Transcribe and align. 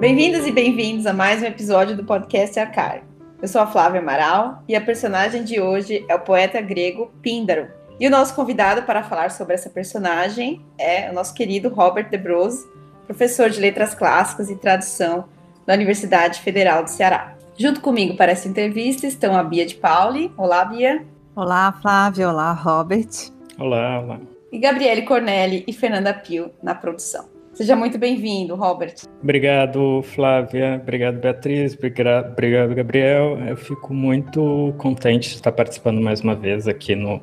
Bem-vindas 0.00 0.46
e 0.46 0.50
bem-vindos 0.50 1.04
a 1.04 1.12
mais 1.12 1.42
um 1.42 1.44
episódio 1.44 1.94
do 1.94 2.02
podcast 2.02 2.58
Arcar. 2.58 3.02
Eu 3.42 3.46
sou 3.46 3.60
a 3.60 3.66
Flávia 3.66 4.00
Amaral 4.00 4.64
e 4.66 4.74
a 4.74 4.80
personagem 4.80 5.44
de 5.44 5.60
hoje 5.60 6.06
é 6.08 6.14
o 6.14 6.20
poeta 6.20 6.58
grego 6.58 7.12
Píndaro. 7.20 7.68
E 8.00 8.06
o 8.06 8.10
nosso 8.10 8.34
convidado 8.34 8.84
para 8.84 9.02
falar 9.02 9.30
sobre 9.30 9.52
essa 9.52 9.68
personagem 9.68 10.64
é 10.78 11.10
o 11.10 11.12
nosso 11.12 11.34
querido 11.34 11.68
Robert 11.68 12.08
de 12.08 12.16
Bros, 12.16 12.66
professor 13.04 13.50
de 13.50 13.60
Letras 13.60 13.94
Clássicas 13.94 14.48
e 14.48 14.56
Tradução 14.56 15.26
da 15.66 15.74
Universidade 15.74 16.40
Federal 16.40 16.82
do 16.82 16.88
Ceará. 16.88 17.36
Junto 17.58 17.82
comigo 17.82 18.16
para 18.16 18.32
essa 18.32 18.48
entrevista 18.48 19.06
estão 19.06 19.36
a 19.36 19.44
Bia 19.44 19.66
de 19.66 19.74
Pauli. 19.74 20.32
Olá, 20.34 20.64
Bia. 20.64 21.04
Olá, 21.36 21.72
Flávia. 21.82 22.30
Olá, 22.30 22.54
Robert. 22.54 23.30
Olá, 23.58 24.00
olá. 24.00 24.20
E 24.50 24.58
Gabriele 24.58 25.02
Cornelli 25.02 25.62
e 25.66 25.74
Fernanda 25.74 26.14
Pio 26.14 26.52
na 26.62 26.74
produção. 26.74 27.39
Seja 27.60 27.76
muito 27.76 27.98
bem-vindo, 27.98 28.54
Robert. 28.54 28.94
Obrigado, 29.22 30.02
Flávia. 30.14 30.80
Obrigado, 30.82 31.20
Beatriz. 31.20 31.74
Obrigado, 31.74 32.74
Gabriel. 32.74 33.38
Eu 33.46 33.54
fico 33.54 33.92
muito 33.92 34.74
contente 34.78 35.28
de 35.28 35.34
estar 35.34 35.52
participando 35.52 36.00
mais 36.00 36.22
uma 36.22 36.34
vez 36.34 36.66
aqui 36.66 36.94
no, 36.94 37.22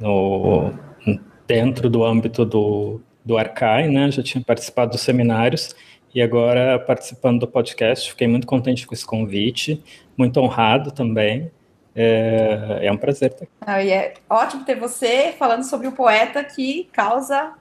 no 0.00 0.72
dentro 1.46 1.88
do 1.88 2.02
âmbito 2.02 2.44
do, 2.44 3.00
do 3.24 3.38
Arcai, 3.38 3.86
né? 3.86 4.10
Já 4.10 4.24
tinha 4.24 4.42
participado 4.42 4.90
dos 4.90 5.02
seminários 5.02 5.72
e 6.12 6.20
agora 6.20 6.76
participando 6.80 7.38
do 7.38 7.46
podcast. 7.46 8.10
Fiquei 8.10 8.26
muito 8.26 8.48
contente 8.48 8.84
com 8.84 8.92
esse 8.92 9.06
convite, 9.06 9.80
muito 10.16 10.40
honrado 10.40 10.90
também. 10.90 11.48
É, 11.94 12.80
é 12.82 12.90
um 12.90 12.96
prazer 12.96 13.30
estar 13.30 13.44
aqui. 13.44 13.52
Ah, 13.60 13.86
é 13.86 14.14
ótimo 14.28 14.64
ter 14.64 14.74
você 14.74 15.32
falando 15.38 15.62
sobre 15.62 15.86
um 15.86 15.92
poeta 15.92 16.42
que 16.42 16.88
causa 16.92 17.52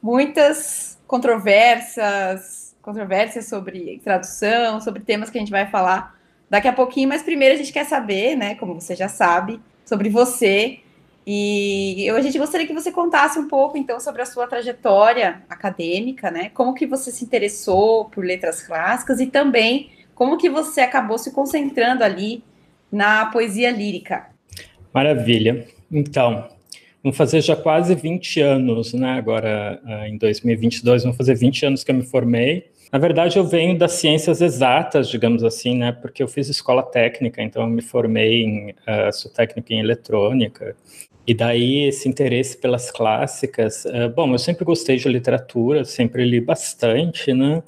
muitas 0.00 0.97
controvérsias, 1.08 2.76
controvérsias 2.80 3.46
sobre 3.46 4.00
tradução, 4.04 4.80
sobre 4.80 5.00
temas 5.00 5.30
que 5.30 5.38
a 5.38 5.40
gente 5.40 5.50
vai 5.50 5.66
falar 5.66 6.16
daqui 6.48 6.68
a 6.68 6.72
pouquinho, 6.72 7.08
mas 7.08 7.22
primeiro 7.22 7.54
a 7.54 7.58
gente 7.58 7.72
quer 7.72 7.84
saber, 7.84 8.36
né, 8.36 8.54
como 8.54 8.74
você 8.74 8.94
já 8.94 9.08
sabe, 9.08 9.60
sobre 9.84 10.08
você. 10.10 10.78
E 11.26 12.06
eu, 12.06 12.16
a 12.16 12.20
gente 12.20 12.38
gostaria 12.38 12.66
que 12.66 12.72
você 12.72 12.92
contasse 12.92 13.38
um 13.38 13.48
pouco, 13.48 13.76
então, 13.76 13.98
sobre 14.00 14.22
a 14.22 14.26
sua 14.26 14.46
trajetória 14.46 15.42
acadêmica, 15.48 16.30
né? 16.30 16.50
Como 16.54 16.72
que 16.72 16.86
você 16.86 17.10
se 17.10 17.22
interessou 17.22 18.06
por 18.06 18.24
letras 18.24 18.62
clássicas 18.62 19.20
e 19.20 19.26
também 19.26 19.90
como 20.14 20.38
que 20.38 20.48
você 20.48 20.80
acabou 20.80 21.18
se 21.18 21.30
concentrando 21.32 22.02
ali 22.02 22.42
na 22.90 23.26
poesia 23.26 23.70
lírica. 23.70 24.28
Maravilha. 24.92 25.68
Então, 25.92 26.48
vão 27.08 27.12
fazer 27.12 27.40
já 27.40 27.56
quase 27.56 27.94
20 27.94 28.40
anos, 28.40 28.92
né? 28.92 29.12
Agora, 29.12 29.80
ah, 29.84 30.08
em 30.08 30.18
2022, 30.18 31.04
vão 31.04 31.14
fazer 31.14 31.34
20 31.34 31.66
anos 31.66 31.84
que 31.84 31.90
eu 31.90 31.94
me 31.94 32.02
formei. 32.02 32.66
Na 32.92 32.98
verdade, 32.98 33.38
eu 33.38 33.44
venho 33.44 33.76
das 33.76 33.92
ciências 33.92 34.40
exatas, 34.40 35.08
digamos 35.08 35.42
assim, 35.42 35.76
né? 35.76 35.92
Porque 35.92 36.22
eu 36.22 36.28
fiz 36.28 36.48
escola 36.48 36.82
técnica, 36.82 37.42
então 37.42 37.62
eu 37.62 37.68
me 37.68 37.82
formei 37.82 38.42
em, 38.42 38.70
uh, 38.70 39.12
sou 39.12 39.30
técnico 39.30 39.72
em 39.72 39.80
eletrônica. 39.80 40.76
E 41.26 41.34
daí 41.34 41.88
esse 41.88 42.08
interesse 42.08 42.56
pelas 42.56 42.90
clássicas. 42.90 43.84
Uh, 43.84 44.08
bom, 44.14 44.32
eu 44.32 44.38
sempre 44.38 44.64
gostei 44.64 44.96
de 44.96 45.08
literatura, 45.08 45.84
sempre 45.84 46.24
li 46.24 46.40
bastante, 46.40 47.32
né? 47.32 47.62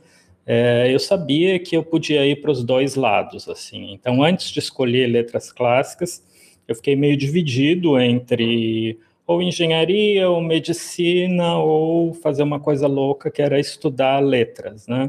Uh, 0.46 0.86
eu 0.90 0.98
sabia 0.98 1.58
que 1.58 1.76
eu 1.76 1.82
podia 1.82 2.26
ir 2.26 2.42
para 2.42 2.50
os 2.50 2.62
dois 2.62 2.94
lados, 2.94 3.48
assim. 3.48 3.92
Então, 3.92 4.22
antes 4.22 4.50
de 4.50 4.58
escolher 4.58 5.06
letras 5.06 5.52
clássicas, 5.52 6.22
eu 6.66 6.74
fiquei 6.74 6.96
meio 6.96 7.16
dividido 7.16 7.98
entre 7.98 8.98
ou 9.30 9.40
engenharia, 9.40 10.28
ou 10.28 10.40
medicina, 10.40 11.56
ou 11.56 12.12
fazer 12.14 12.42
uma 12.42 12.58
coisa 12.58 12.88
louca 12.88 13.30
que 13.30 13.40
era 13.40 13.60
estudar 13.60 14.18
letras, 14.18 14.88
né? 14.88 15.08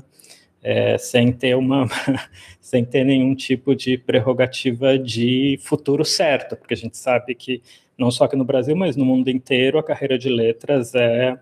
É, 0.62 0.96
sem 1.00 1.32
ter 1.32 1.56
uma, 1.56 1.88
sem 2.62 2.86
ter 2.86 3.04
nenhum 3.04 3.34
tipo 3.34 3.76
de 3.76 3.98
prerrogativa 3.98 4.96
de 4.96 5.60
futuro 5.64 6.06
certo, 6.06 6.56
porque 6.56 6.76
a 6.76 6.78
gente 6.78 6.98
sabe 6.98 7.34
que 7.34 7.64
não 7.98 8.12
só 8.12 8.26
aqui 8.26 8.36
no 8.36 8.46
Brasil, 8.46 8.76
mas 8.76 8.96
no 8.96 9.04
mundo 9.04 9.28
inteiro 9.28 9.80
a 9.80 9.84
carreira 9.84 10.20
de 10.20 10.30
letras 10.30 10.94
é, 10.94 11.40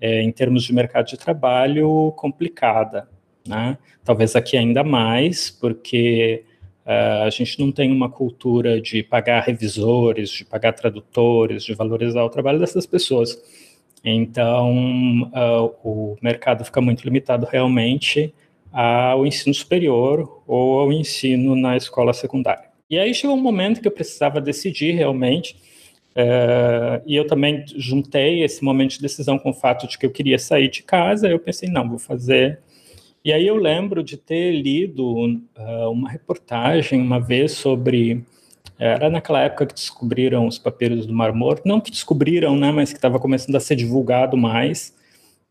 é 0.00 0.20
em 0.20 0.32
termos 0.32 0.64
de 0.64 0.74
mercado 0.74 1.06
de 1.06 1.16
trabalho 1.16 2.12
complicada, 2.16 3.08
né? 3.46 3.78
Talvez 4.04 4.34
aqui 4.34 4.56
ainda 4.56 4.82
mais, 4.82 5.48
porque 5.48 6.42
Uh, 6.86 7.24
a 7.24 7.30
gente 7.30 7.58
não 7.58 7.72
tem 7.72 7.90
uma 7.90 8.08
cultura 8.08 8.80
de 8.80 9.02
pagar 9.02 9.42
revisores, 9.42 10.30
de 10.30 10.44
pagar 10.44 10.72
tradutores, 10.72 11.64
de 11.64 11.74
valorizar 11.74 12.22
o 12.22 12.30
trabalho 12.30 12.60
dessas 12.60 12.86
pessoas. 12.86 13.36
Então, 14.04 15.22
uh, 15.34 15.74
o 15.82 16.16
mercado 16.22 16.64
fica 16.64 16.80
muito 16.80 17.02
limitado 17.02 17.44
realmente 17.44 18.32
ao 18.72 19.26
ensino 19.26 19.52
superior 19.52 20.42
ou 20.46 20.78
ao 20.78 20.92
ensino 20.92 21.56
na 21.56 21.76
escola 21.76 22.12
secundária. 22.12 22.68
E 22.88 22.96
aí 22.96 23.12
chegou 23.12 23.34
um 23.34 23.42
momento 23.42 23.80
que 23.80 23.88
eu 23.88 23.92
precisava 23.92 24.40
decidir 24.40 24.92
realmente, 24.92 25.56
uh, 26.12 27.02
e 27.04 27.16
eu 27.16 27.26
também 27.26 27.64
juntei 27.74 28.44
esse 28.44 28.62
momento 28.62 28.92
de 28.92 29.02
decisão 29.02 29.40
com 29.40 29.50
o 29.50 29.54
fato 29.54 29.88
de 29.88 29.98
que 29.98 30.06
eu 30.06 30.10
queria 30.10 30.38
sair 30.38 30.68
de 30.68 30.84
casa. 30.84 31.28
Eu 31.28 31.40
pensei, 31.40 31.68
não, 31.68 31.88
vou 31.88 31.98
fazer 31.98 32.60
e 33.26 33.32
aí 33.32 33.44
eu 33.44 33.56
lembro 33.56 34.04
de 34.04 34.16
ter 34.16 34.52
lido 34.52 35.04
uh, 35.04 35.90
uma 35.90 36.08
reportagem 36.08 37.00
uma 37.00 37.18
vez 37.18 37.50
sobre 37.50 38.24
era 38.78 39.10
naquela 39.10 39.40
época 39.40 39.66
que 39.66 39.74
descobriram 39.74 40.46
os 40.46 40.58
papiros 40.58 41.06
do 41.06 41.12
Mar 41.12 41.32
Morto, 41.32 41.66
não 41.66 41.80
que 41.80 41.90
descobriram, 41.90 42.56
né, 42.56 42.70
mas 42.70 42.90
que 42.90 42.98
estava 42.98 43.18
começando 43.18 43.56
a 43.56 43.60
ser 43.60 43.74
divulgado 43.74 44.36
mais. 44.36 44.94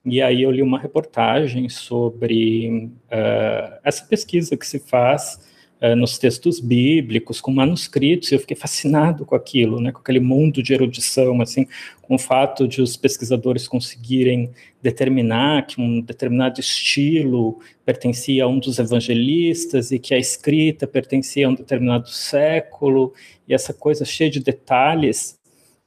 E 0.05 0.21
aí 0.21 0.43
eu 0.43 0.51
li 0.51 0.61
uma 0.61 0.79
reportagem 0.79 1.67
sobre 1.67 2.91
uh, 3.11 3.77
essa 3.83 4.05
pesquisa 4.05 4.55
que 4.55 4.65
se 4.65 4.79
faz 4.79 5.37
uh, 5.81 5.95
nos 5.95 6.17
textos 6.17 6.59
bíblicos, 6.59 7.41
com 7.41 7.51
manuscritos, 7.51 8.31
e 8.31 8.35
eu 8.35 8.39
fiquei 8.39 8.55
fascinado 8.55 9.25
com 9.25 9.35
aquilo, 9.35 9.79
né, 9.79 9.91
com 9.91 9.99
aquele 9.99 10.19
mundo 10.19 10.61
de 10.61 10.73
erudição, 10.73 11.41
assim, 11.41 11.67
com 12.01 12.15
o 12.15 12.19
fato 12.19 12.67
de 12.67 12.81
os 12.81 12.95
pesquisadores 12.95 13.67
conseguirem 13.67 14.51
determinar 14.81 15.65
que 15.65 15.81
um 15.81 16.01
determinado 16.01 16.59
estilo 16.59 17.59
pertencia 17.85 18.43
a 18.43 18.47
um 18.47 18.59
dos 18.59 18.77
evangelistas 18.79 19.91
e 19.91 19.99
que 19.99 20.13
a 20.13 20.19
escrita 20.19 20.85
pertencia 20.85 21.47
a 21.47 21.49
um 21.49 21.55
determinado 21.55 22.09
século, 22.09 23.13
e 23.47 23.53
essa 23.53 23.73
coisa 23.73 24.05
cheia 24.05 24.29
de 24.29 24.39
detalhes, 24.39 25.39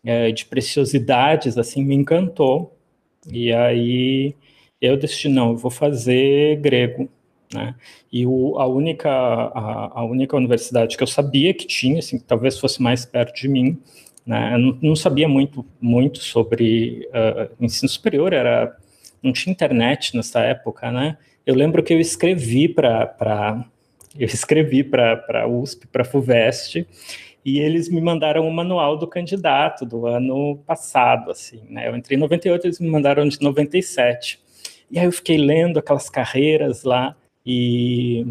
é, 0.05 0.31
de 0.31 0.45
preciosidades, 0.45 1.59
assim, 1.59 1.85
me 1.85 1.95
encantou. 1.95 2.77
E 3.31 3.53
aí 3.53 4.35
eu 4.81 4.97
decidi, 4.97 5.29
não, 5.29 5.51
eu 5.51 5.57
vou 5.57 5.71
fazer 5.71 6.57
grego, 6.61 7.09
né? 7.53 7.75
E 8.13 8.27
o, 8.27 8.59
a, 8.59 8.67
única, 8.67 9.11
a, 9.11 10.01
a, 10.01 10.05
única 10.05 10.37
universidade 10.37 10.97
que 10.97 11.03
eu 11.03 11.07
sabia 11.07 11.55
que 11.55 11.67
tinha, 11.67 11.99
assim, 11.99 12.19
que 12.19 12.25
talvez 12.25 12.59
fosse 12.59 12.83
mais 12.83 13.07
perto 13.07 13.41
de 13.41 13.49
mim, 13.49 13.81
né? 14.27 14.55
eu 14.55 14.59
não, 14.59 14.79
não 14.83 14.97
sabia 14.97 15.29
muito, 15.29 15.65
muito 15.81 16.19
sobre 16.19 17.09
uh, 17.09 17.51
ensino 17.65 17.89
superior, 17.89 18.33
era, 18.33 18.77
não 19.23 19.33
tinha 19.33 19.53
internet 19.53 20.15
nessa 20.15 20.41
época, 20.41 20.93
né? 20.93 21.17
Eu 21.47 21.55
lembro 21.55 21.83
que 21.83 21.95
eu 21.95 21.99
escrevi 21.99 22.69
para 22.69 23.65
eu 24.19 24.27
escrevi 24.27 24.83
para 24.83 25.25
a 25.43 25.47
USP, 25.47 25.87
para 25.87 26.03
a 26.03 26.05
FUVEST, 26.05 26.87
e 27.45 27.61
eles 27.61 27.89
me 27.89 28.01
mandaram 28.01 28.47
o 28.47 28.53
manual 28.53 28.97
do 28.99 29.07
candidato 29.07 29.87
do 29.87 30.07
ano 30.07 30.59
passado, 30.67 31.31
assim, 31.31 31.63
né? 31.71 31.89
Eu 31.89 31.97
entrei 31.97 32.17
em 32.17 32.21
98, 32.21 32.67
eles 32.67 32.81
me 32.81 32.91
mandaram 32.91 33.27
de 33.29 33.41
97. 33.41 34.41
E 34.91 34.99
aí 34.99 35.05
eu 35.05 35.13
fiquei 35.13 35.39
lendo 35.39 35.79
aquelas 35.79 36.11
carreiras 36.11 36.83
lá, 36.83 37.17
e, 37.51 38.27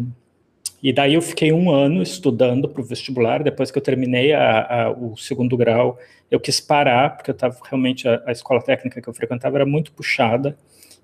e 0.80 0.92
daí 0.92 1.14
eu 1.14 1.20
fiquei 1.20 1.52
um 1.52 1.72
ano 1.72 2.00
estudando 2.00 2.68
para 2.68 2.80
o 2.80 2.84
vestibular. 2.84 3.42
Depois 3.42 3.68
que 3.68 3.78
eu 3.78 3.82
terminei 3.82 4.32
a, 4.32 4.84
a, 4.84 4.90
o 4.92 5.16
segundo 5.16 5.56
grau, 5.56 5.98
eu 6.30 6.38
quis 6.38 6.60
parar, 6.60 7.16
porque 7.16 7.32
eu 7.32 7.34
estava 7.34 7.56
realmente 7.68 8.06
a, 8.06 8.22
a, 8.26 8.30
escola 8.30 8.62
técnica 8.62 9.02
que 9.02 9.08
eu 9.08 9.12
frequentava 9.12 9.56
era 9.56 9.66
muito 9.66 9.90
puxada. 9.90 10.56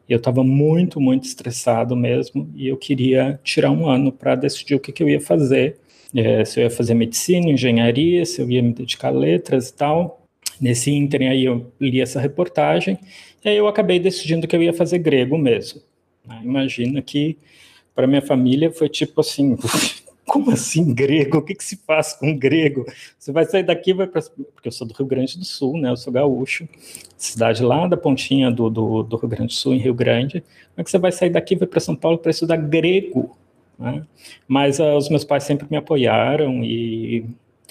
E 0.08 0.12
eu 0.12 0.18
estava 0.18 0.44
muito, 0.44 1.00
muito 1.00 1.24
estressado 1.24 1.96
mesmo. 1.96 2.48
E 2.54 2.68
eu 2.68 2.76
queria 2.76 3.40
tirar 3.42 3.72
um 3.72 3.88
ano 3.88 4.12
para 4.12 4.36
decidir 4.36 4.76
o 4.76 4.80
que, 4.80 4.92
que 4.92 5.02
eu 5.02 5.08
ia 5.08 5.20
fazer. 5.20 5.80
É, 6.14 6.44
se 6.44 6.60
eu 6.60 6.64
ia 6.64 6.70
fazer 6.70 6.94
medicina, 6.94 7.48
engenharia, 7.50 8.24
se 8.24 8.40
eu 8.40 8.48
ia 8.48 8.62
me 8.62 8.72
dedicar 8.72 9.08
a 9.08 9.10
letras 9.10 9.70
e 9.70 9.74
tal. 9.74 10.22
Nesse 10.60 10.92
ínterim 10.92 11.26
aí 11.26 11.44
eu 11.46 11.72
li 11.80 12.00
essa 12.00 12.20
reportagem. 12.20 12.96
E 13.44 13.48
aí 13.48 13.56
eu 13.56 13.66
acabei 13.66 13.98
decidindo 13.98 14.46
que 14.46 14.54
eu 14.54 14.62
ia 14.62 14.72
fazer 14.72 14.98
grego 14.98 15.36
mesmo. 15.36 15.80
Imagina 16.42 17.02
que 17.02 17.36
para 17.94 18.06
minha 18.06 18.22
família 18.22 18.70
foi 18.70 18.88
tipo 18.88 19.20
assim, 19.20 19.56
como 20.26 20.50
assim 20.50 20.92
grego? 20.92 21.38
O 21.38 21.42
que, 21.42 21.54
que 21.54 21.64
se 21.64 21.76
faz 21.76 22.12
com 22.14 22.36
grego? 22.36 22.84
Você 23.18 23.30
vai 23.30 23.44
sair 23.44 23.62
daqui, 23.62 23.92
vai 23.92 24.06
para 24.06 24.22
porque 24.22 24.68
eu 24.68 24.72
sou 24.72 24.86
do 24.86 24.94
Rio 24.94 25.06
Grande 25.06 25.38
do 25.38 25.44
Sul, 25.44 25.78
né? 25.78 25.90
Eu 25.90 25.96
sou 25.96 26.12
gaúcho, 26.12 26.68
cidade 27.16 27.62
lá 27.62 27.86
da 27.86 27.96
pontinha 27.96 28.50
do, 28.50 28.68
do, 28.68 29.02
do 29.02 29.16
Rio 29.16 29.28
Grande 29.28 29.48
do 29.48 29.52
Sul, 29.52 29.74
em 29.74 29.78
Rio 29.78 29.94
Grande. 29.94 30.40
Como 30.40 30.78
é 30.78 30.84
que 30.84 30.90
você 30.90 30.98
vai 30.98 31.12
sair 31.12 31.30
daqui, 31.30 31.54
vai 31.54 31.68
para 31.68 31.80
São 31.80 31.94
Paulo 31.94 32.18
para 32.18 32.30
estudar 32.30 32.56
grego? 32.56 33.36
Né? 33.78 34.04
Mas 34.48 34.78
uh, 34.78 34.96
os 34.96 35.08
meus 35.08 35.24
pais 35.24 35.44
sempre 35.44 35.66
me 35.70 35.76
apoiaram 35.76 36.64
e 36.64 37.24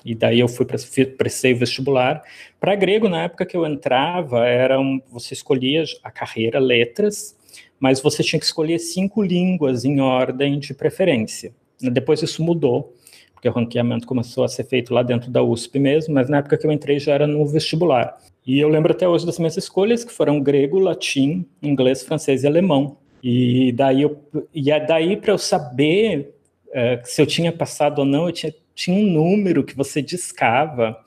e 0.05 0.13
daí 0.13 0.39
eu 0.39 0.49
fui 0.49 0.65
para 0.65 0.77
prestei 1.17 1.53
vestibular 1.53 2.21
para 2.59 2.75
grego 2.75 3.07
na 3.07 3.23
época 3.23 3.45
que 3.45 3.55
eu 3.55 3.65
entrava 3.65 4.45
era 4.45 4.79
um, 4.79 5.01
você 5.09 5.33
escolhia 5.33 5.83
a 6.03 6.11
carreira 6.11 6.59
letras 6.59 7.37
mas 7.83 7.99
você 7.99 8.23
tinha 8.23 8.39
que 8.39 8.45
escolher 8.45 8.79
cinco 8.79 9.21
línguas 9.21 9.83
em 9.83 9.99
ordem 9.99 10.57
de 10.57 10.73
preferência. 10.73 11.53
Depois 11.81 12.21
isso 12.21 12.41
mudou, 12.41 12.93
porque 13.33 13.49
o 13.49 13.51
ranqueamento 13.51 14.07
começou 14.07 14.45
a 14.45 14.47
ser 14.47 14.63
feito 14.63 14.93
lá 14.93 15.03
dentro 15.03 15.29
da 15.29 15.43
USP 15.43 15.79
mesmo, 15.79 16.13
mas 16.13 16.29
na 16.29 16.37
época 16.37 16.57
que 16.57 16.65
eu 16.65 16.71
entrei 16.71 16.97
já 16.97 17.13
era 17.13 17.27
no 17.27 17.45
vestibular. 17.45 18.17
E 18.47 18.57
eu 18.57 18.69
lembro 18.69 18.93
até 18.93 19.05
hoje 19.05 19.25
das 19.25 19.37
minhas 19.37 19.57
escolhas, 19.57 20.05
que 20.05 20.13
foram 20.13 20.39
grego, 20.39 20.79
latim, 20.79 21.45
inglês, 21.61 22.03
francês 22.03 22.45
e 22.45 22.47
alemão. 22.47 22.95
E 23.21 23.73
daí, 23.73 24.03
eu, 24.03 24.17
é 24.55 24.79
daí 24.79 25.17
para 25.17 25.33
eu 25.33 25.37
saber 25.37 26.33
uh, 26.69 27.01
se 27.03 27.21
eu 27.21 27.25
tinha 27.25 27.51
passado 27.51 27.99
ou 27.99 28.05
não, 28.05 28.27
eu 28.27 28.31
tinha, 28.31 28.55
tinha 28.73 28.97
um 28.97 29.11
número 29.11 29.61
que 29.61 29.75
você 29.75 30.01
discava 30.01 30.97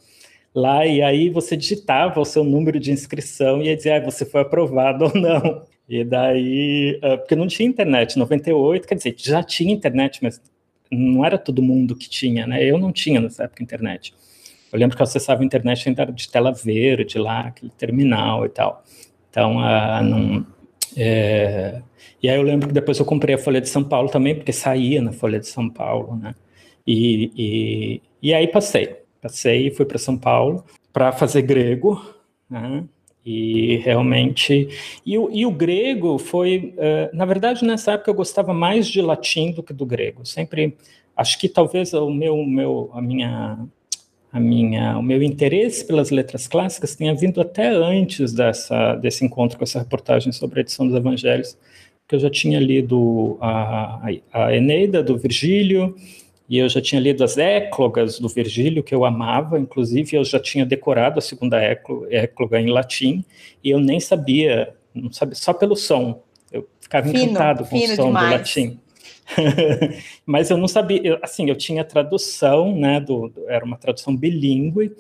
lá, 0.55 0.85
e 0.85 1.01
aí 1.01 1.31
você 1.31 1.57
digitava 1.57 2.21
o 2.21 2.25
seu 2.27 2.45
número 2.45 2.79
de 2.79 2.93
inscrição 2.93 3.63
e 3.63 3.69
ia 3.69 3.77
dizer, 3.77 3.93
ah, 3.93 4.05
você 4.05 4.27
foi 4.27 4.43
aprovado 4.43 5.07
ou 5.09 5.15
não. 5.19 5.65
E 5.89 6.05
daí, 6.05 6.99
uh, 7.03 7.19
porque 7.19 7.37
não 7.37 7.47
tinha 7.47 7.69
internet, 7.69 8.19
98, 8.19 8.89
quer 8.89 8.95
dizer, 8.97 9.15
já 9.19 9.43
tinha 9.43 9.73
internet, 9.73 10.19
mas 10.23 10.41
não 10.91 11.25
era 11.25 11.39
todo 11.39 11.63
mundo 11.63 11.95
que 11.95 12.09
tinha, 12.09 12.47
né? 12.47 12.65
Eu 12.65 12.77
não 12.79 12.93
tinha 12.93 13.21
nessa 13.21 13.45
época 13.45 13.63
internet. 13.63 14.13
Eu 14.73 14.79
lembro 14.79 14.97
que 14.97 15.03
eu 15.03 15.05
acessava 15.05 15.43
a 15.43 15.45
internet 15.45 15.89
ainda 15.89 16.07
de 16.07 16.29
tela 16.29 16.53
verde 16.53 17.19
lá, 17.19 17.41
aquele 17.49 17.71
terminal 17.71 18.45
e 18.45 18.49
tal. 18.49 18.83
Então, 19.31 19.59
uh, 19.59 20.03
não, 20.03 20.47
é... 20.97 21.83
e 22.23 22.29
aí 22.29 22.37
eu 22.37 22.43
lembro 22.43 22.69
que 22.69 22.75
depois 22.75 22.99
eu 22.99 23.05
comprei 23.05 23.35
a 23.37 23.39
Folha 23.39 23.61
de 23.61 23.69
São 23.69 23.85
Paulo 23.85 24.09
também, 24.09 24.35
porque 24.35 24.53
saía 24.53 25.01
na 25.01 25.13
Folha 25.13 25.39
de 25.39 25.47
São 25.47 25.69
Paulo, 25.71 26.17
né? 26.17 26.35
E, 26.87 27.31
e, 27.37 28.03
e 28.23 28.35
aí 28.35 28.49
passei, 28.49 28.97
passei 29.21 29.69
e 29.69 29.71
fui 29.71 29.85
para 29.85 29.99
São 29.99 30.17
Paulo 30.17 30.65
para 30.93 31.13
fazer 31.13 31.43
grego, 31.43 32.03
né? 32.49 32.85
E 33.27 33.79
realmente. 33.79 34.69
E 35.05 35.19
o, 35.19 35.29
e 35.33 35.45
o 35.45 35.51
grego 35.51 36.17
foi. 36.17 36.73
Uh, 36.77 37.17
na 37.17 37.25
verdade, 37.25 37.65
nessa 37.65 37.93
época 37.93 38.09
eu 38.09 38.15
gostava 38.15 38.55
mais 38.55 38.87
de 38.87 39.03
latim 39.03 39.51
do 39.51 39.65
que 39.65 39.73
do 39.73 39.85
grego. 39.85 40.25
Sempre. 40.25 40.77
Acho 41.17 41.37
que 41.39 41.49
talvez 41.49 41.93
o 41.93 42.09
meu, 42.11 42.37
meu, 42.45 42.91
a 42.93 43.03
minha, 43.03 43.59
a 44.31 44.39
minha, 44.39 44.99
o 44.99 45.03
meu 45.03 45.23
interesse 45.23 45.85
pelas 45.85 46.11
letras 46.11 46.47
clássicas 46.47 46.95
tenha 46.95 47.15
vindo 47.15 47.41
até 47.41 47.69
antes 47.69 48.33
dessa, 48.33 48.95
desse 48.97 49.25
encontro 49.25 49.57
com 49.57 49.65
essa 49.65 49.79
reportagem 49.79 50.31
sobre 50.31 50.61
a 50.61 50.63
edição 50.63 50.87
dos 50.87 50.95
Evangelhos, 50.95 51.57
que 52.07 52.15
eu 52.15 52.21
já 52.21 52.31
tinha 52.31 52.61
lido 52.61 53.39
a, 53.41 54.09
a 54.31 54.55
Eneida 54.55 55.03
do 55.03 55.17
Virgílio, 55.17 55.97
e 56.49 56.59
eu 56.59 56.69
já 56.69 56.81
tinha 56.81 57.01
lido 57.01 57.25
as 57.25 57.37
éclogas 57.37 58.21
do 58.21 58.29
Virgílio, 58.29 58.83
que 58.83 58.95
eu 58.95 59.05
amava, 59.05 59.59
inclusive 59.59 60.17
eu 60.17 60.25
já 60.25 60.39
tinha 60.39 60.65
decorado 60.65 61.19
a 61.19 61.23
segunda 61.23 61.59
écloga 61.61 62.61
em 62.61 62.71
latim, 62.71 63.25
e 63.63 63.71
eu 63.71 63.81
nem 63.81 63.99
sabia, 63.99 64.75
não 64.95 65.11
sabia, 65.13 65.35
só 65.35 65.53
pelo 65.53 65.75
som. 65.75 66.23
Eu 66.53 66.69
ficava 66.81 67.09
fino, 67.09 67.19
encantado 67.19 67.65
com 67.65 67.77
o 67.77 67.87
som 67.89 68.07
demais. 68.07 68.27
do 68.27 68.33
latim. 68.33 68.81
Mas 70.25 70.49
eu 70.49 70.57
não 70.57 70.69
sabia, 70.69 71.01
eu, 71.03 71.19
assim, 71.21 71.49
eu 71.49 71.57
tinha 71.57 71.83
tradução, 71.83 72.77
né, 72.77 73.01
do, 73.01 73.33
era 73.49 73.65
uma 73.65 73.77
tradução 73.77 74.17
bilíngue, 74.17 74.93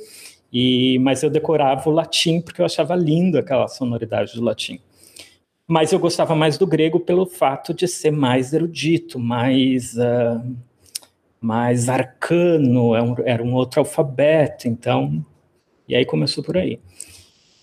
e, 0.53 0.99
mas 1.01 1.23
eu 1.23 1.29
decorava 1.29 1.91
o 1.91 1.93
latim 1.93 2.41
porque 2.41 2.63
eu 2.63 2.65
achava 2.65 2.95
lindo 2.95 3.37
aquela 3.37 3.69
sonoridade 3.69 4.35
do 4.35 4.43
latim. 4.43 4.81
Mas 5.67 5.93
eu 5.93 5.99
gostava 5.99 6.35
mais 6.35 6.57
do 6.57 6.67
grego 6.67 7.01
pelo 7.01 7.27
fato 7.27 7.75
de 7.75 7.87
ser 7.87 8.11
mais 8.11 8.53
erudito, 8.53 9.19
mais... 9.19 9.95
Uh, 9.95 10.57
mais 11.41 11.89
arcano, 11.89 12.95
era 12.95 13.05
é 13.05 13.09
um, 13.09 13.15
era 13.25 13.43
um 13.43 13.55
outro 13.55 13.81
alfabeto, 13.81 14.69
então. 14.69 15.25
E 15.89 15.95
aí 15.95 16.05
começou 16.05 16.43
por 16.43 16.57
aí. 16.57 16.81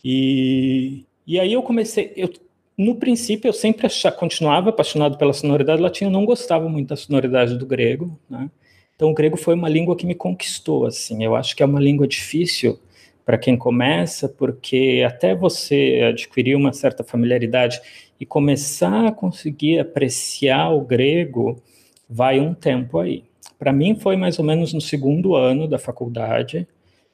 E, 0.04 1.06
e 1.26 1.40
aí 1.40 1.54
eu 1.54 1.64
comecei. 1.64 2.14
Eu, 2.16 2.32
no 2.78 2.96
princípio, 2.96 3.50
eu 3.50 3.54
sempre 3.54 3.88
continuava 4.18 4.70
apaixonado 4.70 5.18
pela 5.18 5.34
sonoridade 5.34 5.82
latina, 5.82 6.10
não 6.10 6.26
gostava 6.26 6.68
muito 6.68 6.90
da 6.90 6.96
sonoridade 6.96 7.58
do 7.58 7.66
grego, 7.66 8.20
né? 8.30 8.50
Então, 8.96 9.10
o 9.12 9.14
grego 9.14 9.38
foi 9.38 9.56
uma 9.56 9.70
língua 9.70 9.96
que 9.96 10.06
me 10.06 10.16
conquistou, 10.16 10.86
assim. 10.86 11.24
Eu 11.24 11.36
acho 11.36 11.56
que 11.56 11.64
é 11.64 11.66
uma 11.66 11.80
língua 11.80 12.08
difícil 12.08 12.80
para 13.26 13.38
quem 13.38 13.58
começa, 13.58 14.28
porque 14.30 15.04
até 15.06 15.34
você 15.36 16.02
adquirir 16.10 16.56
uma 16.56 16.74
certa 16.74 17.04
familiaridade 17.04 17.82
e 18.20 18.26
começar 18.26 19.08
a 19.08 19.12
conseguir 19.12 19.80
apreciar 19.80 20.70
o 20.70 20.82
grego, 20.82 21.62
vai 22.10 22.40
um 22.40 22.54
tempo 22.54 23.00
aí. 23.00 23.24
Para 23.64 23.72
mim 23.72 23.96
foi 23.96 24.18
mais 24.18 24.38
ou 24.40 24.44
menos 24.44 24.74
no 24.74 24.82
segundo 24.82 25.36
ano 25.36 25.70
da 25.70 25.80
faculdade 25.80 26.68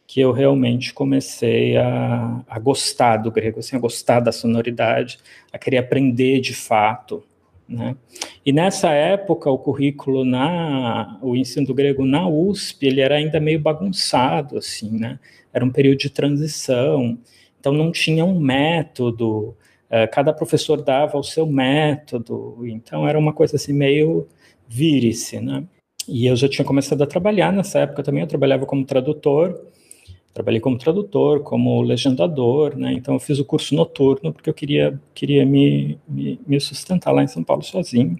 que 0.07 0.19
eu 0.19 0.31
realmente 0.31 0.91
comecei 0.91 1.77
a, 1.77 2.43
a 2.49 2.57
gostar 2.57 3.17
do 3.17 3.31
grego, 3.31 3.59
assim, 3.59 3.75
a 3.75 3.79
gostar 3.79 4.19
da 4.19 4.31
sonoridade, 4.31 5.19
a 5.53 5.59
querer 5.59 5.77
aprender 5.77 6.39
de 6.39 6.55
fato. 6.55 7.23
Né? 7.67 7.95
E 8.43 8.51
nessa 8.51 8.89
época, 8.89 9.47
o 9.51 9.59
currículo 9.59 10.25
na 10.25 11.19
o 11.21 11.35
ensino 11.35 11.67
do 11.67 11.75
grego 11.75 12.03
na 12.03 12.27
USP, 12.27 12.87
ele 12.87 13.01
era 13.01 13.17
ainda 13.17 13.39
meio 13.39 13.59
bagunçado, 13.59 14.57
assim, 14.57 14.89
né? 14.97 15.19
Era 15.53 15.63
um 15.63 15.69
período 15.69 15.99
de 15.99 16.09
transição, 16.09 17.15
então 17.59 17.71
não 17.71 17.91
tinha 17.91 18.25
um 18.25 18.39
método, 18.39 19.55
eh, 19.87 20.07
cada 20.07 20.33
professor 20.33 20.81
dava 20.81 21.15
o 21.15 21.23
seu 21.23 21.45
método, 21.45 22.65
então 22.65 23.07
era 23.07 23.19
uma 23.19 23.33
coisa 23.33 23.55
assim 23.55 23.71
meio 23.71 24.27
vire-se, 24.67 25.39
né? 25.39 25.63
E 26.09 26.25
eu 26.25 26.35
já 26.35 26.49
tinha 26.49 26.65
começado 26.65 27.01
a 27.03 27.07
trabalhar 27.07 27.53
nessa 27.53 27.79
época 27.79 28.03
também, 28.03 28.21
eu 28.21 28.27
trabalhava 28.27 28.65
como 28.65 28.83
tradutor, 28.83 29.59
trabalhei 30.33 30.59
como 30.59 30.77
tradutor, 30.77 31.41
como 31.41 31.81
legendador, 31.81 32.75
né? 32.75 32.93
Então 32.93 33.13
eu 33.13 33.19
fiz 33.19 33.39
o 33.39 33.45
curso 33.45 33.75
noturno 33.75 34.33
porque 34.33 34.49
eu 34.49 34.53
queria 34.53 34.99
queria 35.13 35.45
me, 35.45 35.99
me, 36.07 36.39
me 36.47 36.59
sustentar 36.59 37.11
lá 37.11 37.23
em 37.23 37.27
São 37.27 37.43
Paulo 37.43 37.63
sozinho. 37.63 38.17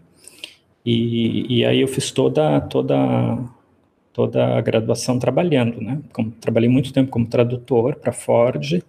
E, 0.86 1.60
e 1.60 1.66
aí 1.66 1.82
eu 1.82 1.88
fiz 1.88 2.12
toda 2.12 2.62
toda 2.62 2.96
toda 4.14 4.58
a 4.58 4.62
graduação 4.62 5.18
trabalhando, 5.20 5.82
né? 5.82 6.02
Como, 6.14 6.32
trabalhei 6.32 6.70
muito 6.70 6.94
tempo 6.94 7.10
como 7.12 7.26
tradutor 7.28 7.96
para 7.96 8.12
Ford 8.12 8.84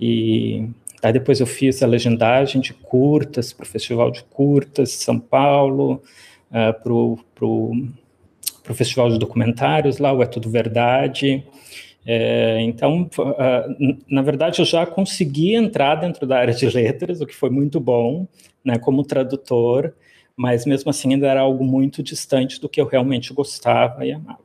e 0.00 0.66
aí 1.02 1.12
depois 1.12 1.40
eu 1.40 1.46
fiz 1.46 1.82
a 1.82 1.86
legendagem 1.86 2.60
de 2.60 2.72
curtas 2.72 3.52
para 3.52 3.64
o 3.64 3.66
Festival 3.66 4.10
de 4.10 4.22
Curtas 4.24 4.90
de 4.90 4.96
São 4.96 5.18
Paulo, 5.18 5.94
uh, 6.50 6.56
eh, 6.56 6.72
para 6.72 6.92
o 6.92 7.18
para 8.70 8.74
o 8.74 8.76
Festival 8.76 9.10
de 9.10 9.18
Documentários, 9.18 9.98
lá 9.98 10.12
o 10.12 10.22
É 10.22 10.26
Tudo 10.26 10.48
Verdade. 10.48 11.42
É, 12.06 12.60
então, 12.62 13.10
uh, 13.18 13.96
na 14.08 14.22
verdade, 14.22 14.60
eu 14.60 14.64
já 14.64 14.86
consegui 14.86 15.54
entrar 15.54 15.96
dentro 15.96 16.26
da 16.26 16.38
área 16.38 16.54
de 16.54 16.66
letras, 16.70 17.20
o 17.20 17.26
que 17.26 17.34
foi 17.34 17.50
muito 17.50 17.80
bom, 17.80 18.26
né, 18.64 18.78
como 18.78 19.04
tradutor, 19.04 19.92
mas 20.36 20.64
mesmo 20.64 20.88
assim 20.88 21.14
ainda 21.14 21.26
era 21.26 21.40
algo 21.40 21.64
muito 21.64 22.02
distante 22.02 22.60
do 22.60 22.68
que 22.68 22.80
eu 22.80 22.86
realmente 22.86 23.34
gostava 23.34 24.06
e 24.06 24.12
amava. 24.12 24.38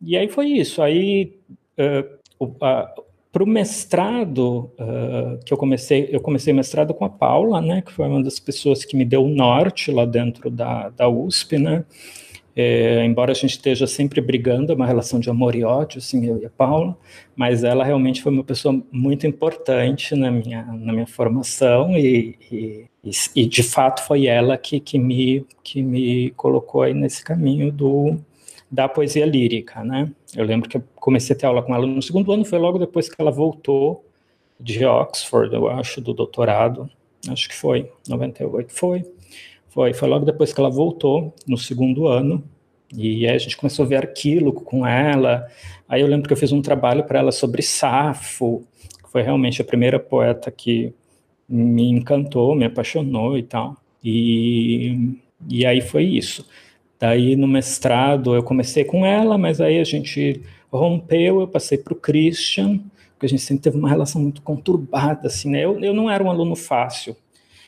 E 0.00 0.16
aí 0.16 0.28
foi 0.28 0.46
isso. 0.46 0.80
Aí, 0.80 1.36
uh, 1.78 2.44
uh, 2.44 3.04
para 3.32 3.42
o 3.42 3.46
mestrado 3.46 4.70
que 5.44 5.52
eu 5.52 5.56
comecei, 5.56 6.08
eu 6.12 6.20
comecei 6.20 6.52
mestrado 6.52 6.94
com 6.94 7.04
a 7.04 7.10
Paula, 7.10 7.60
né, 7.60 7.82
que 7.82 7.90
foi 7.90 8.06
uma 8.06 8.22
das 8.22 8.38
pessoas 8.38 8.84
que 8.84 8.96
me 8.96 9.04
deu 9.04 9.24
o 9.24 9.28
norte 9.28 9.90
lá 9.90 10.04
dentro 10.04 10.48
da, 10.48 10.90
da 10.90 11.08
USP, 11.08 11.58
né, 11.58 11.84
é, 12.56 13.04
embora 13.04 13.32
a 13.32 13.34
gente 13.34 13.52
esteja 13.52 13.86
sempre 13.86 14.20
brigando, 14.20 14.72
é 14.72 14.74
uma 14.74 14.86
relação 14.86 15.18
de 15.18 15.28
amor 15.28 15.56
e 15.56 15.64
ódio, 15.64 15.98
assim, 15.98 16.24
eu 16.26 16.40
e 16.40 16.46
a 16.46 16.50
Paula, 16.50 16.96
mas 17.34 17.64
ela 17.64 17.84
realmente 17.84 18.22
foi 18.22 18.30
uma 18.30 18.44
pessoa 18.44 18.80
muito 18.92 19.26
importante 19.26 20.14
na 20.14 20.30
minha, 20.30 20.62
na 20.62 20.92
minha 20.92 21.06
formação 21.06 21.96
e, 21.98 22.36
e, 22.52 22.86
e 23.34 23.46
de 23.46 23.62
fato 23.62 24.06
foi 24.06 24.26
ela 24.26 24.56
que, 24.56 24.78
que, 24.78 24.98
me, 24.98 25.44
que 25.64 25.82
me 25.82 26.30
colocou 26.30 26.82
aí 26.82 26.94
nesse 26.94 27.24
caminho 27.24 27.72
do, 27.72 28.16
da 28.70 28.88
poesia 28.88 29.26
lírica, 29.26 29.82
né? 29.82 30.10
Eu 30.36 30.44
lembro 30.44 30.68
que 30.68 30.76
eu 30.76 30.84
comecei 30.94 31.34
a 31.34 31.38
ter 31.38 31.46
aula 31.46 31.62
com 31.62 31.74
ela 31.74 31.86
no 31.86 32.02
segundo 32.02 32.30
ano, 32.32 32.44
foi 32.44 32.58
logo 32.58 32.78
depois 32.78 33.08
que 33.08 33.20
ela 33.20 33.30
voltou 33.32 34.04
de 34.60 34.84
Oxford, 34.84 35.52
eu 35.52 35.68
acho, 35.68 36.00
do 36.00 36.14
doutorado, 36.14 36.88
acho 37.28 37.48
que 37.48 37.54
foi, 37.54 37.90
98, 38.08 38.72
foi. 38.72 39.04
Foi, 39.74 39.92
foi 39.92 40.08
logo 40.08 40.24
depois 40.24 40.52
que 40.52 40.60
ela 40.60 40.70
voltou, 40.70 41.34
no 41.48 41.58
segundo 41.58 42.06
ano, 42.06 42.44
e 42.96 43.26
aí 43.26 43.34
a 43.34 43.38
gente 43.38 43.56
começou 43.56 43.84
a 43.84 43.88
ver 43.88 43.96
arquílogo 43.96 44.60
com 44.60 44.86
ela. 44.86 45.48
Aí 45.88 46.00
eu 46.00 46.06
lembro 46.06 46.28
que 46.28 46.32
eu 46.32 46.36
fiz 46.36 46.52
um 46.52 46.62
trabalho 46.62 47.02
para 47.02 47.18
ela 47.18 47.32
sobre 47.32 47.60
Safo, 47.60 48.62
que 49.02 49.10
foi 49.10 49.22
realmente 49.22 49.60
a 49.60 49.64
primeira 49.64 49.98
poeta 49.98 50.48
que 50.48 50.94
me 51.48 51.90
encantou, 51.90 52.54
me 52.54 52.64
apaixonou 52.64 53.36
e 53.36 53.42
tal. 53.42 53.76
E, 54.02 55.18
e 55.48 55.66
aí 55.66 55.80
foi 55.80 56.04
isso. 56.04 56.46
Daí 57.00 57.34
no 57.34 57.48
mestrado 57.48 58.32
eu 58.36 58.44
comecei 58.44 58.84
com 58.84 59.04
ela, 59.04 59.36
mas 59.36 59.60
aí 59.60 59.80
a 59.80 59.84
gente 59.84 60.40
rompeu, 60.72 61.40
eu 61.40 61.48
passei 61.48 61.78
para 61.78 61.92
o 61.92 61.96
Christian, 61.96 62.78
porque 63.12 63.26
a 63.26 63.28
gente 63.28 63.42
sempre 63.42 63.64
teve 63.64 63.76
uma 63.76 63.88
relação 63.88 64.22
muito 64.22 64.40
conturbada, 64.40 65.26
assim, 65.26 65.50
né? 65.50 65.64
Eu, 65.64 65.80
eu 65.80 65.92
não 65.92 66.08
era 66.08 66.22
um 66.22 66.30
aluno 66.30 66.54
fácil, 66.54 67.16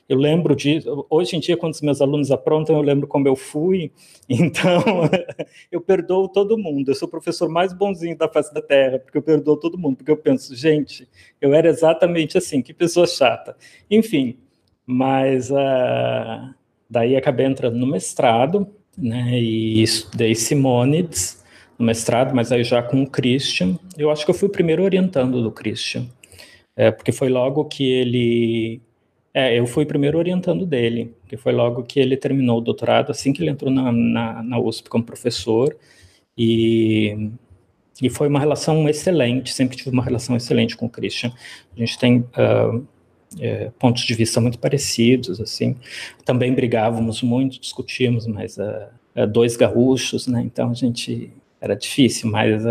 eu 0.09 0.17
lembro 0.17 0.55
de, 0.55 0.83
hoje 1.11 1.37
em 1.37 1.41
dia, 1.41 1.57
quando 1.57 1.75
os 1.75 1.81
meus 1.81 2.01
alunos 2.01 2.31
aprontam, 2.31 2.77
eu 2.77 2.83
lembro 2.83 3.09
como 3.09 3.27
eu 3.27 3.37
fui, 3.37 3.91
então 4.29 4.83
eu 5.71 5.81
perdoo 5.81 6.29
todo 6.29 6.59
mundo. 6.59 6.91
Eu 6.91 6.95
sou 6.95 7.09
o 7.09 7.11
professor 7.11 7.49
mais 7.49 7.73
bonzinho 7.73 8.17
da 8.17 8.29
face 8.29 8.53
da 8.55 8.63
Terra, 8.63 8.99
porque 8.99 9.19
eu 9.19 9.23
perdoo 9.23 9.57
todo 9.57 9.79
mundo, 9.79 9.97
porque 9.97 10.11
eu 10.11 10.17
penso, 10.17 10.55
gente, 10.55 11.09
eu 11.41 11.55
era 11.55 11.69
exatamente 11.69 12.39
assim, 12.39 12.63
que 12.63 12.73
pessoa 12.75 13.07
chata. 13.07 13.57
Enfim, 13.91 14.39
Mas 14.87 15.51
uh, 15.51 16.55
daí 16.89 17.17
acabei 17.17 17.47
entrando 17.47 17.77
no 17.77 17.87
mestrado, 17.87 18.69
né? 18.97 19.39
E 19.39 19.83
estudei 19.83 20.35
Simonides 20.35 21.45
no 21.79 21.85
mestrado, 21.85 22.35
mas 22.35 22.51
aí 22.53 22.65
já 22.65 22.83
com 22.83 23.03
o 23.03 23.11
Christian. 23.11 23.79
Eu 23.99 24.11
acho 24.11 24.25
que 24.25 24.31
eu 24.31 24.35
fui 24.35 24.49
o 24.49 24.53
primeiro 24.53 24.83
orientando 24.83 25.43
do 25.43 25.51
Christian, 25.51 26.07
é, 26.77 26.91
porque 26.91 27.13
foi 27.13 27.29
logo 27.29 27.65
que 27.67 27.91
ele. 27.91 28.81
É, 29.39 29.59
eu 29.59 29.67
fui 29.67 29.85
primeiro 29.85 30.17
orientando 30.17 30.65
dele, 30.65 31.15
porque 31.21 31.37
foi 31.37 31.53
logo 31.53 31.83
que 31.83 32.01
ele 32.01 32.17
terminou 32.17 32.57
o 32.57 32.61
doutorado, 32.63 33.11
assim 33.11 33.35
que 33.35 33.43
ele 33.43 33.51
entrou 33.51 33.71
na, 33.71 33.93
na, 33.93 34.43
na 34.43 34.59
USP 34.59 34.89
como 34.89 35.05
professor. 35.05 35.77
E, 36.39 37.31
e 38.01 38.09
foi 38.09 38.29
uma 38.29 38.41
relação 38.41 38.89
excelente, 38.89 39.53
sempre 39.53 39.77
tive 39.77 39.91
uma 39.91 40.03
relação 40.03 40.35
excelente 40.35 40.75
com 40.75 40.87
o 40.87 40.91
Christian. 40.91 41.31
A 41.77 41.79
gente 41.79 41.99
tem. 41.99 42.21
Uh, 42.21 42.87
é, 43.39 43.71
pontos 43.79 44.05
de 44.05 44.15
vista 44.15 44.41
muito 44.41 44.59
parecidos, 44.59 45.39
assim. 45.39 45.77
Também 46.25 46.55
brigávamos 46.55 47.21
muito, 47.21 47.61
discutíamos, 47.61 48.27
mas 48.27 48.57
uh, 48.57 49.27
dois 49.27 49.55
gaúchos, 49.55 50.27
né? 50.27 50.41
Então 50.47 50.71
a 50.71 50.75
gente 50.75 51.31
era 51.61 51.75
difícil, 51.77 52.31
mas 52.31 52.65
uh, 52.65 52.69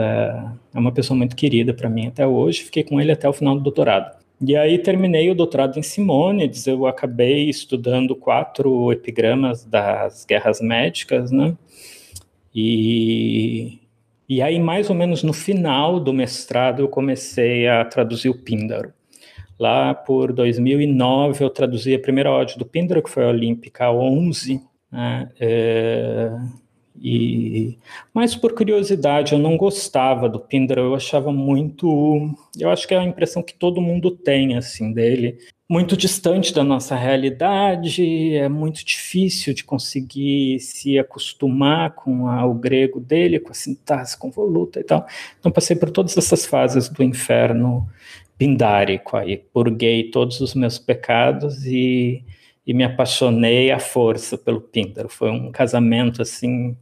é 0.74 0.80
uma 0.80 0.92
pessoa 0.92 1.16
muito 1.16 1.36
querida 1.36 1.76
para 1.76 1.90
mim 1.90 2.08
até 2.08 2.26
hoje. 2.26 2.64
Fiquei 2.64 2.84
com 2.84 3.00
ele 3.00 3.12
até 3.12 3.30
o 3.30 3.34
final 3.34 3.56
do 3.56 3.62
doutorado. 3.62 4.25
E 4.42 4.56
aí 4.56 4.78
terminei 4.78 5.30
o 5.30 5.36
doutorado 5.36 5.80
em 5.80 5.82
Simônides, 5.82 6.68
eu 6.68 6.86
acabei 6.86 7.50
estudando 7.50 8.16
quatro 8.16 8.92
epigramas 8.92 9.64
das 9.64 10.26
guerras 10.26 10.60
médicas, 10.60 11.32
né? 11.32 11.56
E, 12.54 13.80
e 14.28 14.42
aí, 14.42 14.60
mais 14.60 14.90
ou 14.90 14.96
menos 14.96 15.24
no 15.24 15.34
final 15.34 16.00
do 16.00 16.14
mestrado, 16.14 16.82
eu 16.82 16.88
comecei 16.88 17.68
a 17.68 17.84
traduzir 17.86 18.30
o 18.30 18.38
Píndaro. 18.38 18.94
Lá 19.58 19.94
por 19.94 20.34
2009, 20.34 21.44
eu 21.44 21.50
traduzi 21.50 21.96
a 21.96 22.00
primeira 22.00 22.32
ode 22.32 22.58
do 22.58 22.66
Píndaro, 22.66 23.02
que 23.02 23.10
foi 23.10 23.24
a 23.24 23.30
Olímpica 23.30 23.90
11, 23.92 24.62
né? 24.92 25.30
É, 25.40 26.32
e, 27.02 27.78
mas 28.14 28.36
por 28.36 28.54
curiosidade, 28.54 29.34
eu 29.34 29.40
não 29.40 29.58
gostava 29.58 30.30
do 30.30 30.40
Pindar, 30.40 30.78
eu 30.78 30.96
achava 30.96 31.32
muito, 31.32 32.34
eu 32.58 32.70
acho 32.70 32.88
que 32.88 32.94
é 32.94 32.98
a 32.98 33.04
impressão 33.04 33.44
que 33.44 33.54
todo 33.54 33.82
mundo 33.82 34.12
tem 34.12 34.56
assim 34.58 34.94
dele, 34.94 35.38
muito 35.70 35.98
distante 35.98 36.54
da 36.54 36.64
nossa 36.64 36.96
realidade, 36.96 38.36
é 38.36 38.48
muito 38.48 38.86
difícil 38.86 39.54
de 39.54 39.64
conseguir 39.64 40.60
se 40.60 40.98
acostumar 40.98 41.96
com 41.96 42.28
a, 42.28 42.46
o 42.46 42.54
grego 42.54 43.00
dele, 43.00 43.40
com 43.40 43.52
a 43.52 43.56
sintaxe 43.56 44.18
convoluta 44.18 44.80
e 44.80 44.84
tal. 44.84 45.06
Então 45.40 45.52
passei 45.52 45.76
por 45.76 45.90
todas 45.90 46.18
essas 46.18 46.46
fases 46.46 46.88
do 46.88 47.04
inferno 47.04 47.88
pindárico 48.38 49.18
aí, 49.18 49.38
purguei 49.38 50.12
todos 50.12 50.40
os 50.42 50.54
meus 50.54 50.78
pecados 50.78 51.66
e 51.66 52.24
e 52.66 52.74
me 52.74 52.84
apaixonei 52.84 53.72
à 53.72 53.80
força 53.80 54.38
pelo 54.38 54.60
Píndaro. 54.60 55.08
Foi 55.08 55.30
um 55.30 55.52
casamento 55.52 56.22
assim 56.22 56.76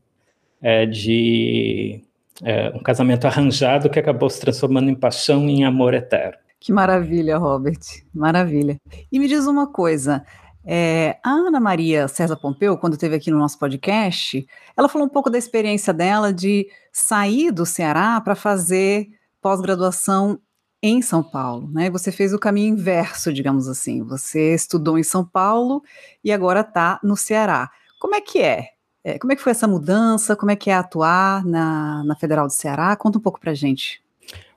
é, 0.64 0.86
de 0.86 2.02
é, 2.42 2.70
um 2.74 2.82
casamento 2.82 3.28
arranjado 3.28 3.90
que 3.90 4.00
acabou 4.00 4.30
se 4.30 4.40
transformando 4.40 4.90
em 4.90 4.96
paixão 4.96 5.48
e 5.50 5.52
em 5.52 5.66
amor 5.66 5.94
eterno. 5.94 6.38
Que 6.60 6.72
maravilha, 6.72 7.38
Robert, 7.38 7.82
maravilha. 8.16 8.80
E 9.12 9.20
me 9.20 9.28
diz 9.28 9.46
uma 9.46 9.68
coisa, 9.68 10.26
é, 10.66 11.18
a 11.22 11.30
Ana 11.30 11.60
Maria 11.60 12.08
César 12.08 12.38
Pompeu, 12.38 12.78
quando 12.78 12.94
esteve 12.94 13.16
aqui 13.16 13.30
no 13.30 13.38
nosso 13.38 13.60
podcast, 13.60 14.48
ela 14.78 14.88
falou 14.88 15.06
um 15.06 15.12
pouco 15.12 15.30
da 15.30 15.38
experiência 15.38 15.94
dela 15.94 16.32
de 16.32 16.66
sair 16.92 17.52
do 17.52 17.66
Ceará 17.66 18.20
para 18.22 18.34
fazer 18.34 19.10
pós-graduação 19.42 20.40
em 20.82 21.02
São 21.02 21.22
Paulo, 21.22 21.70
né? 21.70 21.90
Você 21.90 22.12
fez 22.12 22.34
o 22.34 22.40
caminho 22.40 22.74
inverso, 22.74 23.32
digamos 23.34 23.68
assim. 23.68 24.04
Você 24.04 24.54
estudou 24.54 24.98
em 24.98 25.04
São 25.04 25.26
Paulo 25.26 25.82
e 26.24 26.32
agora 26.32 26.62
está 26.62 27.00
no 27.04 27.16
Ceará. 27.16 27.70
Como 28.00 28.16
é 28.16 28.22
que 28.22 28.42
é 28.42 28.73
é, 29.04 29.20
como 29.20 29.34
é 29.34 29.36
que 29.36 29.42
foi 29.42 29.52
essa 29.52 29.68
mudança? 29.68 30.36
Como 30.36 30.52
é 30.52 30.56
que 30.56 30.70
é 30.70 30.74
atuar 30.74 31.46
na, 31.46 32.04
na 32.04 32.16
Federal 32.16 32.48
do 32.48 32.54
Ceará? 32.54 32.96
Conta 32.96 33.18
um 33.18 33.22
pouco 33.22 33.40
para 33.40 33.54
gente. 33.54 34.02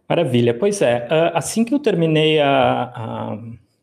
Maravilha. 0.08 0.54
Pois 0.54 0.80
é, 0.82 1.08
assim 1.34 1.64
que 1.64 1.74
eu 1.74 1.80
terminei 1.80 2.38
a, 2.38 2.48
a, 2.94 3.38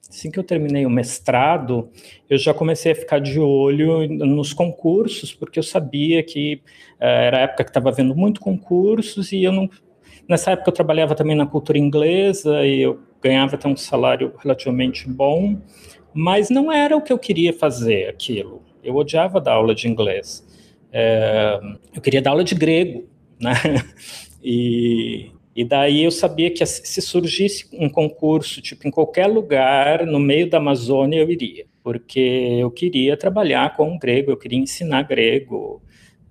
assim 0.09 0.31
que 0.31 0.39
eu 0.39 0.43
terminei 0.43 0.85
o 0.85 0.89
mestrado, 0.89 1.89
eu 2.29 2.37
já 2.37 2.53
comecei 2.53 2.93
a 2.93 2.95
ficar 2.95 3.19
de 3.19 3.39
olho 3.39 4.07
nos 4.07 4.53
concursos, 4.53 5.33
porque 5.33 5.59
eu 5.59 5.63
sabia 5.63 6.23
que 6.23 6.61
uh, 6.99 7.03
era 7.03 7.37
a 7.37 7.41
época 7.41 7.65
que 7.65 7.69
estava 7.69 7.89
havendo 7.89 8.15
muito 8.15 8.39
concursos 8.39 9.31
e 9.33 9.43
eu 9.43 9.51
não 9.51 9.69
nessa 10.29 10.51
época 10.51 10.69
eu 10.69 10.73
trabalhava 10.73 11.13
também 11.15 11.35
na 11.35 11.45
cultura 11.45 11.77
inglesa 11.77 12.65
e 12.65 12.81
eu 12.81 13.01
ganhava 13.21 13.55
até 13.55 13.67
um 13.67 13.75
salário 13.75 14.33
relativamente 14.41 15.09
bom, 15.09 15.57
mas 16.13 16.49
não 16.49 16.71
era 16.71 16.95
o 16.95 17.01
que 17.01 17.11
eu 17.11 17.19
queria 17.19 17.51
fazer 17.51 18.07
aquilo. 18.07 18.61
Eu 18.81 18.95
odiava 18.95 19.41
dar 19.41 19.53
aula 19.53 19.75
de 19.75 19.89
inglês. 19.89 20.45
É, 20.95 21.59
eu 21.95 22.01
queria 22.01 22.21
dar 22.21 22.29
aula 22.29 22.43
de 22.43 22.53
grego, 22.53 23.09
né? 23.39 23.53
E, 24.45 25.31
e 25.55 25.63
daí 25.63 26.03
eu 26.03 26.11
sabia 26.11 26.51
que 26.51 26.65
se 26.65 27.01
surgisse 27.01 27.65
um 27.71 27.87
concurso, 27.87 28.61
tipo, 28.61 28.85
em 28.85 28.91
qualquer 28.91 29.25
lugar, 29.25 30.05
no 30.05 30.19
meio 30.19 30.49
da 30.49 30.57
Amazônia, 30.57 31.21
eu 31.21 31.31
iria. 31.31 31.65
Porque 31.81 32.19
eu 32.59 32.69
queria 32.69 33.15
trabalhar 33.15 33.73
com 33.77 33.97
grego, 33.97 34.31
eu 34.31 34.35
queria 34.35 34.59
ensinar 34.59 35.03
grego, 35.03 35.81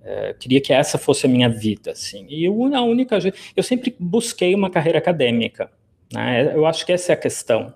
é, 0.03 0.35
queria 0.39 0.61
que 0.61 0.71
essa 0.71 0.99
fosse 0.99 1.25
a 1.25 1.29
minha 1.29 1.49
vida, 1.49 1.89
assim. 1.89 2.27
E 2.29 2.43
eu, 2.43 2.53
a 2.75 2.83
única... 2.83 3.17
Eu 3.57 3.63
sempre 3.63 3.95
busquei 3.99 4.53
uma 4.53 4.69
carreira 4.69 4.99
acadêmica, 4.99 5.71
né? 6.13 6.55
Eu 6.55 6.67
acho 6.67 6.85
que 6.85 6.91
essa 6.91 7.13
é 7.13 7.15
a 7.15 7.17
questão. 7.17 7.73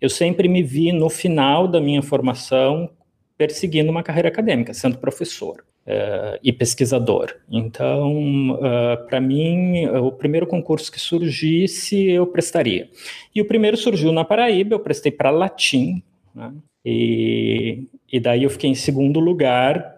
Eu 0.00 0.08
sempre 0.08 0.48
me 0.48 0.62
vi 0.62 0.92
no 0.92 1.10
final 1.10 1.68
da 1.68 1.78
minha 1.78 2.00
formação 2.00 2.88
perseguindo 3.36 3.90
uma 3.90 4.02
carreira 4.02 4.28
acadêmica, 4.28 4.72
sendo 4.72 4.96
professor. 4.96 5.62
Uh, 5.86 6.40
e 6.42 6.50
pesquisador. 6.50 7.36
Então, 7.50 8.52
uh, 8.52 8.64
eh, 8.64 8.96
para 9.06 9.20
mim, 9.20 9.84
o 9.86 10.10
primeiro 10.10 10.46
concurso 10.46 10.90
que 10.90 10.98
surgisse, 10.98 12.08
eu 12.08 12.26
prestaria. 12.26 12.88
E 13.34 13.42
o 13.42 13.44
primeiro 13.44 13.76
surgiu 13.76 14.10
na 14.10 14.24
Paraíba, 14.24 14.74
eu 14.74 14.80
prestei 14.80 15.12
para 15.12 15.28
latim, 15.28 16.02
né? 16.34 16.54
e, 16.82 17.86
e 18.10 18.18
daí 18.18 18.44
eu 18.44 18.50
fiquei 18.50 18.70
em 18.70 18.74
segundo 18.74 19.20
lugar. 19.20 19.94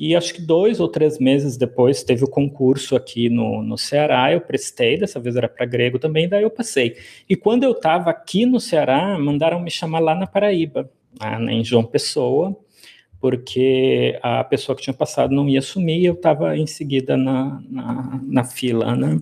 E 0.00 0.16
acho 0.16 0.32
que 0.32 0.40
dois 0.40 0.80
ou 0.80 0.88
três 0.88 1.18
meses 1.18 1.58
depois 1.58 2.02
teve 2.02 2.24
o 2.24 2.30
concurso 2.30 2.96
aqui 2.96 3.28
no, 3.28 3.62
no 3.62 3.76
Ceará, 3.76 4.32
eu 4.32 4.40
prestei, 4.40 4.96
dessa 4.96 5.20
vez 5.20 5.36
era 5.36 5.46
para 5.46 5.66
grego 5.66 5.98
também, 5.98 6.26
daí 6.26 6.42
eu 6.42 6.50
passei. 6.50 6.96
E 7.28 7.36
quando 7.36 7.64
eu 7.64 7.72
estava 7.72 8.08
aqui 8.08 8.46
no 8.46 8.58
Ceará, 8.58 9.18
mandaram 9.18 9.60
me 9.60 9.70
chamar 9.70 9.98
lá 9.98 10.14
na 10.14 10.26
Paraíba, 10.26 10.90
né, 11.20 11.52
em 11.52 11.62
João 11.62 11.84
Pessoa, 11.84 12.56
porque 13.20 14.18
a 14.22 14.42
pessoa 14.42 14.74
que 14.74 14.82
tinha 14.82 14.94
passado 14.94 15.34
não 15.34 15.48
ia 15.48 15.58
assumir, 15.58 16.04
eu 16.04 16.14
estava 16.14 16.56
em 16.56 16.66
seguida 16.66 17.16
na, 17.16 17.62
na, 17.68 18.20
na, 18.22 18.44
fila, 18.44 18.96
né? 18.96 19.20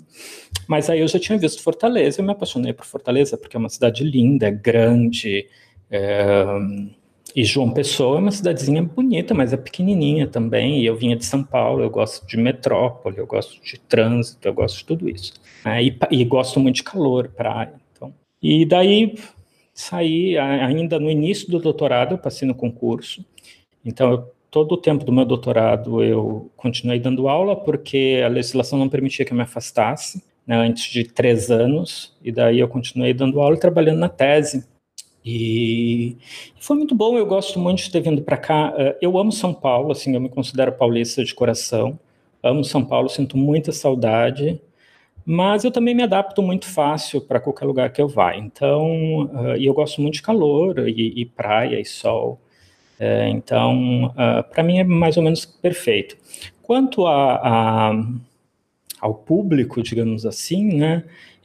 Mas 0.68 0.88
aí 0.88 1.00
eu 1.00 1.08
já 1.08 1.18
tinha 1.18 1.36
visto 1.36 1.62
Fortaleza, 1.62 2.20
eu 2.20 2.24
me 2.24 2.30
apaixonei 2.30 2.72
por 2.72 2.86
Fortaleza, 2.86 3.36
porque 3.36 3.56
é 3.56 3.60
uma 3.60 3.68
cidade 3.68 4.04
linda, 4.04 4.46
é 4.46 4.50
grande, 4.52 5.48
é, 5.90 6.44
e 7.34 7.44
João 7.44 7.70
Pessoa 7.70 8.16
é 8.16 8.20
uma 8.20 8.30
cidadezinha 8.30 8.82
bonita, 8.82 9.34
mas 9.34 9.52
é 9.52 9.56
pequenininha 9.56 10.26
também, 10.26 10.80
e 10.80 10.86
eu 10.86 10.96
vinha 10.96 11.16
de 11.16 11.24
São 11.24 11.42
Paulo, 11.42 11.82
eu 11.82 11.90
gosto 11.90 12.26
de 12.26 12.36
metrópole, 12.36 13.18
eu 13.18 13.26
gosto 13.26 13.62
de 13.62 13.78
trânsito, 13.78 14.46
eu 14.46 14.54
gosto 14.54 14.78
de 14.78 14.84
tudo 14.84 15.08
isso. 15.08 15.34
Né? 15.64 15.84
E, 15.84 15.98
e 16.10 16.24
gosto 16.24 16.58
muito 16.58 16.76
de 16.76 16.82
calor, 16.84 17.28
praia, 17.28 17.74
então. 17.92 18.14
E 18.42 18.64
daí 18.64 19.14
saí, 19.74 20.36
ainda 20.38 20.98
no 20.98 21.10
início 21.10 21.50
do 21.50 21.58
doutorado, 21.60 22.14
eu 22.14 22.18
passei 22.18 22.48
no 22.48 22.54
concurso, 22.54 23.24
então, 23.88 24.10
eu, 24.12 24.30
todo 24.50 24.72
o 24.72 24.76
tempo 24.76 25.04
do 25.04 25.12
meu 25.12 25.24
doutorado 25.24 26.02
eu 26.02 26.50
continuei 26.56 26.98
dando 27.00 27.28
aula, 27.28 27.56
porque 27.56 28.22
a 28.24 28.28
legislação 28.28 28.78
não 28.78 28.88
permitia 28.88 29.24
que 29.24 29.32
eu 29.32 29.36
me 29.36 29.42
afastasse, 29.42 30.22
né, 30.46 30.56
antes 30.56 30.90
de 30.90 31.04
três 31.04 31.50
anos, 31.50 32.16
e 32.22 32.32
daí 32.32 32.58
eu 32.60 32.68
continuei 32.68 33.12
dando 33.14 33.40
aula 33.40 33.56
e 33.56 33.60
trabalhando 33.60 33.98
na 33.98 34.08
tese. 34.08 34.66
E 35.24 36.16
foi 36.58 36.76
muito 36.76 36.94
bom, 36.94 37.18
eu 37.18 37.26
gosto 37.26 37.58
muito 37.58 37.82
de 37.82 37.90
ter 37.90 38.00
vindo 38.00 38.22
para 38.22 38.36
cá. 38.36 38.72
Eh, 38.78 38.98
eu 39.02 39.18
amo 39.18 39.30
São 39.32 39.52
Paulo, 39.52 39.92
assim, 39.92 40.14
eu 40.14 40.20
me 40.20 40.28
considero 40.28 40.72
paulista 40.72 41.24
de 41.24 41.34
coração. 41.34 41.98
Amo 42.42 42.64
São 42.64 42.84
Paulo, 42.84 43.08
sinto 43.08 43.36
muita 43.36 43.72
saudade, 43.72 44.60
mas 45.26 45.64
eu 45.64 45.70
também 45.70 45.94
me 45.94 46.02
adapto 46.02 46.42
muito 46.42 46.66
fácil 46.66 47.20
para 47.20 47.40
qualquer 47.40 47.66
lugar 47.66 47.92
que 47.92 48.00
eu 48.00 48.08
vá. 48.08 48.36
Então, 48.36 49.24
uh, 49.26 49.56
e 49.58 49.66
eu 49.66 49.74
gosto 49.74 50.00
muito 50.00 50.14
de 50.14 50.22
calor 50.22 50.88
e, 50.88 51.20
e 51.20 51.26
praia 51.26 51.78
e 51.80 51.84
sol. 51.84 52.40
É, 52.98 53.28
então, 53.28 54.06
uh, 54.06 54.12
ah, 54.16 54.42
para 54.42 54.62
mim 54.62 54.78
é 54.78 54.84
mais 54.84 55.16
ou 55.16 55.22
menos 55.22 55.46
perfeito. 55.46 56.16
Quanto 56.62 57.06
a, 57.06 57.36
a, 57.36 57.92
ao 59.00 59.14
público, 59.14 59.82
digamos 59.82 60.26
assim, 60.26 60.76
né? 60.76 61.04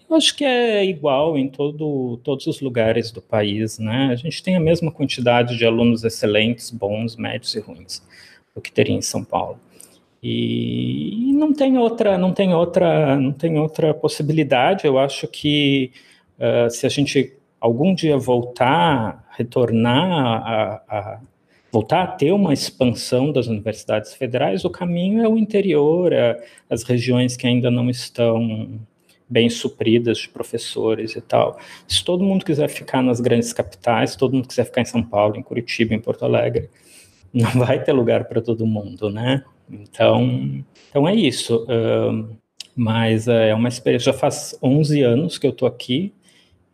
Eu 0.10 0.18
acho 0.18 0.36
que 0.36 0.44
é 0.44 0.84
igual 0.86 1.38
em 1.38 1.48
todo, 1.48 2.18
todos 2.24 2.46
os 2.48 2.60
lugares 2.62 3.12
do 3.12 3.22
país, 3.22 3.80
né? 3.80 4.10
A 4.12 4.16
gente 4.16 4.44
tem 4.44 4.56
a 4.56 4.60
mesma 4.60 4.92
quantidade 4.92 5.58
de 5.58 5.66
alunos 5.66 6.04
excelentes, 6.04 6.70
bons, 6.72 7.16
médios 7.16 7.56
e 7.56 7.60
ruins, 7.60 8.02
o 8.56 8.62
que 8.62 8.72
teria 8.72 8.96
em 8.96 9.02
São 9.02 9.24
Paulo. 9.24 9.60
E, 10.22 11.30
e 11.30 11.34
não 11.34 11.54
tem 11.54 11.78
outra, 11.78 12.18
não 12.18 12.34
tem 12.34 12.54
outra, 12.54 13.16
não 13.18 13.32
tem 13.32 13.60
outra 13.60 13.94
possibilidade. 13.94 14.86
Eu 14.86 14.98
acho 14.98 15.28
que 15.28 15.92
uh, 16.40 16.70
se 16.70 16.86
a 16.86 16.90
gente 16.90 17.34
algum 17.60 17.94
dia 17.96 18.18
voltar, 18.18 19.26
retornar 19.38 20.44
a, 20.48 20.82
a 20.88 21.22
voltar 21.74 22.04
a 22.04 22.08
ter 22.08 22.32
uma 22.32 22.54
expansão 22.54 23.32
das 23.32 23.48
universidades 23.48 24.14
federais, 24.14 24.64
o 24.64 24.70
caminho 24.70 25.24
é 25.24 25.28
o 25.28 25.40
interior, 25.40 26.14
é 26.14 26.40
as 26.70 26.84
regiões 26.84 27.36
que 27.36 27.48
ainda 27.48 27.72
não 27.72 27.90
estão 27.90 28.80
bem 29.28 29.50
supridas 29.50 30.20
de 30.20 30.30
professores 30.30 31.16
e 31.16 31.22
tal. 31.22 31.58
Se 31.88 32.06
todo 32.06 32.24
mundo 32.24 32.46
quiser 32.46 32.70
ficar 32.70 33.02
nas 33.02 33.20
grandes 33.20 33.52
capitais, 33.52 34.12
se 34.12 34.18
todo 34.20 34.36
mundo 34.36 34.48
quiser 34.48 34.66
ficar 34.66 34.82
em 34.82 34.86
São 34.86 35.02
Paulo, 35.02 35.36
em 35.36 35.42
Curitiba, 35.42 35.96
em 35.96 36.00
Porto 36.00 36.24
Alegre, 36.24 36.70
não 37.34 37.50
vai 37.50 37.84
ter 37.84 37.92
lugar 37.92 38.26
para 38.26 38.40
todo 38.40 38.68
mundo, 38.68 39.10
né? 39.10 39.44
Então, 39.68 40.64
então 40.92 41.08
é 41.08 41.16
isso. 41.16 41.64
Uh, 41.64 42.38
mas 42.76 43.28
é 43.28 43.56
uma 43.56 43.70
experiência, 43.70 44.12
já 44.12 44.18
faz 44.18 44.56
11 44.62 45.02
anos 45.02 45.40
que 45.40 45.48
eu 45.48 45.52
estou 45.52 45.68
aqui, 45.68 46.14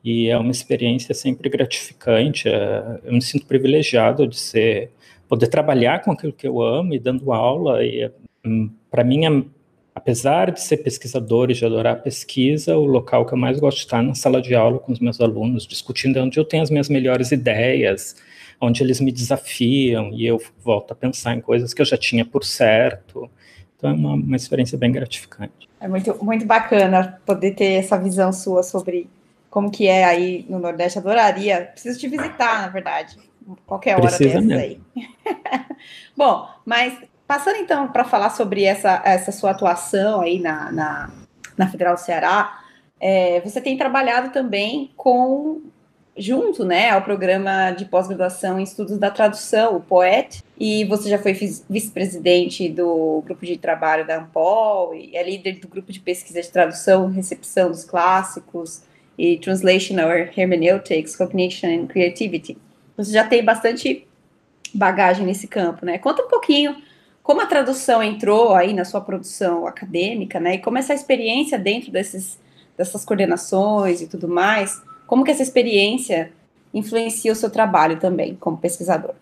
e 0.04 0.30
é 0.30 0.38
uma 0.38 0.52
experiência 0.52 1.14
sempre 1.14 1.50
gratificante. 1.50 2.48
É, 2.48 3.00
eu 3.04 3.14
me 3.14 3.22
sinto 3.22 3.46
privilegiado 3.46 4.28
de 4.28 4.38
ser 4.38 4.92
poder 5.28 5.48
trabalhar 5.48 6.02
com 6.02 6.12
aquilo 6.12 6.34
que 6.34 6.48
eu 6.48 6.62
amo 6.62 6.94
e 6.94 7.00
dando 7.00 7.32
aula. 7.32 7.84
E 7.84 8.10
hum, 8.46 8.70
para 8.90 9.04
mim, 9.04 9.26
é, 9.26 9.44
apesar 9.94 10.52
de 10.52 10.62
ser 10.62 10.78
pesquisador 10.78 11.52
e 11.52 11.54
de 11.54 11.66
adorar 11.66 11.94
a 11.94 12.00
pesquisa, 12.00 12.78
o 12.78 12.86
local 12.86 13.26
que 13.26 13.34
eu 13.34 13.38
mais 13.38 13.60
gosto 13.60 13.78
de 13.78 13.84
estar 13.84 14.00
é 14.00 14.08
na 14.08 14.16
sala 14.16 14.42
de 14.42 14.56
aula 14.56 14.80
com 14.80 14.92
os 14.92 15.00
meus 15.00 15.20
alunos, 15.20 15.68
discutindo 15.68 16.20
onde 16.20 16.40
eu 16.40 16.46
tenho 16.46 16.64
as 16.64 16.70
minhas 16.70 16.90
melhores 16.90 17.32
ideias, 17.32 18.16
onde 18.60 18.82
eles 18.82 19.00
me 19.00 19.12
desafiam 19.12 20.12
e 20.14 20.26
eu 20.26 20.42
volto 20.64 20.92
a 20.92 20.96
pensar 20.96 21.36
em 21.36 21.42
coisas 21.42 21.74
que 21.74 21.82
eu 21.82 21.86
já 21.86 21.98
tinha 21.98 22.26
por 22.26 22.44
certo. 22.44 23.30
Então 23.78 23.92
é 23.92 23.94
uma, 23.94 24.14
uma 24.14 24.36
experiência 24.36 24.78
bem 24.78 24.92
gratificante. 24.92 25.70
É 25.80 25.88
muito, 25.88 26.18
muito 26.24 26.46
bacana 26.46 27.22
poder 27.26 27.52
ter 27.52 27.74
essa 27.74 27.98
visão 27.98 28.34
sua 28.34 28.64
sobre 28.64 29.08
como 29.50 29.72
que 29.72 29.88
é 29.88 30.06
aí 30.06 30.46
no 30.50 30.60
Nordeste, 30.60 31.00
adoraria. 31.00 31.70
Preciso 31.72 32.00
te 32.00 32.08
visitar, 32.08 32.62
na 32.62 32.68
verdade, 32.68 33.18
qualquer 33.66 33.96
hora 33.96 34.08
Precisa 34.08 34.42
dessa 34.42 34.62
aí. 34.62 34.80
Bom, 36.16 36.48
mas 36.66 36.98
passando 37.28 37.58
então 37.58 37.88
para 37.88 38.04
falar 38.04 38.30
sobre 38.30 38.64
essa, 38.64 39.02
essa 39.06 39.32
sua 39.32 39.52
atuação 39.52 40.22
aí 40.22 40.40
na, 40.40 40.72
na, 40.72 41.10
na 41.58 41.68
Federal 41.68 41.96
do 41.96 42.00
Ceará, 42.00 42.62
é, 43.00 43.40
você 43.42 43.62
tem 43.62 43.78
trabalhado 43.78 44.32
também 44.32 44.92
com 44.96 45.62
junto, 46.20 46.66
né, 46.66 46.90
ao 46.90 47.02
programa 47.02 47.72
de 47.72 47.86
pós-graduação 47.86 48.60
em 48.60 48.64
estudos 48.64 48.98
da 48.98 49.10
tradução, 49.10 49.78
o 49.78 49.80
POET, 49.80 50.44
e 50.60 50.84
você 50.84 51.10
já 51.10 51.18
foi 51.18 51.34
vice-presidente 51.34 52.68
do 52.68 53.24
grupo 53.26 53.46
de 53.46 53.58
trabalho 53.58 54.06
da 54.06 54.18
Ampol, 54.18 54.94
e 54.94 55.16
é 55.16 55.24
líder 55.24 55.60
do 55.60 55.70
grupo 55.70 55.94
de 55.94 56.00
pesquisa 56.02 56.42
de 56.42 56.50
tradução 56.50 57.08
recepção 57.08 57.72
dos 57.72 57.86
clássicos, 57.86 58.82
e 59.20 59.38
Translational 59.38 60.10
Hermeneutics, 60.10 61.18
Cognition 61.18 61.68
and 61.68 61.88
Creativity. 61.88 62.58
Você 62.96 63.12
já 63.12 63.28
tem 63.28 63.44
bastante 63.44 64.08
bagagem 64.74 65.26
nesse 65.26 65.46
campo, 65.46 65.86
né? 65.86 65.98
Conta 65.98 66.24
um 66.24 66.30
pouquinho 66.30 66.78
como 67.22 67.42
a 67.42 67.46
tradução 67.46 68.02
entrou 68.02 68.56
aí 68.56 68.74
na 68.74 68.86
sua 68.86 69.02
produção 69.02 69.68
acadêmica, 69.68 70.40
né? 70.40 70.56
E 70.56 70.60
como 70.60 70.78
essa 70.78 70.94
experiência 70.94 71.60
dentro 71.60 71.92
desses, 71.92 72.40
dessas 72.78 73.04
coordenações 73.04 74.02
e 74.02 74.08
tudo 74.08 74.30
mais, 74.30 74.82
como 75.06 75.26
que 75.26 75.32
essa 75.32 75.44
experiência 75.44 76.32
influencia 76.74 77.34
o 77.34 77.36
seu 77.36 77.50
trabalho 77.50 78.00
também 78.00 78.36
como 78.36 78.58
pesquisador? 78.58 79.16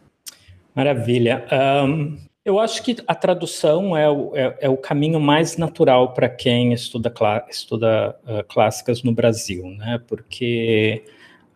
Maravilha. 0.75 1.43
Um, 1.51 2.17
eu 2.47 2.61
acho 2.61 2.81
que 2.81 2.95
a 3.05 3.13
tradução 3.13 3.95
é 3.95 4.09
o, 4.09 4.31
é, 4.33 4.57
é 4.61 4.69
o 4.69 4.77
caminho 4.77 5.19
mais 5.19 5.57
natural 5.57 6.13
para 6.13 6.29
quem 6.29 6.71
estuda, 6.71 7.13
estuda 7.49 8.15
uh, 8.23 8.41
clássicas 8.47 9.03
no 9.03 9.11
Brasil, 9.11 9.65
né? 9.71 10.01
Porque 10.07 11.03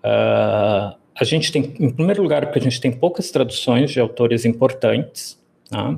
uh, 0.03 0.93
a 1.15 1.23
gente 1.23 1.49
tem, 1.49 1.73
em 1.79 1.89
primeiro 1.89 2.21
lugar, 2.21 2.45
porque 2.45 2.59
a 2.59 2.61
gente 2.61 2.81
tem 2.81 2.91
poucas 2.91 3.31
traduções 3.31 3.89
de 3.89 4.01
autores 4.01 4.43
importantes, 4.43 5.41
tá? 5.69 5.97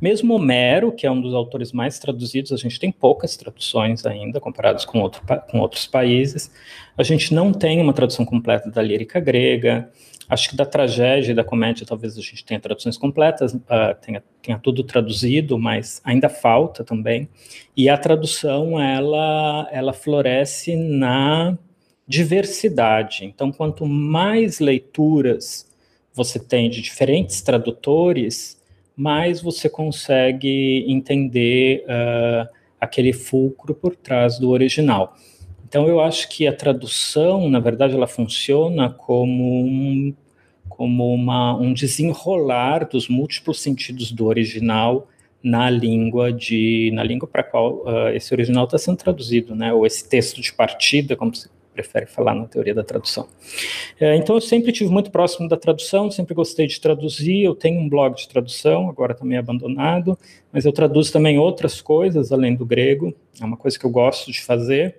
Mesmo 0.00 0.34
Homero, 0.34 0.92
que 0.92 1.06
é 1.06 1.10
um 1.10 1.20
dos 1.20 1.34
autores 1.34 1.72
mais 1.72 1.98
traduzidos, 1.98 2.52
a 2.52 2.56
gente 2.56 2.78
tem 2.78 2.90
poucas 2.90 3.36
traduções 3.36 4.04
ainda, 4.06 4.40
comparados 4.40 4.84
com, 4.84 5.00
outro, 5.00 5.22
com 5.50 5.58
outros 5.58 5.86
países. 5.86 6.50
A 6.96 7.02
gente 7.02 7.32
não 7.34 7.52
tem 7.52 7.80
uma 7.80 7.92
tradução 7.92 8.24
completa 8.24 8.70
da 8.70 8.82
lírica 8.82 9.20
grega. 9.20 9.90
Acho 10.28 10.50
que 10.50 10.56
da 10.56 10.64
tragédia 10.64 11.32
e 11.32 11.34
da 11.34 11.42
comédia 11.42 11.84
talvez 11.84 12.16
a 12.16 12.20
gente 12.20 12.44
tenha 12.44 12.60
traduções 12.60 12.96
completas, 12.96 13.52
uh, 13.52 13.58
tenha, 14.00 14.22
tenha 14.40 14.58
tudo 14.58 14.84
traduzido, 14.84 15.58
mas 15.58 16.00
ainda 16.04 16.28
falta 16.28 16.84
também. 16.84 17.28
E 17.76 17.88
a 17.88 17.98
tradução, 17.98 18.80
ela, 18.80 19.68
ela 19.72 19.92
floresce 19.92 20.76
na 20.76 21.58
diversidade. 22.06 23.24
Então, 23.24 23.50
quanto 23.50 23.86
mais 23.86 24.60
leituras 24.60 25.68
você 26.12 26.38
tem 26.38 26.68
de 26.68 26.82
diferentes 26.82 27.40
tradutores, 27.40 28.59
mais 28.96 29.40
você 29.40 29.68
consegue 29.68 30.84
entender 30.88 31.84
uh, 31.84 32.48
aquele 32.80 33.12
fulcro 33.12 33.74
por 33.74 33.96
trás 33.96 34.38
do 34.38 34.50
original. 34.50 35.16
Então, 35.66 35.86
eu 35.86 36.00
acho 36.00 36.28
que 36.28 36.46
a 36.46 36.52
tradução, 36.52 37.48
na 37.48 37.60
verdade, 37.60 37.94
ela 37.94 38.06
funciona 38.06 38.90
como 38.90 39.64
um, 39.64 40.14
como 40.68 41.14
uma, 41.14 41.54
um 41.56 41.72
desenrolar 41.72 42.88
dos 42.88 43.08
múltiplos 43.08 43.60
sentidos 43.60 44.10
do 44.10 44.26
original 44.26 45.08
na 45.42 45.70
língua 45.70 46.32
de 46.32 46.90
na 46.92 47.02
língua 47.02 47.26
para 47.26 47.42
qual 47.42 47.82
uh, 47.84 48.08
esse 48.14 48.34
original 48.34 48.64
está 48.64 48.76
sendo 48.78 48.96
traduzido, 48.96 49.54
né? 49.54 49.72
Ou 49.72 49.86
esse 49.86 50.06
texto 50.08 50.40
de 50.40 50.52
partida, 50.52 51.16
como 51.16 51.34
se 51.34 51.48
prefere 51.80 52.06
falar 52.06 52.34
na 52.34 52.46
teoria 52.46 52.74
da 52.74 52.84
tradução. 52.84 53.28
É, 53.98 54.16
então, 54.16 54.36
eu 54.36 54.40
sempre 54.40 54.72
tive 54.72 54.90
muito 54.90 55.10
próximo 55.10 55.48
da 55.48 55.56
tradução, 55.56 56.10
sempre 56.10 56.34
gostei 56.34 56.66
de 56.66 56.80
traduzir. 56.80 57.42
Eu 57.42 57.54
tenho 57.54 57.80
um 57.80 57.88
blog 57.88 58.14
de 58.16 58.28
tradução, 58.28 58.88
agora 58.88 59.14
também 59.14 59.38
abandonado, 59.38 60.18
mas 60.52 60.64
eu 60.64 60.72
traduzo 60.72 61.12
também 61.12 61.38
outras 61.38 61.80
coisas 61.80 62.32
além 62.32 62.54
do 62.54 62.66
grego. 62.66 63.14
É 63.40 63.44
uma 63.44 63.56
coisa 63.56 63.78
que 63.78 63.84
eu 63.84 63.90
gosto 63.90 64.30
de 64.30 64.40
fazer. 64.40 64.96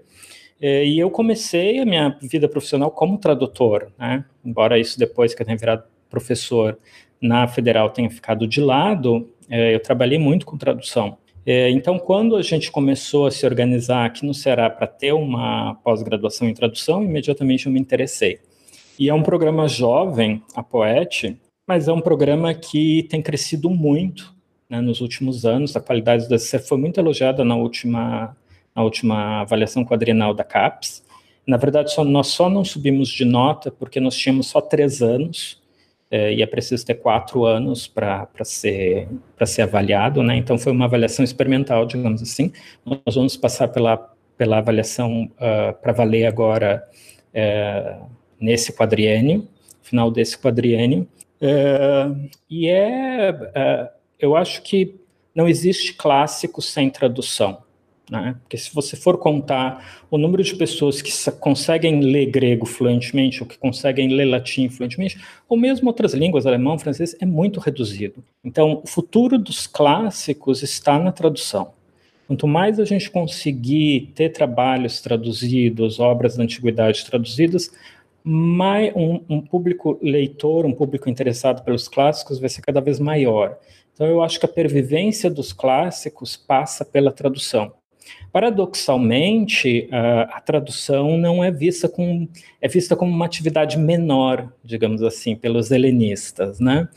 É, 0.60 0.86
e 0.86 1.00
eu 1.00 1.10
comecei 1.10 1.80
a 1.80 1.86
minha 1.86 2.17
vida 2.22 2.48
profissional 2.48 2.91
como 2.91 3.17
tradutor, 3.17 3.91
né? 3.98 4.26
Embora 4.46 4.78
isso 4.78 4.98
depois 4.98 5.34
que 5.34 5.41
eu 5.41 5.46
tenha 5.46 5.58
virado 5.58 5.84
professor 6.10 6.78
na 7.20 7.48
federal 7.48 7.89
tenha 7.89 8.10
ficado 8.10 8.48
de 8.48 8.60
lado, 8.60 9.30
é, 9.50 9.74
eu 9.74 9.80
trabalhei 9.80 10.17
muito 10.17 10.46
com 10.46 10.58
tradução. 10.58 11.17
É, 11.45 11.69
então, 11.71 11.97
quando 11.97 12.36
a 12.36 12.41
gente 12.41 12.71
começou 12.71 13.25
a 13.25 13.32
se 13.32 13.45
organizar 13.45 14.06
aqui 14.06 14.25
no 14.25 14.34
Ceará 14.34 14.69
para 14.69 14.86
ter 14.86 15.12
uma 15.13 15.75
pós-graduação 15.84 16.47
em 16.47 16.54
tradução, 16.54 17.04
imediatamente 17.04 17.65
eu 17.65 17.71
me 17.71 17.80
interessei. 17.80 18.39
E 18.99 19.10
é 19.10 19.13
um 19.13 19.23
programa 19.23 19.67
jovem, 19.67 20.43
a 20.56 20.62
Poet, 20.62 21.36
mas 21.67 21.88
é 21.88 21.93
um 21.93 22.01
programa 22.01 22.54
que 22.54 23.08
tem 23.10 23.21
crescido 23.21 23.69
muito 23.69 24.36
né, 24.69 24.80
nos 24.82 25.01
últimos 25.01 25.45
anos. 25.45 25.75
A 25.75 25.82
qualidade 25.82 26.23
do 26.23 26.30
DCC 26.30 26.60
foi 26.60 26.77
muito 26.77 26.99
elogiada 26.99 27.43
na 27.43 27.56
última 27.56 28.36
na 28.73 28.84
última 28.84 29.41
avaliação 29.41 29.84
quadrinal 29.84 30.34
da 30.34 30.45
CAPES. 30.45 31.04
Na 31.45 31.58
verdade, 31.58 31.91
só, 31.93 32.06
nós 32.06 32.27
só 32.27 32.49
não 32.49 32.63
subimos 32.63 33.10
de 33.10 33.25
nota 33.25 33.69
porque 33.69 33.99
nós 33.99 34.15
tínhamos 34.15 34.47
só 34.47 34.62
três 34.62 35.01
anos 35.01 35.61
é, 36.12 36.34
e 36.34 36.41
é 36.41 36.45
preciso 36.45 36.86
ter 36.86 36.95
quatro 36.95 37.45
anos 37.45 37.88
para 37.88 38.28
ser, 38.43 39.08
ser 39.45 39.62
avaliado, 39.62 40.21
né? 40.21 40.36
Então, 40.36 40.58
foi 40.58 40.74
uma 40.74 40.84
avaliação 40.84 41.24
experimental, 41.24 41.86
digamos 41.86 42.21
assim. 42.21 42.52
Nós 42.86 43.15
vamos 43.15 43.38
passar 43.38 43.69
pela, 43.69 44.13
pela 44.38 44.58
avaliação 44.58 45.24
uh, 45.24 45.30
ah, 45.39 45.74
para 45.74 45.93
valer 45.93 46.26
agora 46.26 46.84
é, 47.34 47.95
nesse 48.38 48.74
quadriênio, 48.74 49.47
final 49.82 50.12
desse 50.12 50.38
quadriênio. 50.38 51.08
É, 51.39 52.12
e 52.50 52.67
é, 52.67 53.30
é, 53.56 53.91
eu 54.19 54.36
acho 54.36 54.62
que 54.63 55.00
não 55.34 55.47
existe 55.47 55.93
clássico 55.93 56.62
sem 56.62 56.89
tradução. 56.89 57.63
Né? 58.12 58.36
Porque 58.41 58.58
se 58.58 58.76
você 58.76 58.97
for 58.97 59.17
contar 59.17 60.04
o 60.12 60.17
número 60.17 60.43
de 60.43 60.54
pessoas 60.58 61.02
que 61.02 61.13
conseguem 61.39 62.02
ler 62.02 62.26
grego 62.26 62.65
fluentemente, 62.65 63.41
ou 63.41 63.47
que 63.47 63.58
conseguem 63.58 64.10
ler 64.10 64.26
latim 64.26 64.67
fluentemente, 64.67 65.17
ou 65.47 65.58
mesmo 65.58 65.88
outras 65.88 66.13
línguas, 66.13 66.45
alemão, 66.45 66.78
francês, 66.78 67.15
é 67.21 67.26
muito 67.26 67.62
reduzido. 67.62 68.21
Então, 68.43 68.82
o 68.84 68.88
futuro 68.88 69.39
dos 69.39 69.65
clássicos 69.65 70.62
está 70.62 71.00
na 71.00 71.13
tradução. 71.13 71.71
Quanto 72.28 72.45
mais 72.50 72.82
a 72.82 72.86
gente 72.86 73.10
conseguir 73.10 74.12
ter 74.13 74.30
trabalhos 74.34 75.00
traduzidos, 75.00 75.97
obras 75.97 76.36
da 76.36 76.43
antiguidade 76.43 77.06
traduzidas, 77.06 77.71
mais 78.21 78.93
um, 78.93 79.21
um 79.30 79.41
público 79.41 79.97
leitor, 80.02 80.65
um 80.65 80.74
público 80.74 81.10
interessado 81.10 81.63
pelos 81.63 81.88
clássicos 81.88 82.39
vai 82.39 82.50
ser 82.50 82.62
cada 82.62 82.82
vez 82.82 83.00
maior. 83.00 83.58
Então, 83.93 84.06
eu 84.06 84.21
acho 84.21 84.38
que 84.38 84.45
a 84.45 84.50
pervivência 84.50 85.30
dos 85.30 85.54
clássicos 85.54 86.36
passa 86.36 86.84
pela 86.84 87.12
tradução. 87.12 87.71
Paradoxalmente, 88.32 89.88
a, 89.92 90.38
a, 90.38 90.42
tradução 90.42 91.18
não 91.18 91.44
é 91.44 91.52
vista 91.52 91.90
com 91.90 92.28
é 92.62 92.68
vista 92.68 92.96
como 92.96 93.12
uma 93.12 93.26
atividade 93.26 93.78
menor, 93.78 94.52
digamos 94.64 95.04
assim, 95.04 95.36
pelos 95.36 95.72
helenistas, 95.72 96.60
né? 96.60 96.88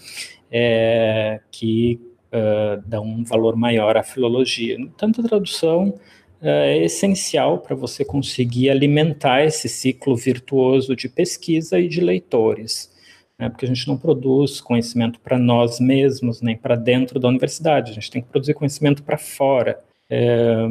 É, 0.51 1.40
que 1.51 2.01
uh, 2.33 2.81
dão 2.87 3.05
um 3.05 3.25
valor 3.25 3.57
maior 3.57 3.97
à 3.97 4.03
filologia. 4.03 4.79
Tanto 4.97 5.21
a 5.21 5.25
tradução 5.25 5.99
é 6.47 6.85
essencial 6.85 7.59
para 7.59 7.75
você 7.75 8.05
conseguir 8.05 8.69
alimentar 8.69 9.43
esse 9.45 9.67
ciclo 9.67 10.14
virtuoso 10.14 10.95
de 10.95 11.09
pesquisa 11.09 11.81
e 11.81 11.88
de 11.88 12.01
leitores. 12.03 12.93
Né, 13.38 13.49
porque 13.49 13.64
a 13.64 13.69
gente 13.69 13.88
não 13.88 13.97
produz 13.97 14.61
conhecimento 14.61 15.19
para 15.21 15.38
nós 15.38 15.81
mesmos, 15.81 16.40
nem 16.40 16.57
para 16.57 16.77
dentro 16.77 17.19
da 17.19 17.29
universidade, 17.29 17.90
a 17.90 17.95
gente 17.95 18.11
tem 18.11 18.23
que 18.23 18.29
produzir 18.29 18.55
conhecimento 18.55 19.03
para 19.03 19.19
fora. 19.19 19.83
É, 20.09 20.67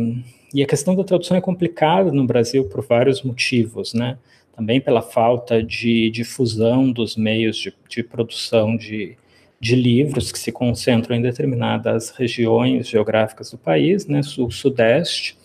e 0.54 0.62
a 0.62 0.68
questão 0.68 0.96
da 0.96 1.04
tradução 1.04 1.36
é 1.36 1.42
complicada 1.42 2.12
no 2.12 2.26
Brasil 2.26 2.68
por 2.70 2.86
vários 2.86 3.24
motivos, 3.24 3.94
né? 3.94 4.18
Também 4.56 4.80
pela 4.80 5.02
falta 5.02 5.64
de 5.64 6.12
difusão 6.12 6.92
dos 6.92 7.16
meios 7.16 7.58
de, 7.58 7.74
de 7.90 8.04
produção 8.04 8.78
de, 8.78 9.18
de 9.60 9.76
livros 9.76 10.32
que 10.32 10.38
se 10.38 10.52
concentram 10.52 11.16
em 11.16 11.22
determinadas 11.22 12.12
regiões 12.12 12.88
geográficas 12.88 13.50
do 13.50 13.58
país, 13.58 14.06
né, 14.06 14.22
sul, 14.22 14.52
sudeste. 14.52 15.36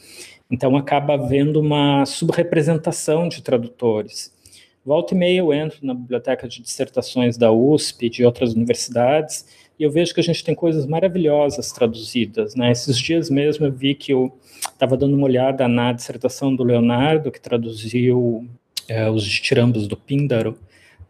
Então 0.51 0.77
acaba 0.77 1.15
havendo 1.15 1.59
uma 1.59 2.05
subrepresentação 2.05 3.29
de 3.29 3.43
tradutores. 3.43 4.37
Volta 4.85 5.15
e 5.15 5.17
meia 5.17 5.39
eu 5.39 5.53
entro 5.53 5.79
na 5.83 5.95
biblioteca 5.95 6.49
de 6.49 6.63
dissertações 6.63 7.37
da 7.37 7.53
USP, 7.53 8.09
de 8.09 8.25
outras 8.25 8.55
universidades, 8.55 9.47
e 9.79 9.83
eu 9.85 9.91
vejo 9.91 10.13
que 10.13 10.21
a 10.21 10.25
gente 10.25 10.43
tem 10.43 10.55
coisas 10.55 10.87
maravilhosas 10.87 11.71
traduzidas. 11.71 12.55
Né? 12.55 12.73
Esses 12.73 12.99
dias 12.99 13.31
mesmo 13.31 13.67
eu 13.67 13.73
vi 13.73 13.95
que 13.95 14.13
eu 14.13 14.37
estava 14.73 14.97
dando 14.97 15.15
uma 15.15 15.27
olhada 15.27 15.69
na 15.69 15.93
dissertação 15.93 16.55
do 16.55 16.65
Leonardo, 16.65 17.31
que 17.31 17.41
traduziu 17.41 18.47
é, 18.89 19.09
os 19.09 19.25
ditirambos 19.25 19.87
do 19.87 19.97
Píndaro, 19.97 20.59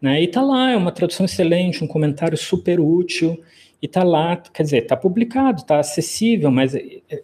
né? 0.01 0.21
E 0.21 0.27
tá 0.27 0.41
lá, 0.41 0.71
é 0.71 0.77
uma 0.77 0.91
tradução 0.91 1.25
excelente, 1.25 1.83
um 1.83 1.87
comentário 1.87 2.37
super 2.37 2.79
útil, 2.79 3.41
e 3.81 3.87
tá 3.87 4.03
lá, 4.03 4.37
quer 4.37 4.63
dizer, 4.63 4.81
tá 4.85 4.95
publicado, 4.95 5.63
tá 5.63 5.79
acessível, 5.79 6.51
mas 6.51 6.75
é, 6.75 7.01
é, 7.09 7.23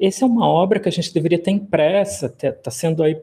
essa 0.00 0.24
é 0.24 0.28
uma 0.28 0.48
obra 0.48 0.78
que 0.78 0.88
a 0.88 0.92
gente 0.92 1.12
deveria 1.12 1.38
ter 1.38 1.50
impressa, 1.50 2.26
está 2.26 2.70
sendo 2.70 3.02
aí 3.02 3.16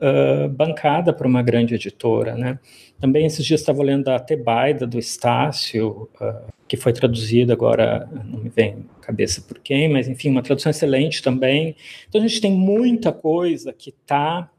uh, 0.00 0.48
bancada 0.48 1.12
por 1.12 1.26
uma 1.26 1.42
grande 1.42 1.74
editora, 1.74 2.34
né? 2.34 2.58
Também 3.00 3.26
esses 3.26 3.44
dias 3.44 3.60
estava 3.60 3.82
lendo 3.82 4.08
a 4.08 4.18
Tebaida, 4.18 4.86
do 4.86 4.98
Estácio, 4.98 6.08
uh, 6.20 6.52
que 6.66 6.76
foi 6.76 6.92
traduzida 6.92 7.52
agora, 7.52 8.08
não 8.24 8.40
me 8.40 8.48
vem 8.48 8.86
cabeça 9.00 9.40
por 9.40 9.58
quem, 9.58 9.88
mas 9.88 10.08
enfim, 10.08 10.30
uma 10.30 10.42
tradução 10.42 10.70
excelente 10.70 11.22
também. 11.22 11.76
Então 12.08 12.20
a 12.20 12.26
gente 12.26 12.40
tem 12.40 12.50
muita 12.50 13.12
coisa 13.12 13.72
que 13.72 13.90
está 13.90 14.50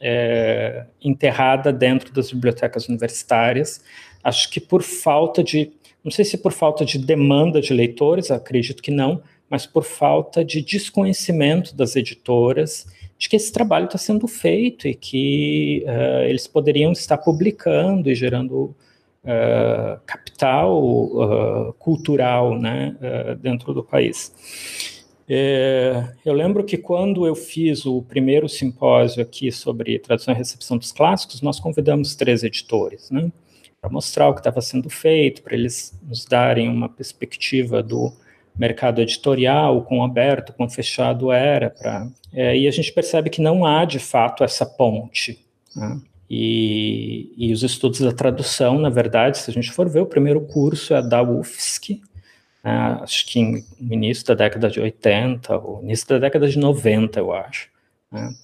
é, 0.00 0.84
enterrada 1.02 1.72
dentro 1.72 2.12
das 2.12 2.30
bibliotecas 2.30 2.88
universitárias. 2.88 3.82
Acho 4.22 4.50
que 4.50 4.60
por 4.60 4.82
falta 4.82 5.42
de, 5.42 5.72
não 6.04 6.10
sei 6.10 6.24
se 6.24 6.36
por 6.36 6.52
falta 6.52 6.84
de 6.84 6.98
demanda 6.98 7.60
de 7.60 7.72
leitores, 7.72 8.30
acredito 8.30 8.82
que 8.82 8.90
não, 8.90 9.22
mas 9.48 9.66
por 9.66 9.84
falta 9.84 10.44
de 10.44 10.60
desconhecimento 10.60 11.74
das 11.74 11.96
editoras 11.96 12.86
de 13.18 13.28
que 13.28 13.36
esse 13.36 13.52
trabalho 13.52 13.86
está 13.86 13.98
sendo 13.98 14.26
feito 14.26 14.88
e 14.88 14.94
que 14.94 15.84
uh, 15.86 16.24
eles 16.24 16.46
poderiam 16.46 16.92
estar 16.92 17.18
publicando 17.18 18.10
e 18.10 18.14
gerando 18.14 18.74
uh, 19.24 20.00
capital 20.04 20.82
uh, 20.82 21.72
cultural 21.74 22.58
né, 22.58 22.96
dentro 23.40 23.72
do 23.72 23.82
país. 23.82 24.32
É, 25.26 26.12
eu 26.24 26.34
lembro 26.34 26.62
que 26.64 26.76
quando 26.76 27.26
eu 27.26 27.34
fiz 27.34 27.86
o 27.86 28.02
primeiro 28.02 28.46
simpósio 28.46 29.22
aqui 29.22 29.50
sobre 29.50 29.98
tradução 29.98 30.34
e 30.34 30.36
recepção 30.36 30.76
dos 30.76 30.92
clássicos, 30.92 31.40
nós 31.40 31.58
convidamos 31.58 32.14
três 32.14 32.42
editores, 32.42 33.10
né, 33.10 33.32
para 33.80 33.88
mostrar 33.90 34.28
o 34.28 34.34
que 34.34 34.40
estava 34.40 34.60
sendo 34.60 34.90
feito, 34.90 35.42
para 35.42 35.54
eles 35.54 35.98
nos 36.06 36.26
darem 36.26 36.68
uma 36.68 36.90
perspectiva 36.90 37.82
do 37.82 38.12
mercado 38.56 39.00
editorial, 39.00 39.82
com 39.82 40.04
aberto, 40.04 40.52
com 40.52 40.68
fechado 40.68 41.32
era, 41.32 41.70
para 41.70 42.08
é, 42.34 42.56
e 42.56 42.66
a 42.66 42.70
gente 42.70 42.92
percebe 42.92 43.30
que 43.30 43.40
não 43.40 43.64
há 43.64 43.84
de 43.84 44.00
fato 44.00 44.42
essa 44.42 44.66
ponte. 44.66 45.38
Né? 45.74 46.00
E, 46.28 47.32
e, 47.36 47.52
os 47.52 47.62
estudos 47.62 48.00
da 48.00 48.10
tradução, 48.10 48.78
na 48.78 48.90
verdade, 48.90 49.38
se 49.38 49.48
a 49.48 49.54
gente 49.54 49.70
for 49.70 49.88
ver, 49.88 50.00
o 50.00 50.06
primeiro 50.06 50.40
curso 50.40 50.94
é 50.94 51.02
da 51.06 51.22
UFSC, 51.22 52.00
né, 52.64 52.98
acho 53.00 53.26
que 53.26 53.40
no 53.80 53.92
início 53.92 54.26
da 54.26 54.34
década 54.34 54.68
de 54.68 54.80
80, 54.80 55.56
ou 55.58 55.82
início 55.82 56.08
da 56.08 56.18
década 56.18 56.48
de 56.48 56.58
90, 56.58 57.20
eu 57.20 57.32
acho. 57.32 57.68
Né? 58.10 58.34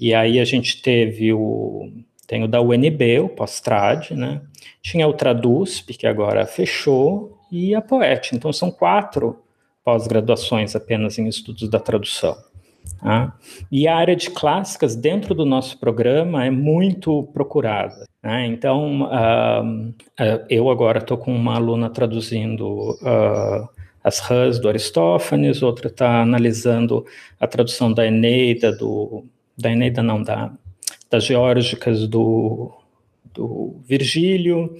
E 0.00 0.12
aí 0.12 0.40
a 0.40 0.44
gente 0.44 0.82
teve 0.82 1.32
o, 1.32 1.92
tem 2.26 2.42
o 2.42 2.48
da 2.48 2.60
UNB, 2.60 3.20
o 3.20 3.28
Postrad, 3.28 4.10
né? 4.10 4.40
tinha 4.82 5.06
o 5.06 5.12
Tradusp, 5.12 5.94
que 5.94 6.06
agora 6.06 6.46
fechou, 6.46 7.38
e 7.52 7.74
a 7.74 7.80
Poet. 7.80 8.34
Então 8.34 8.52
são 8.52 8.72
quatro 8.72 9.38
pós-graduações 9.86 10.74
apenas 10.74 11.16
em 11.16 11.28
estudos 11.28 11.68
da 11.70 11.78
tradução. 11.78 12.36
Tá? 13.00 13.32
E 13.70 13.86
a 13.86 13.96
área 13.96 14.16
de 14.16 14.30
clássicas 14.30 14.96
dentro 14.96 15.32
do 15.32 15.46
nosso 15.46 15.78
programa 15.78 16.44
é 16.44 16.50
muito 16.50 17.22
procurada. 17.32 18.04
Né? 18.20 18.46
Então, 18.46 19.02
uh, 19.02 19.88
uh, 19.88 20.44
eu 20.50 20.68
agora 20.70 20.98
estou 20.98 21.16
com 21.16 21.32
uma 21.32 21.54
aluna 21.54 21.88
traduzindo 21.88 22.98
uh, 23.00 23.68
as 24.02 24.18
Rãs 24.18 24.58
do 24.58 24.68
Aristófanes, 24.68 25.62
outra 25.62 25.86
está 25.86 26.20
analisando 26.20 27.06
a 27.38 27.46
tradução 27.46 27.92
da 27.92 28.04
Eneida, 28.04 28.72
do, 28.72 29.24
da 29.56 29.70
Eneida 29.70 30.02
não, 30.02 30.20
da, 30.20 30.52
das 31.08 31.24
Geórgicas 31.24 32.08
do, 32.08 32.72
do 33.32 33.76
Virgílio. 33.86 34.76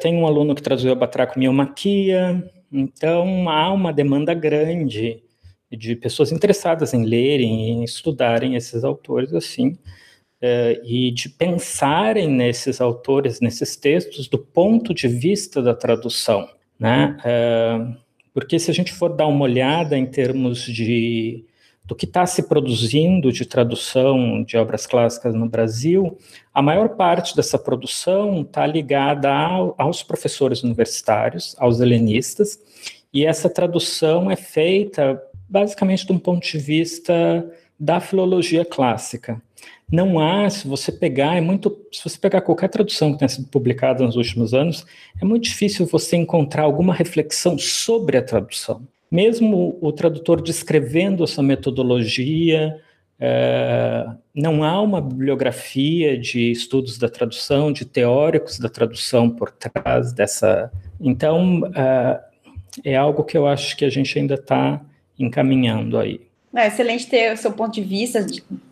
tem 0.00 0.14
um 0.14 0.26
aluno 0.26 0.54
que 0.54 0.62
traduziu 0.62 0.92
a 0.92 0.94
Batraco 0.94 1.38
Miomaquia. 1.38 2.42
Então, 2.72 3.48
há 3.48 3.72
uma 3.72 3.92
demanda 3.92 4.34
grande 4.34 5.22
de 5.70 5.96
pessoas 5.96 6.32
interessadas 6.32 6.94
em 6.94 7.04
lerem, 7.04 7.70
em 7.70 7.84
estudarem 7.84 8.54
esses 8.54 8.84
autores 8.84 9.32
assim, 9.34 9.76
é, 10.40 10.80
e 10.84 11.10
de 11.10 11.28
pensarem 11.28 12.28
nesses 12.28 12.80
autores, 12.80 13.40
nesses 13.40 13.76
textos, 13.76 14.28
do 14.28 14.38
ponto 14.38 14.94
de 14.94 15.08
vista 15.08 15.62
da 15.62 15.74
tradução, 15.74 16.48
né? 16.78 17.16
É, 17.24 17.78
porque 18.32 18.58
se 18.58 18.70
a 18.70 18.74
gente 18.74 18.92
for 18.92 19.08
dar 19.16 19.26
uma 19.26 19.44
olhada 19.44 19.96
em 19.96 20.06
termos 20.06 20.60
de 20.62 21.44
do 21.86 21.94
que 21.94 22.04
está 22.04 22.26
se 22.26 22.42
produzindo 22.42 23.30
de 23.32 23.46
tradução 23.46 24.42
de 24.42 24.56
obras 24.56 24.86
clássicas 24.86 25.34
no 25.34 25.48
Brasil, 25.48 26.18
a 26.52 26.60
maior 26.60 26.90
parte 26.90 27.34
dessa 27.36 27.58
produção 27.58 28.42
está 28.42 28.66
ligada 28.66 29.32
ao, 29.32 29.74
aos 29.78 30.02
professores 30.02 30.64
universitários, 30.64 31.54
aos 31.58 31.80
helenistas, 31.80 32.58
e 33.12 33.24
essa 33.24 33.48
tradução 33.48 34.30
é 34.30 34.36
feita 34.36 35.22
basicamente 35.48 36.04
de 36.04 36.12
um 36.12 36.18
ponto 36.18 36.44
de 36.44 36.58
vista 36.58 37.48
da 37.78 38.00
filologia 38.00 38.64
clássica. 38.64 39.40
Não 39.90 40.18
há, 40.18 40.50
se 40.50 40.66
você 40.66 40.90
pegar, 40.90 41.36
é 41.36 41.40
muito, 41.40 41.78
se 41.92 42.02
você 42.02 42.18
pegar 42.18 42.40
qualquer 42.40 42.68
tradução 42.68 43.12
que 43.12 43.20
tenha 43.20 43.28
sido 43.28 43.46
publicada 43.46 44.04
nos 44.04 44.16
últimos 44.16 44.52
anos, 44.52 44.84
é 45.20 45.24
muito 45.24 45.44
difícil 45.44 45.86
você 45.86 46.16
encontrar 46.16 46.64
alguma 46.64 46.92
reflexão 46.92 47.56
sobre 47.56 48.16
a 48.16 48.22
tradução. 48.22 48.82
Mesmo 49.10 49.78
o 49.80 49.92
tradutor 49.92 50.42
descrevendo 50.42 51.24
essa 51.24 51.42
metodologia, 51.42 52.80
é, 53.18 54.06
não 54.34 54.62
há 54.62 54.80
uma 54.80 55.00
bibliografia 55.00 56.18
de 56.18 56.50
estudos 56.50 56.98
da 56.98 57.08
tradução, 57.08 57.72
de 57.72 57.84
teóricos 57.84 58.58
da 58.58 58.68
tradução 58.68 59.30
por 59.30 59.50
trás 59.50 60.12
dessa. 60.12 60.70
Então, 61.00 61.62
é, 61.74 62.20
é 62.84 62.96
algo 62.96 63.24
que 63.24 63.36
eu 63.36 63.46
acho 63.46 63.76
que 63.76 63.84
a 63.84 63.90
gente 63.90 64.18
ainda 64.18 64.34
está 64.34 64.80
encaminhando 65.18 65.98
aí. 65.98 66.20
É 66.54 66.68
excelente 66.68 67.06
ter 67.06 67.32
o 67.32 67.36
seu 67.36 67.52
ponto 67.52 67.74
de 67.74 67.82
vista, 67.82 68.24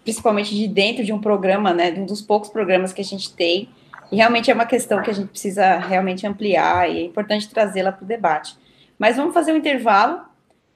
principalmente 0.02 0.54
de 0.54 0.66
dentro 0.66 1.04
de 1.04 1.12
um 1.12 1.20
programa, 1.20 1.72
né, 1.74 1.90
de 1.90 2.00
um 2.00 2.06
dos 2.06 2.22
poucos 2.22 2.48
programas 2.48 2.92
que 2.92 3.00
a 3.00 3.04
gente 3.04 3.32
tem, 3.34 3.68
e 4.10 4.16
realmente 4.16 4.50
é 4.50 4.54
uma 4.54 4.64
questão 4.64 5.02
que 5.02 5.10
a 5.10 5.12
gente 5.12 5.28
precisa 5.28 5.78
realmente 5.78 6.26
ampliar 6.26 6.90
e 6.90 6.98
é 6.98 7.04
importante 7.04 7.48
trazê-la 7.48 7.92
para 7.92 8.04
o 8.04 8.06
debate. 8.06 8.56
Mas 8.98 9.16
vamos 9.16 9.34
fazer 9.34 9.52
um 9.52 9.56
intervalo 9.56 10.20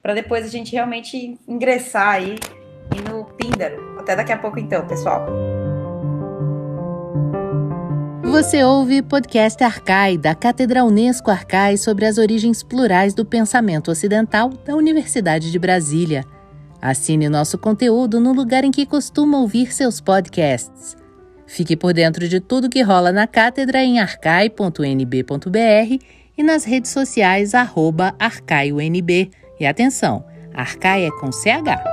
para 0.01 0.13
depois 0.13 0.45
a 0.45 0.49
gente 0.49 0.71
realmente 0.71 1.37
ingressar 1.47 2.15
aí 2.15 2.35
no 3.09 3.25
Píndaro. 3.25 3.97
Até 3.99 4.15
daqui 4.15 4.31
a 4.31 4.37
pouco 4.37 4.59
então, 4.59 4.85
pessoal. 4.87 5.27
Você 8.23 8.63
ouve 8.63 9.01
podcast 9.01 9.63
Arcai, 9.63 10.15
da 10.15 10.35
Cátedra 10.35 10.83
Unesco 10.83 11.31
Arcai 11.31 11.77
sobre 11.77 12.05
as 12.05 12.17
origens 12.17 12.61
plurais 12.61 13.13
do 13.13 13.25
pensamento 13.25 13.89
ocidental 13.89 14.49
da 14.49 14.75
Universidade 14.75 15.51
de 15.51 15.57
Brasília. 15.59 16.23
Assine 16.81 17.27
nosso 17.27 17.57
conteúdo 17.57 18.19
no 18.19 18.31
lugar 18.31 18.63
em 18.63 18.71
que 18.71 18.85
costuma 18.85 19.39
ouvir 19.39 19.73
seus 19.73 19.99
podcasts. 19.99 20.95
Fique 21.47 21.75
por 21.75 21.91
dentro 21.93 22.27
de 22.27 22.39
tudo 22.39 22.69
que 22.69 22.83
rola 22.83 23.11
na 23.11 23.25
cátedra 23.25 23.83
em 23.83 23.99
arcai.nb.br 23.99 24.79
e 26.39 26.43
nas 26.43 26.63
redes 26.63 26.91
sociais 26.91 27.53
arroba 27.53 28.15
arcaionb. 28.17 29.29
E 29.59 29.65
atenção, 29.65 30.23
Arcai 30.53 31.03
é 31.03 31.11
com 31.11 31.33
CH. 31.33 31.83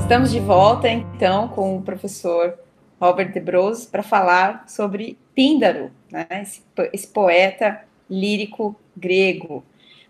Estamos 0.00 0.30
de 0.30 0.38
volta, 0.38 0.86
então, 0.86 1.48
com 1.48 1.78
o 1.78 1.82
professor 1.82 2.58
Robert 3.00 3.32
de 3.32 3.40
Bros 3.40 3.86
para 3.86 4.02
falar 4.02 4.68
sobre 4.68 5.16
Píndaro, 5.34 5.90
né? 6.12 6.26
esse, 6.42 6.62
esse, 6.92 7.06
poeta 7.06 7.80
lírico 8.10 8.78
grego. 8.94 9.64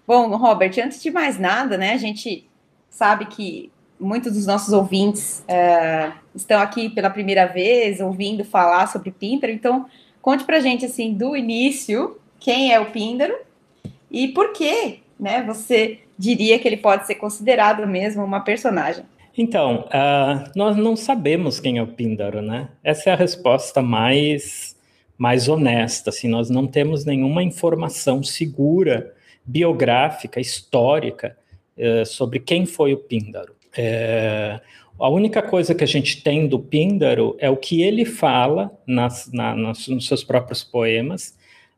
Bom, 0.05 0.37
Robert, 0.37 0.73
antes 0.85 1.01
de 1.01 1.13
mais 1.13 1.39
nada, 1.39 1.79
né, 1.79 1.93
a 1.93 1.99
gente 1.99 2.45
sabe 2.89 3.27
que 3.27 3.71
muitos 4.01 4.33
dos 4.33 4.47
nossos 4.47 4.73
ouvintes 4.73 5.45
é, 5.47 6.11
estão 6.35 6.61
aqui 6.61 6.89
pela 6.89 7.09
primeira 7.09 7.47
vez 7.47 8.01
ouvindo 8.01 8.45
falar 8.45 8.89
sobre 8.89 9.13
Píndaro, 9.13 9.53
então 9.53 9.87
conte 10.21 10.45
pra 10.45 10.61
gente 10.61 10.85
assim 10.85 11.15
do 11.15 11.37
início 11.37 12.17
quem 12.39 12.73
é 12.73 12.81
o 12.81 12.91
Píndaro 12.91 13.35
e 14.11 14.29
por 14.29 14.53
que, 14.53 15.01
né, 15.19 15.43
você 15.43 15.99
diria 16.19 16.59
que 16.59 16.67
ele 16.67 16.77
pode 16.77 17.07
ser 17.07 17.15
considerado 17.15 17.87
mesmo 17.87 18.25
uma 18.25 18.41
personagem. 18.41 19.05
Então, 19.37 19.87
uh, 19.87 20.51
nós 20.57 20.77
não 20.77 20.97
sabemos 20.97 21.61
quem 21.61 21.79
é 21.79 21.83
o 21.83 21.87
Píndaro, 21.87 22.43
né? 22.43 22.69
Essa 22.83 23.11
é 23.11 23.13
a 23.13 23.17
resposta 23.17 23.81
mais 23.81 24.79
mais 25.17 25.49
honesta, 25.49 26.09
assim, 26.09 26.29
nós 26.29 26.49
não 26.49 26.67
temos 26.67 27.05
nenhuma 27.05 27.43
informação 27.43 28.23
segura, 28.23 29.15
biográfica, 29.45 30.41
histórica, 30.41 31.37
uh, 31.77 32.07
sobre 32.07 32.39
quem 32.39 32.65
foi 32.65 32.95
o 32.95 32.97
Píndaro. 32.97 33.55
É, 33.77 34.59
a 35.01 35.09
única 35.09 35.43
coisa 35.43 35.75
que 35.75 35.83
a 35.83 35.87
gente 35.87 36.23
tem 36.23 36.47
do 36.47 36.59
Píndaro 36.59 37.35
é 37.39 37.49
o 37.49 37.57
que 37.57 37.83
ele 37.83 38.05
fala 38.05 38.71
nas, 38.87 39.31
na, 39.33 39.55
nas, 39.57 39.89
nos 39.89 40.07
seus 40.07 40.23
próprios 40.23 40.63
poemas 40.63 41.35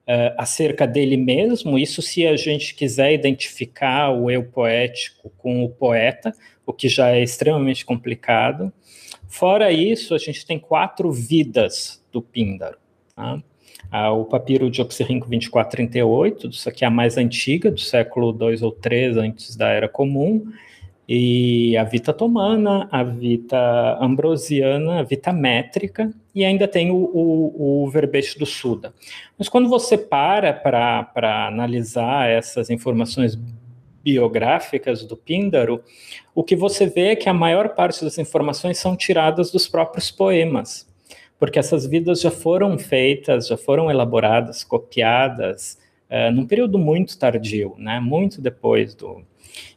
uh, 0.08 0.34
acerca 0.36 0.86
dele 0.86 1.16
mesmo. 1.16 1.78
Isso, 1.78 2.02
se 2.02 2.26
a 2.26 2.36
gente 2.36 2.74
quiser 2.74 3.12
identificar 3.12 4.10
o 4.10 4.30
eu 4.30 4.44
poético 4.44 5.30
com 5.38 5.64
o 5.64 5.68
poeta, 5.68 6.34
o 6.66 6.72
que 6.72 6.88
já 6.88 7.10
é 7.10 7.22
extremamente 7.22 7.84
complicado. 7.84 8.72
Fora 9.28 9.70
isso, 9.70 10.14
a 10.14 10.18
gente 10.18 10.44
tem 10.44 10.58
quatro 10.58 11.12
vidas 11.12 12.04
do 12.10 12.20
Píndaro. 12.20 12.76
Tá? 13.14 13.42
Ah, 13.90 14.10
o 14.10 14.24
papiro 14.24 14.70
de 14.70 14.82
Oxirrinco 14.82 15.28
2438, 15.28 16.48
isso 16.48 16.68
aqui 16.68 16.84
é 16.84 16.88
a 16.88 16.90
mais 16.90 17.16
antiga, 17.16 17.70
do 17.70 17.80
século 17.80 18.30
II 18.30 18.64
ou 18.64 18.76
III 18.84 19.18
antes 19.20 19.54
da 19.54 19.68
Era 19.68 19.88
Comum 19.88 20.50
e 21.08 21.76
a 21.76 21.84
Vita 21.84 22.12
Tomana, 22.12 22.88
a 22.90 23.02
Vita 23.02 23.98
Ambrosiana, 24.00 25.00
a 25.00 25.02
Vita 25.02 25.32
Métrica, 25.32 26.10
e 26.34 26.44
ainda 26.44 26.68
tem 26.68 26.90
o, 26.90 26.96
o, 26.96 27.84
o 27.84 27.90
verbete 27.90 28.38
do 28.38 28.46
Suda. 28.46 28.94
Mas 29.38 29.48
quando 29.48 29.68
você 29.68 29.98
para 29.98 30.52
para 30.52 31.46
analisar 31.48 32.28
essas 32.30 32.70
informações 32.70 33.38
biográficas 34.02 35.04
do 35.04 35.16
Píndaro, 35.16 35.82
o 36.34 36.42
que 36.42 36.56
você 36.56 36.86
vê 36.86 37.08
é 37.08 37.16
que 37.16 37.28
a 37.28 37.34
maior 37.34 37.70
parte 37.70 38.04
das 38.04 38.18
informações 38.18 38.78
são 38.78 38.96
tiradas 38.96 39.50
dos 39.50 39.68
próprios 39.68 40.10
poemas, 40.10 40.88
porque 41.38 41.58
essas 41.58 41.86
vidas 41.86 42.20
já 42.20 42.30
foram 42.30 42.78
feitas, 42.78 43.48
já 43.48 43.56
foram 43.56 43.90
elaboradas, 43.90 44.64
copiadas, 44.64 45.78
uh, 46.10 46.32
num 46.32 46.46
período 46.46 46.78
muito 46.78 47.18
tardio, 47.18 47.74
né, 47.78 48.00
muito 48.00 48.40
depois 48.40 48.94
do, 48.94 49.22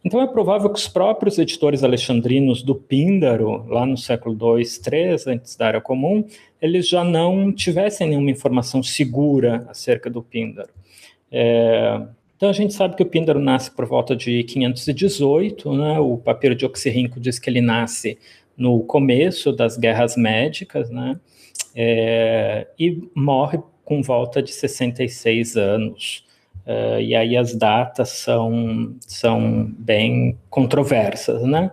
então 0.04 0.22
é 0.22 0.28
provável 0.28 0.70
que 0.70 0.80
os 0.80 0.88
próprios 0.88 1.38
editores 1.38 1.84
alexandrinos 1.84 2.62
do 2.62 2.76
Píndaro, 2.76 3.66
lá 3.68 3.86
no 3.86 3.98
século 3.98 4.36
II, 4.58 4.64
III, 4.64 5.34
antes 5.34 5.56
da 5.56 5.68
Era 5.68 5.82
Comum, 5.82 6.26
eles 6.62 6.88
já 6.88 7.04
não 7.04 7.52
tivessem 7.52 8.10
nenhuma 8.10 8.32
informação 8.32 8.82
segura 8.82 9.66
acerca 9.70 10.10
do 10.10 10.22
Píndaro. 10.22 10.70
É, 11.32 12.02
então 12.38 12.50
a 12.50 12.54
gente 12.54 12.74
sabe 12.74 12.96
que 12.96 13.04
o 13.04 13.06
Píndaro 13.06 13.40
nasce 13.40 13.72
por 13.72 13.86
volta 13.86 14.16
de 14.16 14.44
518, 14.44 15.74
né? 15.74 16.00
o 16.00 16.18
papiro 16.18 16.56
de 16.56 16.66
Oxirrinco 16.66 17.20
diz 17.20 17.40
que 17.40 17.50
ele 17.50 17.62
nasce 17.62 18.18
no 18.58 18.82
começo 18.82 19.52
das 19.52 19.78
guerras 19.78 20.16
médicas, 20.16 20.90
né? 20.90 21.20
É, 21.76 22.68
e 22.80 23.04
morre 23.14 23.60
com 23.84 24.02
volta 24.02 24.42
de 24.42 24.52
66 24.54 25.58
anos. 25.58 26.25
Uh, 26.66 27.00
e 27.00 27.16
aí 27.16 27.38
as 27.38 27.54
datas 27.54 28.10
são, 28.10 28.96
são 29.02 29.72
bem 29.78 30.38
controversas, 30.50 31.44
né? 31.44 31.72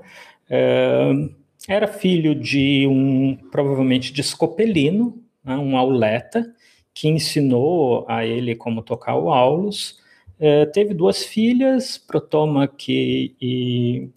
Uh, 0.51 1.35
era 1.69 1.87
filho 1.87 2.35
de 2.35 2.87
um, 2.87 3.37
provavelmente 3.51 4.13
de 4.13 4.23
Scopelino, 4.23 5.23
né, 5.45 5.57
um 5.57 5.77
auleta, 5.77 6.55
que 6.93 7.09
ensinou 7.09 8.05
a 8.09 8.27
ele 8.27 8.55
como 8.55 8.83
tocar 8.83 9.17
o 9.17 9.31
aulos. 9.33 9.99
Uh, 10.39 10.71
teve 10.73 10.93
duas 10.93 11.25
filhas, 11.25 11.97
Protomaque 11.97 13.35
e, 13.41 14.09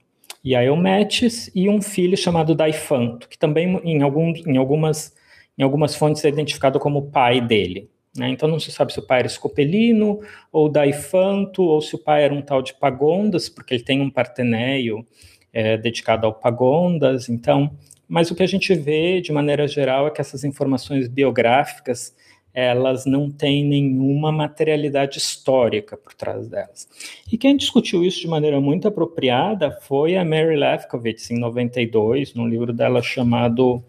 e 0.44 0.56
Aeometes, 0.56 1.50
e 1.56 1.70
um 1.70 1.82
filho 1.82 2.18
chamado 2.18 2.56
Daifanto, 2.56 3.30
que 3.30 3.38
também 3.38 3.80
em, 3.84 4.02
algum, 4.02 4.34
em, 4.46 4.58
algumas, 4.58 5.14
em 5.58 5.64
algumas 5.64 5.96
fontes 5.96 6.26
é 6.26 6.30
identificado 6.30 6.80
como 6.80 7.12
pai 7.12 7.40
dele. 7.40 7.90
Né? 8.16 8.30
Então 8.30 8.48
não 8.48 8.60
se 8.60 8.72
sabe 8.72 8.94
se 8.94 9.00
o 9.00 9.06
pai 9.06 9.20
era 9.20 9.28
escopelino 9.28 10.20
ou 10.52 10.70
daifanto, 10.70 11.64
ou 11.64 11.82
se 11.82 11.96
o 11.96 12.00
pai 12.00 12.24
era 12.24 12.34
um 12.34 12.42
tal 12.42 12.62
de 12.62 12.74
Pagondas, 12.74 13.50
porque 13.50 13.74
ele 13.74 13.84
tem 13.84 14.02
um 14.02 14.10
partenéio 14.10 15.06
é, 15.52 15.78
dedicado 15.78 16.26
ao 16.26 16.34
Pagondas. 16.34 17.30
Então, 17.30 17.72
mas 18.08 18.32
o 18.32 18.36
que 18.36 18.44
a 18.44 18.48
gente 18.48 18.74
vê 18.74 19.20
de 19.22 19.32
maneira 19.32 19.68
geral 19.68 20.08
é 20.08 20.12
que 20.12 20.22
essas 20.22 20.44
informações 20.44 21.08
biográficas 21.08 22.16
elas 22.56 23.06
não 23.06 23.30
têm 23.30 23.66
nenhuma 23.66 24.32
materialidade 24.32 25.18
histórica 25.18 25.98
por 25.98 26.14
trás 26.14 26.48
delas. 26.48 26.88
E 27.30 27.38
quem 27.38 27.58
discutiu 27.58 28.02
isso 28.02 28.22
de 28.22 28.30
maneira 28.30 28.62
muito 28.62 28.88
apropriada 28.88 29.72
foi 29.82 30.16
a 30.16 30.24
Mary 30.24 30.56
Lefkowitz, 30.56 31.30
em 31.32 31.38
92, 31.38 32.34
num 32.34 32.48
livro 32.48 32.72
dela 32.72 33.02
chamado 33.02 33.84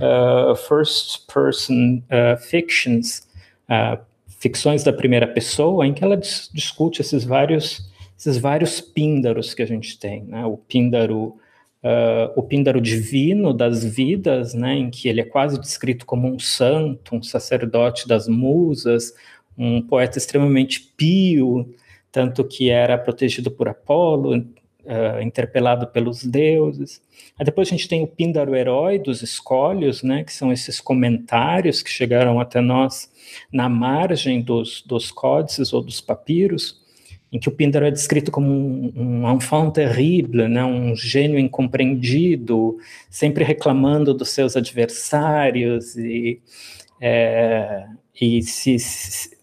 uh, 0.00 0.56
First 0.56 1.32
Person 1.32 2.02
uh, 2.10 2.36
Fictions, 2.40 3.27
uh, 3.68 4.02
ficções 4.26 4.82
da 4.84 4.92
primeira 4.92 5.26
pessoa, 5.26 5.86
em 5.86 5.92
que 5.92 6.02
ela 6.02 6.16
dis 6.16 6.50
discute 6.52 7.00
esses 7.00 7.24
vários, 7.24 7.90
esses 8.16 8.38
vários 8.38 8.80
píndaros 8.80 9.54
que 9.54 9.62
a 9.62 9.66
gente 9.66 9.98
tem, 9.98 10.24
né? 10.24 10.44
O 10.44 10.56
píndaro, 10.56 11.36
uh, 11.82 12.32
o 12.36 12.42
píndaro 12.42 12.80
divino 12.80 13.52
das 13.52 13.84
vidas, 13.84 14.54
né? 14.54 14.74
Em 14.74 14.90
que 14.90 15.08
ele 15.08 15.20
é 15.20 15.24
quase 15.24 15.60
descrito 15.60 16.06
como 16.06 16.28
um 16.28 16.38
santo, 16.38 17.16
um 17.16 17.22
sacerdote 17.22 18.06
das 18.06 18.28
musas, 18.28 19.12
um 19.56 19.82
poeta 19.82 20.18
extremamente 20.18 20.92
pio, 20.96 21.74
tanto 22.10 22.44
que 22.44 22.70
era 22.70 22.96
protegido 22.96 23.50
por 23.50 23.68
Apolo, 23.68 24.46
uh, 24.88 25.20
interpelado 25.20 25.86
pelos 25.86 26.24
deuses. 26.24 27.00
Aí 27.38 27.44
depois 27.44 27.68
a 27.68 27.70
gente 27.70 27.88
tem 27.88 28.02
o 28.02 28.06
Píndaro 28.06 28.56
Herói 28.56 28.98
dos 28.98 29.22
Escólios, 29.22 30.02
né, 30.02 30.24
que 30.24 30.32
são 30.32 30.50
esses 30.50 30.80
comentários 30.80 31.82
que 31.82 31.90
chegaram 31.90 32.40
até 32.40 32.60
nós 32.60 33.10
na 33.52 33.68
margem 33.68 34.40
dos, 34.40 34.82
dos 34.82 35.12
códices 35.12 35.72
ou 35.72 35.82
dos 35.82 36.00
papiros, 36.00 36.80
em 37.30 37.38
que 37.38 37.48
o 37.48 37.52
Píndaro 37.52 37.84
é 37.84 37.90
descrito 37.90 38.30
como 38.30 38.48
um, 38.50 38.92
um 38.96 39.36
enfant 39.36 39.70
terrible, 39.72 40.48
né, 40.48 40.64
um 40.64 40.96
gênio 40.96 41.38
incompreendido, 41.38 42.78
sempre 43.10 43.44
reclamando 43.44 44.14
dos 44.14 44.30
seus 44.30 44.56
adversários 44.56 45.94
e, 45.96 46.40
é, 47.00 47.84
e 48.18 48.42
se, 48.42 48.78
se 48.78 49.37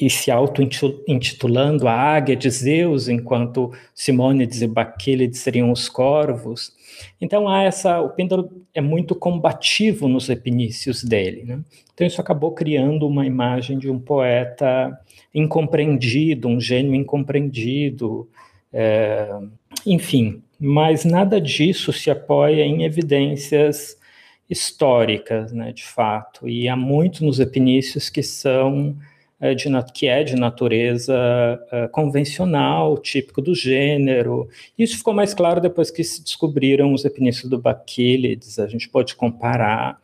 e 0.00 0.10
se 0.10 0.30
auto-intitulando 0.30 1.88
a 1.88 1.92
águia 1.92 2.36
de 2.36 2.50
Zeus, 2.50 3.08
enquanto 3.08 3.72
Simônides 3.94 4.60
e 4.60 4.66
Baquílides 4.66 5.40
seriam 5.40 5.70
os 5.70 5.88
corvos. 5.88 6.72
Então 7.20 7.48
há 7.48 7.62
essa, 7.62 8.00
o 8.00 8.10
Píndaro 8.10 8.50
é 8.74 8.80
muito 8.80 9.14
combativo 9.14 10.08
nos 10.08 10.28
epinícios 10.28 11.02
dele, 11.02 11.44
né? 11.44 11.60
Então 11.94 12.06
isso 12.06 12.20
acabou 12.20 12.52
criando 12.52 13.06
uma 13.06 13.26
imagem 13.26 13.78
de 13.78 13.90
um 13.90 13.98
poeta 13.98 14.98
incompreendido, 15.34 16.48
um 16.48 16.60
gênio 16.60 16.94
incompreendido, 16.94 18.28
é, 18.72 19.30
enfim. 19.84 20.42
Mas 20.58 21.04
nada 21.04 21.40
disso 21.40 21.92
se 21.92 22.10
apoia 22.10 22.62
em 22.62 22.84
evidências 22.84 23.96
históricas, 24.48 25.52
né, 25.52 25.72
de 25.72 25.84
fato. 25.84 26.48
E 26.48 26.68
há 26.68 26.76
muito 26.76 27.24
nos 27.24 27.40
epinícios 27.40 28.08
que 28.08 28.22
são 28.22 28.96
de, 29.40 29.92
que 29.92 30.06
é 30.06 30.24
de 30.24 30.34
natureza 30.34 31.14
uh, 31.14 31.88
convencional, 31.90 32.96
típico 32.96 33.42
do 33.42 33.54
gênero. 33.54 34.48
Isso 34.78 34.96
ficou 34.96 35.12
mais 35.12 35.34
claro 35.34 35.60
depois 35.60 35.90
que 35.90 36.02
se 36.02 36.22
descobriram 36.22 36.94
os 36.94 37.04
epinícios 37.04 37.50
do 37.50 37.58
Baquílides, 37.58 38.58
a 38.58 38.66
gente 38.66 38.88
pode 38.88 39.14
comparar, 39.14 39.98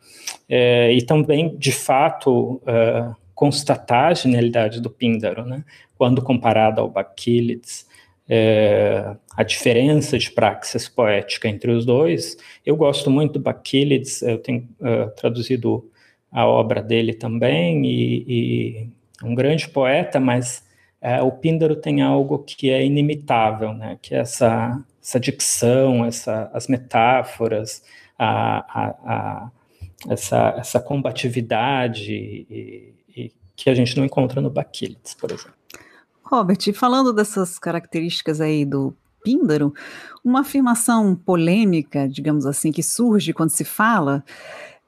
é, 0.47 0.93
e 0.93 1.01
também, 1.01 1.55
de 1.57 1.71
fato, 1.71 2.61
uh, 2.61 3.15
constatar 3.33 4.11
a 4.11 4.13
genialidade 4.13 4.79
do 4.79 4.89
Píndaro, 4.89 5.45
né? 5.45 5.63
quando 5.97 6.21
comparado 6.21 6.81
ao 6.81 6.89
Baquílides. 6.89 7.91
É, 8.29 9.15
a 9.35 9.43
diferença 9.43 10.17
de 10.17 10.31
praxis 10.31 10.87
poética 10.87 11.49
entre 11.49 11.69
os 11.71 11.85
dois. 11.85 12.37
Eu 12.65 12.75
gosto 12.77 13.11
muito 13.11 13.33
do 13.33 13.39
Baquílides, 13.41 14.21
eu 14.21 14.37
tenho 14.37 14.69
uh, 14.79 15.13
traduzido 15.15 15.89
a 16.31 16.47
obra 16.47 16.81
dele 16.81 17.13
também, 17.13 17.85
e, 17.85 18.25
e 18.27 18.89
um 19.23 19.35
grande 19.35 19.69
poeta, 19.69 20.19
mas 20.19 20.63
é, 21.01 21.21
o 21.21 21.31
Píndaro 21.31 21.75
tem 21.75 22.01
algo 22.01 22.39
que 22.39 22.69
é 22.69 22.85
inimitável, 22.85 23.73
né? 23.73 23.97
que 24.01 24.15
é 24.15 24.19
essa, 24.19 24.81
essa 25.01 25.19
dicção, 25.19 26.05
essa, 26.05 26.49
as 26.53 26.67
metáforas, 26.67 27.83
a, 28.17 28.57
a, 28.59 28.89
a, 29.05 29.51
essa, 30.09 30.55
essa 30.57 30.79
combatividade 30.79 32.13
e, 32.13 32.93
e, 33.15 33.31
que 33.55 33.69
a 33.69 33.75
gente 33.75 33.97
não 33.97 34.05
encontra 34.05 34.41
no 34.41 34.49
Baquilides, 34.49 35.13
por 35.13 35.31
exemplo. 35.31 35.53
Robert, 36.23 36.73
falando 36.73 37.13
dessas 37.13 37.59
características 37.59 38.41
aí 38.41 38.65
do 38.65 38.95
Píndaro, 39.23 39.73
uma 40.23 40.41
afirmação 40.41 41.15
polêmica, 41.15 42.07
digamos 42.07 42.45
assim, 42.45 42.71
que 42.71 42.81
surge 42.81 43.33
quando 43.33 43.49
se 43.49 43.63
fala 43.63 44.23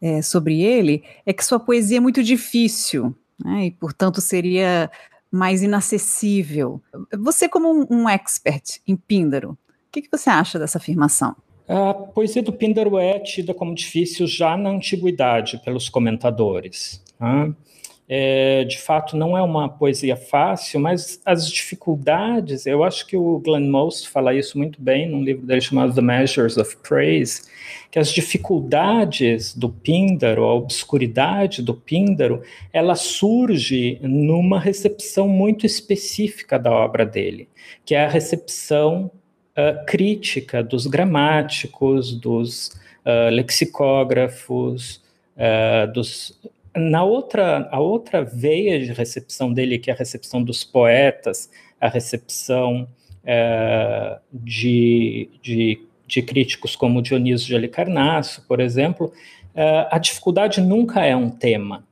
é, 0.02 0.22
sobre 0.22 0.62
ele, 0.62 1.04
é 1.26 1.34
que 1.34 1.44
sua 1.44 1.60
poesia 1.60 1.98
é 1.98 2.02
muito 2.02 2.24
difícil, 2.24 3.16
né, 3.44 3.66
e 3.66 3.72
portanto 3.72 4.22
seria 4.22 4.90
mais 5.32 5.62
inacessível. 5.62 6.82
Você, 7.20 7.50
como 7.50 7.88
um, 7.90 8.08
expert 8.08 8.80
em 8.88 8.96
Píndaro, 8.96 9.52
o 9.52 9.58
que, 9.92 10.02
que 10.02 10.12
você 10.12 10.30
acha 10.30 10.58
dessa 10.58 10.78
afirmação? 10.78 11.36
A 11.68 11.94
poesia 11.94 12.44
do 12.44 12.54
Píndaro 12.54 12.98
é 12.98 13.20
tida 13.20 13.54
como 13.54 13.74
difícil 13.74 14.28
já 14.28 14.56
na 14.56 14.70
antiguidade 14.70 15.60
pelos 15.64 15.90
comentadores. 15.90 17.04
Né? 17.20 17.54
É, 18.08 18.64
de 18.66 18.78
fato, 18.78 19.18
não 19.18 19.36
é 19.36 19.42
uma 19.42 19.68
poesia 19.68 20.16
fácil, 20.16 20.80
mas 20.80 21.20
as 21.26 21.50
dificuldades, 21.50 22.68
eu 22.68 22.84
acho 22.84 23.08
que 23.08 23.18
o 23.18 23.40
Glenn 23.40 23.68
Most 23.68 24.10
fala 24.10 24.36
isso 24.36 24.60
muito 24.60 24.80
bem 24.80 25.10
num 25.10 25.24
livro 25.24 25.44
dele 25.46 25.60
chamado 25.60 25.94
The 25.94 26.02
Measures 26.02 26.56
of 26.58 26.78
Praise, 26.88 27.42
que 27.90 27.98
as 27.98 28.10
dificuldades 28.10 29.56
do 29.56 29.70
Píndaro, 29.70 30.44
a 30.44 30.54
obscuridade 30.54 31.64
do 31.64 31.74
Píndaro, 31.74 32.44
ela 32.72 32.94
surge 32.94 33.98
numa 34.04 34.60
recepção 34.60 35.28
muito 35.28 35.66
específica 35.66 36.60
da 36.60 36.72
obra 36.72 37.08
dele, 37.08 37.50
que 37.84 37.96
é 37.96 38.06
a 38.06 38.10
recepção 38.10 39.10
uh, 39.58 39.84
crítica 39.88 40.62
dos 40.62 40.86
gramáticos, 40.86 42.16
dos 42.16 42.68
uh, 43.04 43.32
lexicógrafos, 43.32 45.02
uh, 45.36 45.92
dos 45.92 46.40
na 46.76 47.04
outra, 47.04 47.68
a 47.72 47.80
outra 47.80 48.24
veia 48.24 48.80
de 48.80 48.92
recepção 48.92 49.54
dele, 49.54 49.80
que 49.80 49.90
é 49.90 49.94
a 49.94 49.98
recepção 49.98 50.44
dos 50.44 50.64
poetas, 50.64 51.50
a 51.80 51.88
recepção 51.88 52.88
é, 53.24 54.20
de, 54.32 55.30
de, 55.42 55.82
de, 56.06 56.22
críticos 56.22 56.76
como 56.76 57.02
Dionísio 57.02 57.48
de 57.48 57.56
Alicarnasso, 57.56 58.46
por 58.48 58.60
exemplo, 58.60 59.12
é, 59.54 59.88
a 59.90 59.98
dificuldade 59.98 60.62
nunca 60.62 61.06
é 61.06 61.16
um 61.16 61.30
tema. 61.30 61.86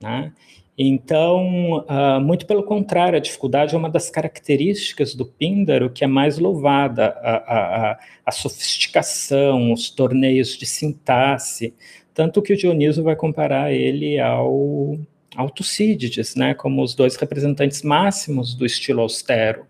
Né? 0.00 0.32
Então, 0.76 1.84
uh, 1.88 2.20
muito 2.20 2.46
pelo 2.46 2.62
contrário, 2.62 3.16
a 3.16 3.20
dificuldade 3.20 3.74
é 3.74 3.78
uma 3.78 3.90
das 3.90 4.08
características 4.08 5.14
do 5.14 5.26
Píndaro 5.26 5.90
que 5.90 6.02
é 6.02 6.06
mais 6.06 6.38
louvada, 6.38 7.08
a, 7.22 7.36
a, 7.36 7.98
a 8.24 8.30
sofisticação, 8.32 9.70
os 9.72 9.90
torneios 9.90 10.56
de 10.56 10.64
sintaxe, 10.64 11.74
tanto 12.14 12.42
que 12.42 12.52
o 12.52 12.56
Dioniso 12.56 13.02
vai 13.02 13.16
comparar 13.16 13.72
ele 13.72 14.18
ao, 14.18 14.98
ao 15.36 15.50
Tucídides, 15.50 16.34
né, 16.34 16.54
como 16.54 16.82
os 16.82 16.94
dois 16.94 17.16
representantes 17.16 17.82
máximos 17.82 18.54
do 18.54 18.66
estilo 18.66 19.00
austero. 19.00 19.64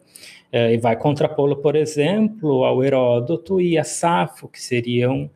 É, 0.50 0.74
e 0.74 0.76
vai 0.76 0.94
contrapô-lo, 0.96 1.56
por 1.56 1.74
exemplo, 1.74 2.64
ao 2.64 2.84
Heródoto 2.84 3.58
e 3.58 3.78
a 3.78 3.84
Safo, 3.84 4.48
que 4.48 4.60
seriam 4.60 5.30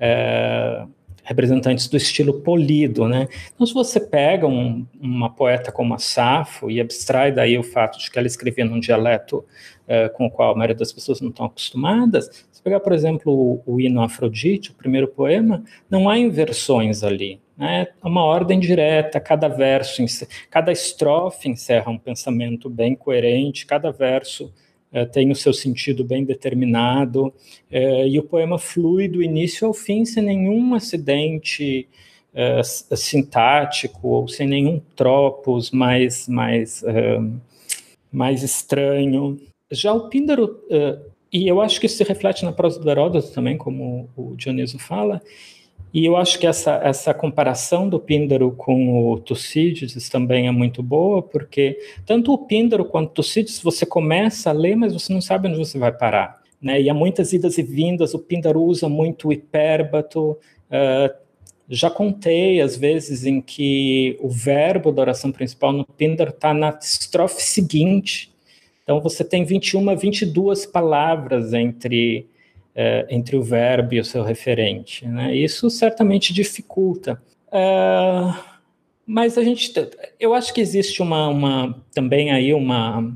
é, 0.00 0.86
representantes 1.22 1.88
do 1.88 1.96
estilo 1.96 2.40
polido, 2.40 3.06
né? 3.06 3.28
Então, 3.54 3.66
se 3.66 3.74
você 3.74 4.00
pega 4.00 4.46
um, 4.46 4.86
uma 5.00 5.30
poeta 5.30 5.70
como 5.70 5.94
a 5.94 5.98
Safo 5.98 6.70
e 6.70 6.80
abstrai 6.80 7.30
daí 7.30 7.58
o 7.58 7.62
fato 7.62 7.98
de 7.98 8.10
que 8.10 8.18
ela 8.18 8.26
escrevia 8.26 8.64
num 8.64 8.80
dialeto 8.80 9.44
é, 9.86 10.08
com 10.08 10.26
o 10.26 10.30
qual 10.30 10.52
a 10.52 10.56
maioria 10.56 10.74
das 10.74 10.92
pessoas 10.92 11.20
não 11.20 11.28
estão 11.30 11.46
acostumadas, 11.46 12.46
pegar, 12.62 12.80
por 12.80 12.92
exemplo, 12.92 13.32
o, 13.32 13.62
o 13.74 13.80
hino 13.80 14.02
Afrodite, 14.02 14.70
o 14.70 14.74
primeiro 14.74 15.08
poema, 15.08 15.62
não 15.90 16.08
há 16.08 16.18
inversões 16.18 17.02
ali. 17.02 17.40
Né? 17.56 17.88
É 18.02 18.06
uma 18.06 18.24
ordem 18.24 18.58
direta, 18.58 19.20
cada 19.20 19.48
verso, 19.48 20.02
cada 20.50 20.72
estrofe 20.72 21.48
encerra 21.48 21.90
um 21.90 21.98
pensamento 21.98 22.70
bem 22.70 22.94
coerente, 22.94 23.66
cada 23.66 23.90
verso 23.90 24.52
é, 24.92 25.04
tem 25.04 25.30
o 25.30 25.36
seu 25.36 25.52
sentido 25.52 26.04
bem 26.04 26.24
determinado, 26.24 27.32
é, 27.70 28.06
e 28.06 28.18
o 28.18 28.22
poema 28.22 28.58
flui 28.58 29.08
do 29.08 29.22
início 29.22 29.66
ao 29.66 29.72
fim 29.72 30.04
sem 30.04 30.22
nenhum 30.22 30.74
acidente 30.74 31.88
é, 32.34 32.62
sintático 32.62 34.08
ou 34.08 34.28
sem 34.28 34.46
nenhum 34.46 34.80
tropos 34.96 35.70
mais, 35.70 36.28
mais, 36.28 36.82
é, 36.82 37.20
mais 38.10 38.42
estranho. 38.42 39.40
Já 39.70 39.92
o 39.92 40.08
Píndaro 40.08 40.60
é, 40.70 40.98
e 41.32 41.48
eu 41.48 41.60
acho 41.60 41.80
que 41.80 41.86
isso 41.86 41.96
se 41.96 42.04
reflete 42.04 42.44
na 42.44 42.52
prosa 42.52 42.78
do 42.78 42.90
Heródoto 42.90 43.32
também, 43.32 43.56
como 43.56 44.08
o 44.16 44.34
Dioniso 44.36 44.78
fala, 44.78 45.20
e 45.94 46.06
eu 46.06 46.16
acho 46.16 46.38
que 46.38 46.46
essa, 46.46 46.80
essa 46.82 47.12
comparação 47.12 47.88
do 47.88 48.00
Píndaro 48.00 48.52
com 48.52 49.12
o 49.12 49.18
Tucídides 49.18 50.08
também 50.08 50.46
é 50.46 50.50
muito 50.50 50.82
boa, 50.82 51.22
porque 51.22 51.78
tanto 52.06 52.32
o 52.32 52.38
Píndaro 52.38 52.84
quanto 52.84 53.10
o 53.10 53.14
Tucídides 53.14 53.60
você 53.60 53.84
começa 53.84 54.50
a 54.50 54.54
ler, 54.54 54.74
mas 54.74 54.94
você 54.94 55.12
não 55.12 55.20
sabe 55.20 55.48
onde 55.48 55.58
você 55.58 55.78
vai 55.78 55.92
parar. 55.92 56.40
Né? 56.60 56.80
E 56.80 56.88
há 56.88 56.94
muitas 56.94 57.34
idas 57.34 57.58
e 57.58 57.62
vindas, 57.62 58.14
o 58.14 58.18
Píndaro 58.18 58.62
usa 58.62 58.88
muito 58.88 59.28
o 59.28 59.32
hipérbato, 59.32 60.30
uh, 60.30 61.22
já 61.68 61.90
contei 61.90 62.60
as 62.60 62.76
vezes 62.76 63.26
em 63.26 63.40
que 63.40 64.16
o 64.20 64.30
verbo 64.30 64.92
da 64.92 65.02
oração 65.02 65.30
principal 65.30 65.72
no 65.72 65.84
Píndaro 65.84 66.30
está 66.30 66.54
na 66.54 66.78
estrofe 66.80 67.42
seguinte, 67.42 68.31
então 68.82 69.00
você 69.00 69.24
tem 69.24 69.44
21, 69.44 69.96
22 69.96 70.66
palavras 70.66 71.52
entre, 71.52 72.26
é, 72.74 73.06
entre 73.08 73.36
o 73.36 73.42
verbo 73.42 73.94
e 73.94 74.00
o 74.00 74.04
seu 74.04 74.22
referente. 74.22 75.06
Né? 75.06 75.34
Isso 75.36 75.70
certamente 75.70 76.32
dificulta. 76.32 77.22
É, 77.50 78.34
mas 79.06 79.38
a 79.38 79.44
gente, 79.44 79.72
eu 80.18 80.34
acho 80.34 80.52
que 80.52 80.60
existe 80.60 81.02
uma, 81.02 81.28
uma 81.28 81.82
também 81.94 82.32
aí 82.32 82.52
uma, 82.52 83.12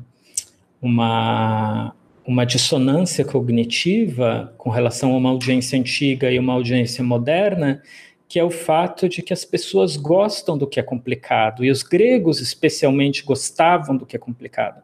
uma, 0.81 1.95
uma 2.25 2.45
dissonância 2.45 3.25
cognitiva 3.25 4.55
com 4.57 4.71
relação 4.71 5.15
a 5.15 5.17
uma 5.17 5.31
audiência 5.31 5.79
antiga 5.79 6.31
e 6.31 6.39
uma 6.39 6.53
audiência 6.53 7.03
moderna, 7.03 7.83
que 8.29 8.39
é 8.39 8.45
o 8.45 8.51
fato 8.51 9.09
de 9.09 9.23
que 9.23 9.33
as 9.33 9.45
pessoas 9.45 9.97
gostam 9.97 10.59
do 10.59 10.67
que 10.67 10.81
é 10.81 10.83
complicado, 10.83 11.65
e 11.65 11.71
os 11.71 11.83
gregos 11.83 12.41
especialmente 12.41 13.25
gostavam 13.25 13.97
do 13.97 14.05
que 14.05 14.17
é 14.17 14.19
complicado. 14.19 14.83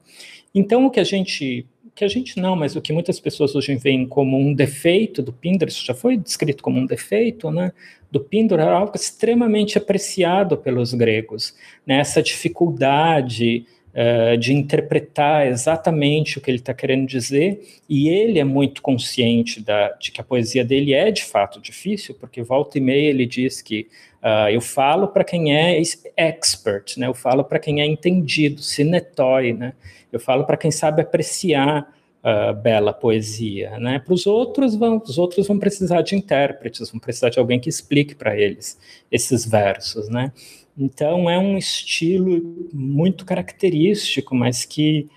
Então, 0.54 0.86
o 0.86 0.90
que 0.90 1.00
a 1.00 1.04
gente, 1.04 1.66
que 1.94 2.04
a 2.04 2.08
gente 2.08 2.38
não, 2.38 2.54
mas 2.56 2.76
o 2.76 2.82
que 2.82 2.92
muitas 2.92 3.18
pessoas 3.18 3.54
hoje 3.54 3.74
veem 3.76 4.06
como 4.06 4.38
um 4.38 4.52
defeito 4.54 5.22
do 5.22 5.32
Pindar, 5.32 5.68
isso 5.68 5.84
já 5.84 5.94
foi 5.94 6.16
descrito 6.16 6.62
como 6.62 6.78
um 6.78 6.86
defeito, 6.86 7.50
né? 7.50 7.72
Do 8.10 8.20
Pindar 8.20 8.60
era 8.60 8.72
algo 8.72 8.92
extremamente 8.94 9.78
apreciado 9.78 10.56
pelos 10.56 10.92
gregos, 10.92 11.54
né? 11.86 11.98
Essa 11.98 12.22
dificuldade 12.22 13.64
uh, 13.92 14.36
de 14.36 14.52
interpretar 14.52 15.46
exatamente 15.46 16.38
o 16.38 16.40
que 16.40 16.50
ele 16.50 16.58
está 16.58 16.74
querendo 16.74 17.06
dizer, 17.06 17.60
e 17.88 18.08
ele 18.08 18.38
é 18.38 18.44
muito 18.44 18.82
consciente 18.82 19.60
da, 19.60 19.88
de 19.92 20.10
que 20.10 20.20
a 20.20 20.24
poesia 20.24 20.64
dele 20.64 20.92
é 20.92 21.10
de 21.10 21.24
fato 21.24 21.60
difícil, 21.60 22.14
porque 22.18 22.42
volta 22.42 22.78
e 22.78 22.80
meia 22.80 23.08
ele 23.08 23.26
diz 23.26 23.62
que 23.62 23.86
uh, 24.22 24.50
eu 24.50 24.60
falo 24.60 25.08
para 25.08 25.24
quem 25.24 25.56
é 25.56 25.80
expert, 26.16 26.98
né? 26.98 27.06
Eu 27.06 27.14
falo 27.14 27.44
para 27.44 27.58
quem 27.58 27.80
é 27.80 27.86
entendido, 27.86 28.62
cinetói, 28.62 29.52
né? 29.52 29.72
Eu 30.12 30.20
falo 30.20 30.44
para 30.44 30.56
quem 30.56 30.70
sabe 30.70 31.02
apreciar 31.02 31.88
uh, 32.22 32.54
bela 32.54 32.92
poesia, 32.92 33.78
né? 33.78 33.98
Para 33.98 34.14
os 34.14 34.26
outros, 34.26 34.74
vão, 34.76 35.02
os 35.04 35.18
outros 35.18 35.46
vão 35.46 35.58
precisar 35.58 36.02
de 36.02 36.14
intérpretes, 36.14 36.90
vão 36.90 37.00
precisar 37.00 37.30
de 37.30 37.38
alguém 37.38 37.58
que 37.58 37.68
explique 37.68 38.14
para 38.14 38.38
eles 38.38 38.78
esses 39.10 39.44
versos, 39.44 40.08
né? 40.08 40.32
Então 40.76 41.28
é 41.28 41.38
um 41.38 41.58
estilo 41.58 42.68
muito 42.72 43.24
característico, 43.24 44.34
mas 44.34 44.64
que 44.64 45.08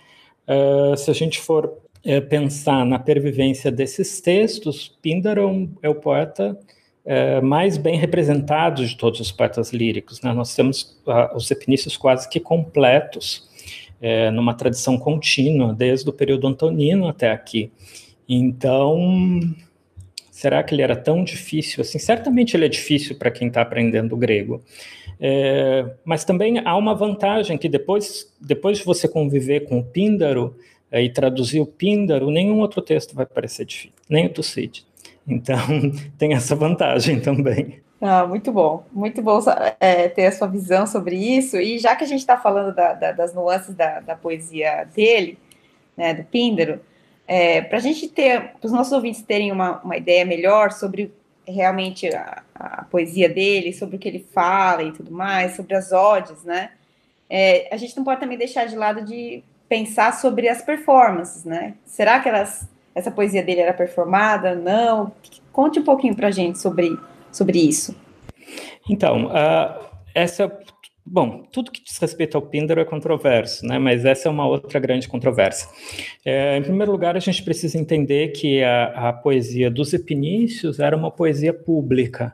uh, 0.48 0.98
se 0.98 1.10
a 1.10 1.14
gente 1.14 1.40
for 1.40 1.66
uh, 1.66 2.22
pensar 2.28 2.86
na 2.86 3.00
pervivência 3.00 3.72
desses 3.72 4.20
textos, 4.20 4.94
Píndaro 5.02 5.70
é 5.82 5.88
o 5.88 5.96
poeta 5.96 6.60
uh, 7.06 7.46
mais 7.46 7.78
bem 7.78 7.98
representado 7.98 8.86
de 8.86 8.98
todos 8.98 9.22
os 9.22 9.32
poetas 9.32 9.72
líricos. 9.72 10.22
Né? 10.22 10.34
Nós 10.34 10.54
temos 10.54 11.02
os 11.34 11.50
epinícios 11.50 11.96
quase 11.96 12.28
que 12.30 12.40
completos 12.40 13.48
é, 14.02 14.30
numa 14.32 14.54
tradição 14.54 14.98
contínua, 14.98 15.74
desde 15.74 16.10
o 16.10 16.14
período 16.14 16.48
antonino 16.48 17.08
até 17.08 17.32
aqui. 17.32 17.72
Então, 18.28 19.40
será 20.32 20.64
que 20.64 20.74
ele 20.76 20.82
era 20.82 20.96
tão 20.96 21.24
difícil 21.24 21.82
assim? 21.82 22.00
Certamente 22.00 22.56
ele 22.56 22.66
é 22.66 22.70
difícil 22.70 23.16
para 23.16 23.32
quem 23.32 23.48
está 23.48 23.62
aprendendo 23.62 24.18
grego. 24.18 24.62
É, 25.20 25.86
mas 26.04 26.26
também 26.26 26.60
há 26.64 26.76
uma 26.76 26.94
vantagem 26.94 27.58
que 27.58 27.70
depois, 27.70 28.34
depois 28.40 28.80
de 28.80 28.84
você 28.84 29.08
conviver 29.08 29.62
com 29.62 29.80
o 29.80 29.84
Píndaro 29.84 30.56
é, 30.92 31.02
e 31.02 31.10
traduzir 31.10 31.62
o 31.62 31.66
Píndaro, 31.66 32.30
nenhum 32.30 32.60
outro 32.60 32.82
texto 32.82 33.16
vai 33.16 33.26
parecer 33.26 33.66
difícil, 33.66 33.94
nem 34.10 34.26
o 34.26 34.30
Tucídides. 34.30 34.86
Então, 35.28 35.58
tem 36.18 36.34
essa 36.34 36.56
vantagem 36.56 37.20
também. 37.20 37.85
Ah, 38.08 38.28
muito 38.28 38.52
bom, 38.52 38.86
muito 38.92 39.20
bom 39.20 39.40
é, 39.80 40.08
ter 40.08 40.28
a 40.28 40.32
sua 40.32 40.48
visão 40.48 40.86
sobre 40.86 41.16
isso. 41.16 41.58
E 41.58 41.80
já 41.80 41.96
que 41.96 42.04
a 42.04 42.08
gente 42.08 42.20
está 42.20 42.38
falando 42.38 42.72
da, 42.72 42.94
da, 42.94 43.12
das 43.12 43.34
nuances 43.34 43.74
da, 43.74 44.00
da, 44.00 44.16
poesia 44.16 44.88
dele, 44.96 45.40
né, 45.98 46.14
do 46.14 46.24
Píndaro, 46.24 46.80
é, 47.28 47.62
para 47.62 47.80
a 47.80 47.82
gente 47.82 48.08
ter, 48.08 48.52
para 48.60 48.68
os 48.68 48.72
nossos 48.72 48.94
ouvintes 48.94 49.24
terem 49.24 49.52
uma, 49.52 49.82
uma 49.82 49.98
ideia 49.98 50.24
melhor 50.24 50.72
sobre 50.72 51.12
realmente 51.48 52.08
a, 52.16 52.44
a, 52.54 52.84
poesia 52.84 53.28
dele, 53.28 53.74
sobre 53.74 53.96
o 53.96 54.00
que 54.00 54.08
ele 54.08 54.24
fala 54.32 54.84
e 54.84 54.92
tudo 54.92 55.12
mais, 55.12 55.56
sobre 55.56 55.74
as 55.74 55.92
odes, 55.92 56.44
né? 56.44 56.74
É, 57.28 57.68
a 57.74 57.78
gente 57.78 57.98
não 57.98 58.04
pode 58.04 58.20
também 58.20 58.38
deixar 58.38 58.66
de 58.68 58.76
lado 58.76 59.02
de 59.04 59.44
pensar 59.68 60.14
sobre 60.14 60.48
as 60.48 60.62
performances, 60.62 61.44
né? 61.44 61.74
Será 61.88 62.20
que 62.20 62.30
elas 62.30 62.70
essa 62.94 63.10
poesia 63.10 63.44
dele 63.44 63.62
era 63.62 63.74
performada, 63.74 64.54
não? 64.54 65.12
Conte 65.52 65.80
um 65.80 65.84
pouquinho 65.84 66.16
para 66.16 66.28
a 66.28 66.32
gente 66.32 66.60
sobre, 66.60 66.98
sobre 67.36 67.60
isso. 67.60 67.96
Então, 68.90 69.28
uh, 69.28 69.86
essa 70.14 70.48
Bom, 71.08 71.44
tudo 71.52 71.72
que 71.72 71.84
diz 71.84 72.00
respeito 72.00 72.36
ao 72.36 72.42
Píndaro 72.42 72.82
é 72.82 72.86
controverso, 72.86 73.64
né? 73.64 73.78
mas 73.78 74.06
essa 74.06 74.28
é 74.28 74.32
uma 74.32 74.48
outra 74.48 74.80
grande 74.80 75.08
controvérsia. 75.08 75.70
É, 76.26 76.58
em 76.58 76.64
primeiro 76.64 76.92
lugar, 76.92 77.16
a 77.16 77.20
gente 77.20 77.44
precisa 77.44 77.78
entender 77.78 78.30
que 78.30 78.64
a, 78.64 79.10
a 79.10 79.14
poesia 79.14 79.70
dos 79.70 79.94
Epinícios 79.94 80.80
era 80.80 80.98
uma 80.98 81.12
poesia 81.12 81.54
pública. 81.54 82.34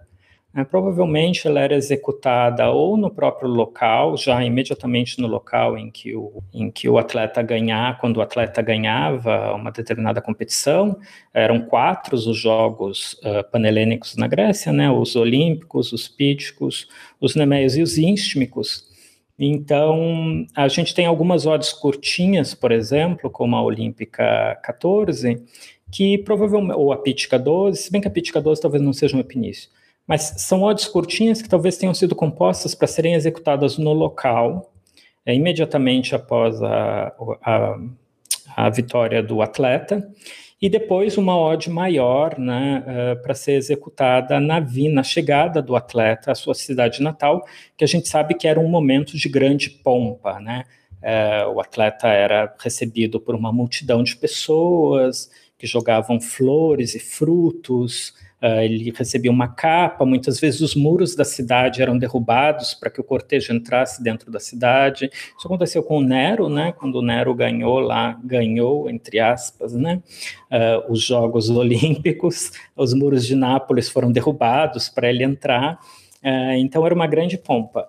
É, 0.53 0.65
provavelmente 0.65 1.47
ela 1.47 1.61
era 1.61 1.75
executada 1.75 2.69
ou 2.69 2.97
no 2.97 3.09
próprio 3.09 3.47
local, 3.47 4.17
já 4.17 4.43
imediatamente 4.43 5.21
no 5.21 5.27
local 5.27 5.77
em 5.77 5.89
que 5.89 6.13
o, 6.13 6.43
em 6.53 6.69
que 6.69 6.89
o 6.89 6.97
atleta 6.97 7.41
ganhar, 7.41 7.97
quando 7.99 8.17
o 8.17 8.21
atleta 8.21 8.61
ganhava 8.61 9.53
uma 9.53 9.71
determinada 9.71 10.21
competição, 10.21 10.99
eram 11.33 11.61
quatro 11.61 12.17
os 12.17 12.37
jogos 12.37 13.13
uh, 13.23 13.49
panelênicos 13.49 14.17
na 14.17 14.27
Grécia, 14.27 14.73
né, 14.73 14.91
os 14.91 15.15
olímpicos, 15.15 15.93
os 15.93 16.09
píticos, 16.09 16.89
os 17.19 17.33
nemeios 17.33 17.77
e 17.77 17.81
os 17.81 17.97
ínstmicos. 17.97 18.91
Então, 19.39 20.45
a 20.53 20.67
gente 20.67 20.93
tem 20.93 21.05
algumas 21.05 21.45
odds 21.45 21.71
curtinhas, 21.71 22.53
por 22.53 22.73
exemplo, 22.73 23.29
como 23.29 23.55
a 23.55 23.63
Olímpica 23.63 24.59
14, 24.61 25.41
que 25.89 26.17
provavelmente, 26.19 26.77
ou 26.77 26.91
a 26.91 26.97
Pítica 26.97 27.39
12, 27.39 27.83
se 27.83 27.91
bem 27.91 28.01
que 28.01 28.07
a 28.07 28.11
Pítica 28.11 28.41
12 28.41 28.61
talvez 28.61 28.83
não 28.83 28.93
seja 28.93 29.15
um 29.15 29.19
epinício, 29.19 29.69
mas 30.11 30.33
são 30.39 30.63
odds 30.63 30.89
curtinhas 30.89 31.41
que 31.41 31.47
talvez 31.47 31.77
tenham 31.77 31.93
sido 31.93 32.13
compostas 32.13 32.75
para 32.75 32.85
serem 32.85 33.13
executadas 33.13 33.77
no 33.77 33.93
local, 33.93 34.73
é, 35.25 35.33
imediatamente 35.33 36.13
após 36.13 36.61
a, 36.61 37.13
a, 37.41 37.79
a, 38.57 38.69
vitória 38.69 39.23
do 39.23 39.41
atleta, 39.41 40.05
e 40.61 40.67
depois 40.67 41.17
uma 41.17 41.39
odd 41.39 41.69
maior 41.69 42.37
né, 42.37 42.83
uh, 42.85 43.23
para 43.23 43.33
ser 43.33 43.53
executada 43.53 44.37
na, 44.37 44.59
na 44.91 45.01
chegada 45.01 45.61
do 45.61 45.77
atleta 45.77 46.33
à 46.33 46.35
sua 46.35 46.55
cidade 46.55 47.01
natal, 47.01 47.45
que 47.77 47.85
a 47.85 47.87
gente 47.87 48.09
sabe 48.09 48.33
que 48.33 48.49
era 48.49 48.59
um 48.59 48.67
momento 48.67 49.15
de 49.15 49.29
grande 49.29 49.69
pompa. 49.69 50.41
Né? 50.41 50.65
Uh, 51.01 51.51
o 51.53 51.61
atleta 51.61 52.09
era 52.09 52.53
recebido 52.59 53.17
por 53.17 53.33
uma 53.33 53.53
multidão 53.53 54.03
de 54.03 54.17
pessoas 54.17 55.31
que 55.57 55.65
jogavam 55.65 56.19
flores 56.19 56.95
e 56.95 56.99
frutos, 56.99 58.13
Uh, 58.41 58.61
ele 58.61 58.91
recebia 58.97 59.29
uma 59.29 59.47
capa, 59.47 60.03
muitas 60.03 60.39
vezes 60.39 60.61
os 60.61 60.73
muros 60.73 61.15
da 61.15 61.23
cidade 61.23 61.79
eram 61.79 61.95
derrubados 61.95 62.73
para 62.73 62.89
que 62.89 62.99
o 62.99 63.03
cortejo 63.03 63.53
entrasse 63.53 64.01
dentro 64.01 64.31
da 64.31 64.39
cidade. 64.39 65.11
Isso 65.37 65.45
aconteceu 65.45 65.83
com 65.83 65.97
o 65.97 66.01
Nero, 66.01 66.49
né? 66.49 66.71
Quando 66.71 66.95
o 66.95 67.01
Nero 67.03 67.35
ganhou 67.35 67.79
lá, 67.79 68.19
ganhou, 68.23 68.89
entre 68.89 69.19
aspas, 69.19 69.73
né? 69.73 70.01
Uh, 70.51 70.91
os 70.91 71.03
Jogos 71.03 71.49
Olímpicos, 71.51 72.51
os 72.75 72.95
muros 72.95 73.27
de 73.27 73.35
Nápoles 73.35 73.87
foram 73.89 74.11
derrubados 74.11 74.89
para 74.89 75.07
ele 75.07 75.23
entrar. 75.23 75.79
Uh, 76.23 76.57
então 76.57 76.83
era 76.83 76.95
uma 76.95 77.05
grande 77.05 77.37
pompa. 77.37 77.87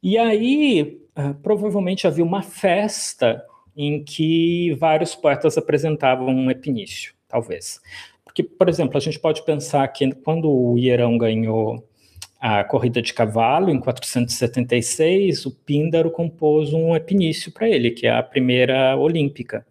e 0.00 0.16
aí, 0.16 1.00
provavelmente 1.42 2.06
havia 2.06 2.24
uma 2.24 2.42
festa 2.42 3.44
em 3.76 4.04
que 4.04 4.74
vários 4.74 5.14
poetas 5.14 5.58
apresentavam 5.58 6.28
um 6.28 6.50
epinício, 6.50 7.14
talvez. 7.28 7.80
Porque, 8.30 8.44
por 8.44 8.68
exemplo, 8.68 8.96
a 8.96 9.00
gente 9.00 9.18
pode 9.18 9.44
pensar 9.44 9.86
que 9.88 10.12
quando 10.12 10.48
o 10.48 10.78
Hierão 10.78 11.18
ganhou 11.18 11.84
a 12.40 12.62
corrida 12.62 13.02
de 13.02 13.12
cavalo, 13.12 13.70
em 13.70 13.80
476, 13.80 15.46
o 15.46 15.50
Píndaro 15.50 16.12
compôs 16.12 16.72
um 16.72 16.94
epinício 16.94 17.50
para 17.50 17.68
ele, 17.68 17.90
que 17.90 18.06
é 18.06 18.12
a 18.12 18.22
primeira 18.22 18.96
olímpica, 18.96 19.66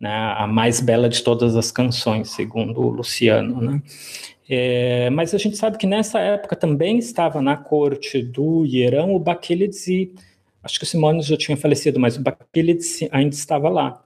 né, 0.00 0.10
a 0.10 0.46
mais 0.46 0.80
bela 0.80 1.06
de 1.06 1.22
todas 1.22 1.54
as 1.54 1.70
canções, 1.70 2.30
segundo 2.30 2.80
o 2.80 2.88
Luciano. 2.88 3.60
Né? 3.60 3.82
É, 4.48 5.10
mas 5.10 5.34
a 5.34 5.38
gente 5.38 5.58
sabe 5.58 5.76
que 5.76 5.86
nessa 5.86 6.18
época 6.18 6.56
também 6.56 6.98
estava 6.98 7.42
na 7.42 7.58
corte 7.58 8.22
do 8.22 8.64
Hierão 8.64 9.14
o 9.14 9.18
Baquílides 9.18 9.86
e 9.86 10.14
acho 10.62 10.78
que 10.78 10.84
o 10.84 10.88
Simônides 10.88 11.26
já 11.26 11.36
tinha 11.36 11.58
falecido, 11.58 12.00
mas 12.00 12.16
o 12.16 12.22
Baquílides 12.22 13.00
ainda 13.12 13.34
estava 13.34 13.68
lá. 13.68 14.02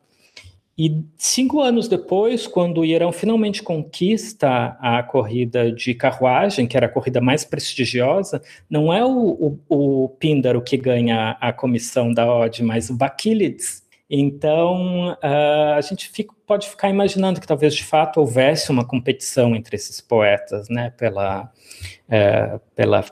E 0.76 1.04
cinco 1.18 1.60
anos 1.60 1.86
depois, 1.86 2.46
quando 2.46 2.80
o 2.80 2.84
Irão 2.84 3.12
finalmente 3.12 3.62
conquista 3.62 4.76
a 4.80 5.02
corrida 5.02 5.70
de 5.70 5.94
carruagem, 5.94 6.66
que 6.66 6.76
era 6.76 6.86
a 6.86 6.88
corrida 6.88 7.20
mais 7.20 7.44
prestigiosa, 7.44 8.42
não 8.70 8.92
é 8.92 9.04
o, 9.04 9.58
o, 9.68 10.04
o 10.04 10.08
Píndaro 10.08 10.62
que 10.62 10.78
ganha 10.78 11.36
a 11.40 11.52
comissão 11.52 12.12
da 12.12 12.26
OD, 12.26 12.62
mas 12.62 12.88
o 12.88 12.94
Baquílides. 12.94 13.82
Então, 14.08 15.12
uh, 15.12 15.74
a 15.76 15.80
gente 15.80 16.08
fica, 16.10 16.34
pode 16.46 16.68
ficar 16.68 16.90
imaginando 16.90 17.40
que 17.40 17.46
talvez 17.46 17.74
de 17.74 17.84
fato 17.84 18.20
houvesse 18.20 18.70
uma 18.70 18.84
competição 18.84 19.54
entre 19.54 19.76
esses 19.76 20.00
poetas, 20.00 20.68
né, 20.68 20.90
pela, 20.90 21.50
uh, 22.08 22.60
pela, 22.74 23.02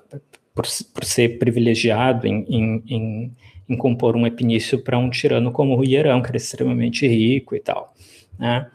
por, 0.55 0.67
por, 0.95 1.05
ser 1.05 1.39
privilegiado 1.39 2.27
em, 2.27 2.45
em 2.87 3.37
em 3.71 3.77
compor 3.77 4.17
um 4.17 4.27
epinício 4.27 4.83
para 4.83 4.99
um 4.99 5.09
tirano 5.09 5.53
como 5.53 5.79
o 5.79 5.85
Hierão, 5.85 6.21
que 6.21 6.29
era 6.29 6.37
extremamente 6.37 7.07
rico 7.07 7.55
e 7.55 7.61
tal. 7.61 7.95
Né? 8.39 8.67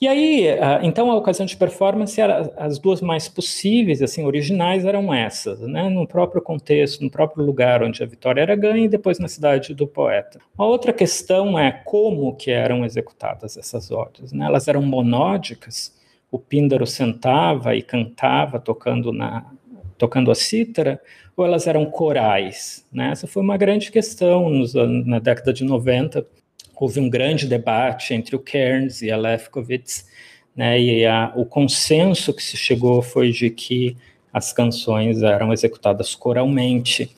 E 0.00 0.06
aí, 0.06 0.48
então 0.82 1.10
a 1.10 1.16
ocasião 1.16 1.46
de 1.46 1.56
performance 1.56 2.20
era 2.20 2.52
as 2.58 2.78
duas 2.78 3.00
mais 3.00 3.26
possíveis, 3.26 4.02
assim, 4.02 4.22
originais 4.24 4.84
eram 4.84 5.14
essas, 5.14 5.60
né? 5.60 5.88
No 5.88 6.06
próprio 6.06 6.42
contexto, 6.42 7.02
no 7.02 7.10
próprio 7.10 7.42
lugar 7.42 7.82
onde 7.82 8.02
a 8.02 8.06
vitória 8.06 8.42
era 8.42 8.54
ganha 8.54 8.84
e 8.84 8.88
depois 8.88 9.18
na 9.18 9.28
cidade 9.28 9.72
do 9.72 9.86
poeta. 9.86 10.38
Uma 10.58 10.66
outra 10.66 10.92
questão 10.92 11.58
é 11.58 11.72
como 11.72 12.36
que 12.36 12.50
eram 12.50 12.84
executadas 12.84 13.56
essas 13.56 13.90
odes, 13.90 14.30
né? 14.30 14.44
Elas 14.44 14.68
eram 14.68 14.82
monódicas. 14.82 15.96
O 16.30 16.38
Píndaro 16.38 16.86
sentava 16.86 17.74
e 17.74 17.80
cantava 17.80 18.60
tocando 18.60 19.10
na 19.10 19.46
tocando 19.96 20.30
a 20.30 20.34
cítara, 20.34 21.00
ou 21.36 21.44
elas 21.44 21.66
eram 21.66 21.86
corais? 21.86 22.86
Né? 22.92 23.10
Essa 23.10 23.26
foi 23.26 23.42
uma 23.42 23.56
grande 23.56 23.90
questão 23.90 24.48
nos, 24.48 24.74
na 24.74 25.18
década 25.18 25.52
de 25.52 25.64
90. 25.64 26.26
Houve 26.76 27.00
um 27.00 27.08
grande 27.08 27.46
debate 27.46 28.14
entre 28.14 28.36
o 28.36 28.38
Kearns 28.38 29.02
e 29.02 29.10
a 29.10 29.16
Lefkowitz, 29.16 30.06
né? 30.56 30.80
e 30.80 31.06
a, 31.06 31.32
o 31.36 31.44
consenso 31.44 32.32
que 32.32 32.42
se 32.42 32.56
chegou 32.56 33.02
foi 33.02 33.30
de 33.30 33.50
que 33.50 33.96
as 34.32 34.52
canções 34.52 35.22
eram 35.22 35.52
executadas 35.52 36.14
coralmente. 36.14 37.10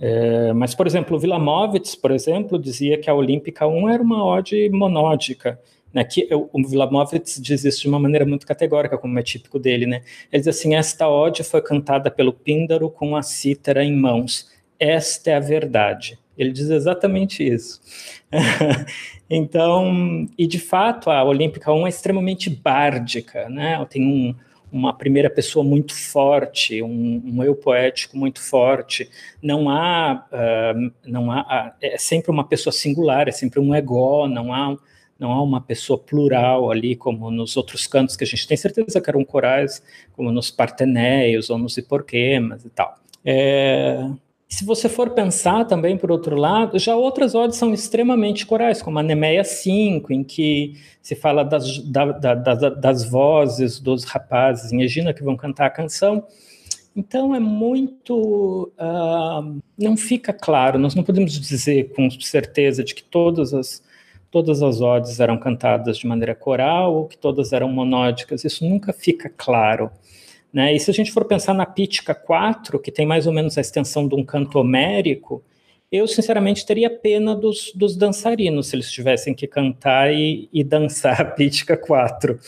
É, 0.00 0.52
mas, 0.52 0.74
por 0.74 0.86
exemplo, 0.86 1.16
o 1.16 1.20
Vilamovitz, 1.20 1.94
por 1.94 2.10
exemplo, 2.10 2.58
dizia 2.58 2.98
que 2.98 3.08
a 3.08 3.14
Olímpica 3.14 3.66
1 3.66 3.88
era 3.88 4.02
uma 4.02 4.24
ode 4.24 4.68
monódica, 4.70 5.60
né, 5.92 6.04
que 6.04 6.28
o, 6.32 6.66
Vilamovitz 6.66 7.40
diz 7.40 7.64
isso 7.64 7.82
de 7.82 7.88
uma 7.88 7.98
maneira 7.98 8.24
muito 8.24 8.46
categórica, 8.46 8.96
como 8.96 9.18
é 9.18 9.22
típico 9.22 9.58
dele, 9.58 9.86
né? 9.86 10.02
Ele 10.32 10.40
diz 10.40 10.48
assim: 10.48 10.74
esta 10.74 11.08
ode 11.08 11.44
foi 11.44 11.60
cantada 11.60 12.10
pelo 12.10 12.32
Píndaro 12.32 12.88
com 12.90 13.14
a 13.14 13.22
cítara 13.22 13.84
em 13.84 13.94
mãos. 13.94 14.50
Esta 14.78 15.30
é 15.30 15.34
a 15.34 15.40
verdade. 15.40 16.18
Ele 16.36 16.50
diz 16.50 16.70
exatamente 16.70 17.46
isso. 17.46 17.80
então, 19.28 20.26
e 20.36 20.46
de 20.46 20.58
fato, 20.58 21.10
a 21.10 21.22
Olímpica 21.22 21.72
1 21.72 21.86
é 21.86 21.90
extremamente 21.90 22.48
bárdica, 22.48 23.48
né? 23.50 23.84
Tem 23.90 24.02
um, 24.02 24.34
uma 24.72 24.94
primeira 24.94 25.28
pessoa 25.28 25.62
muito 25.62 25.94
forte, 25.94 26.82
um, 26.82 27.22
um, 27.24 27.44
eu 27.44 27.54
poético 27.54 28.16
muito 28.16 28.40
forte. 28.40 29.10
Não 29.42 29.68
há, 29.68 30.26
uh, 30.32 30.92
não 31.04 31.30
há, 31.30 31.74
é 31.80 31.98
sempre 31.98 32.30
uma 32.30 32.48
pessoa 32.48 32.72
singular, 32.72 33.28
é 33.28 33.32
sempre 33.32 33.60
um 33.60 33.74
ego, 33.74 34.26
não 34.26 34.54
há 34.54 34.74
não 35.18 35.32
há 35.32 35.42
uma 35.42 35.60
pessoa 35.60 35.98
plural 35.98 36.70
ali, 36.70 36.96
como 36.96 37.30
nos 37.30 37.56
outros 37.56 37.86
cantos 37.86 38.16
que 38.16 38.24
a 38.24 38.26
gente 38.26 38.46
tem 38.46 38.56
certeza 38.56 39.00
que 39.00 39.10
eram 39.10 39.24
corais, 39.24 39.82
como 40.12 40.32
nos 40.32 40.50
Parteneios 40.50 41.50
ou 41.50 41.58
nos 41.58 41.76
Hiporquemas 41.76 42.64
e 42.64 42.70
tal. 42.70 42.94
É, 43.24 44.04
se 44.52 44.66
você 44.66 44.86
for 44.86 45.10
pensar 45.10 45.64
também, 45.64 45.96
por 45.96 46.10
outro 46.10 46.36
lado, 46.36 46.78
já 46.78 46.94
outras 46.94 47.34
odes 47.34 47.56
são 47.56 47.72
extremamente 47.72 48.44
corais, 48.44 48.82
como 48.82 48.98
a 48.98 49.02
Nemeia 49.02 49.44
5, 49.44 50.12
em 50.12 50.22
que 50.22 50.74
se 51.00 51.14
fala 51.14 51.42
das, 51.42 51.78
da, 51.78 52.12
da, 52.12 52.34
da, 52.34 52.68
das 52.68 53.08
vozes 53.08 53.80
dos 53.80 54.04
rapazes 54.04 54.70
em 54.70 54.82
Egina 54.82 55.14
que 55.14 55.22
vão 55.22 55.38
cantar 55.38 55.66
a 55.66 55.70
canção. 55.70 56.26
Então 56.94 57.34
é 57.34 57.40
muito. 57.40 58.70
Uh, 58.78 59.58
não 59.78 59.96
fica 59.96 60.34
claro, 60.34 60.78
nós 60.78 60.94
não 60.94 61.02
podemos 61.02 61.32
dizer 61.40 61.90
com 61.94 62.10
certeza 62.10 62.84
de 62.84 62.94
que 62.94 63.02
todas 63.02 63.54
as 63.54 63.82
todas 64.32 64.62
as 64.62 64.80
odes 64.80 65.20
eram 65.20 65.38
cantadas 65.38 65.98
de 65.98 66.06
maneira 66.06 66.34
coral 66.34 66.94
ou 66.94 67.06
que 67.06 67.18
todas 67.18 67.52
eram 67.52 67.68
monódicas, 67.68 68.44
isso 68.44 68.66
nunca 68.66 68.90
fica 68.92 69.28
claro. 69.28 69.90
Né? 70.50 70.74
E 70.74 70.80
se 70.80 70.90
a 70.90 70.94
gente 70.94 71.12
for 71.12 71.26
pensar 71.26 71.52
na 71.54 71.66
Pítica 71.66 72.14
4, 72.14 72.80
que 72.80 72.90
tem 72.90 73.06
mais 73.06 73.26
ou 73.26 73.32
menos 73.32 73.56
a 73.58 73.60
extensão 73.60 74.08
de 74.08 74.14
um 74.14 74.24
canto 74.24 74.58
homérico, 74.58 75.44
eu 75.90 76.08
sinceramente 76.08 76.64
teria 76.64 76.88
pena 76.88 77.36
dos, 77.36 77.72
dos 77.74 77.94
dançarinos 77.94 78.68
se 78.68 78.76
eles 78.76 78.90
tivessem 78.90 79.34
que 79.34 79.46
cantar 79.46 80.10
e, 80.12 80.48
e 80.50 80.64
dançar 80.64 81.20
a 81.20 81.24
Pítica 81.26 81.76
4, 81.76 82.38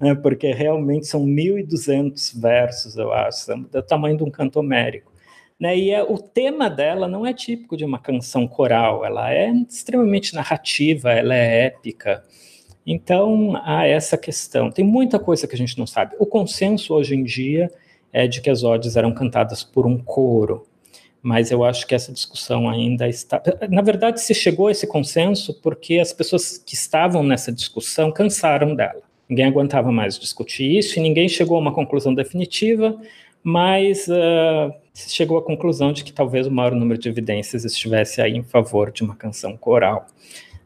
né? 0.00 0.14
porque 0.14 0.52
realmente 0.52 1.08
são 1.08 1.26
1.200 1.26 2.40
versos, 2.40 2.96
eu 2.96 3.12
acho, 3.12 3.52
do 3.56 3.82
tamanho 3.82 4.16
de 4.16 4.22
um 4.22 4.30
canto 4.30 4.60
homérico. 4.60 5.11
Né? 5.62 5.78
E 5.78 5.90
é, 5.92 6.02
o 6.02 6.18
tema 6.18 6.68
dela 6.68 7.06
não 7.06 7.24
é 7.24 7.32
típico 7.32 7.76
de 7.76 7.84
uma 7.84 8.00
canção 8.00 8.48
coral, 8.48 9.04
ela 9.04 9.32
é 9.32 9.48
extremamente 9.48 10.34
narrativa, 10.34 11.12
ela 11.12 11.36
é 11.36 11.66
épica. 11.66 12.24
Então, 12.84 13.56
há 13.62 13.86
essa 13.86 14.18
questão. 14.18 14.72
Tem 14.72 14.84
muita 14.84 15.20
coisa 15.20 15.46
que 15.46 15.54
a 15.54 15.58
gente 15.58 15.78
não 15.78 15.86
sabe. 15.86 16.16
O 16.18 16.26
consenso 16.26 16.92
hoje 16.92 17.14
em 17.14 17.22
dia 17.22 17.70
é 18.12 18.26
de 18.26 18.40
que 18.40 18.50
as 18.50 18.64
odes 18.64 18.96
eram 18.96 19.14
cantadas 19.14 19.62
por 19.62 19.86
um 19.86 19.98
coro, 19.98 20.66
mas 21.22 21.52
eu 21.52 21.62
acho 21.62 21.86
que 21.86 21.94
essa 21.94 22.12
discussão 22.12 22.68
ainda 22.68 23.08
está. 23.08 23.40
Na 23.70 23.82
verdade, 23.82 24.20
se 24.20 24.34
chegou 24.34 24.66
a 24.66 24.72
esse 24.72 24.88
consenso 24.88 25.54
porque 25.62 26.00
as 26.00 26.12
pessoas 26.12 26.58
que 26.58 26.74
estavam 26.74 27.22
nessa 27.22 27.52
discussão 27.52 28.10
cansaram 28.10 28.74
dela. 28.74 29.02
Ninguém 29.28 29.44
aguentava 29.44 29.92
mais 29.92 30.18
discutir 30.18 30.76
isso 30.76 30.98
e 30.98 31.02
ninguém 31.02 31.28
chegou 31.28 31.56
a 31.56 31.60
uma 31.60 31.72
conclusão 31.72 32.12
definitiva, 32.12 33.00
mas 33.42 34.06
uh, 34.08 34.72
chegou 34.94 35.38
à 35.38 35.42
conclusão 35.42 35.92
de 35.92 36.04
que 36.04 36.12
talvez 36.12 36.46
o 36.46 36.50
maior 36.50 36.72
número 36.72 37.00
de 37.00 37.08
evidências 37.08 37.64
estivesse 37.64 38.20
aí 38.20 38.36
em 38.36 38.42
favor 38.42 38.90
de 38.92 39.02
uma 39.02 39.16
canção 39.16 39.56
coral. 39.56 40.06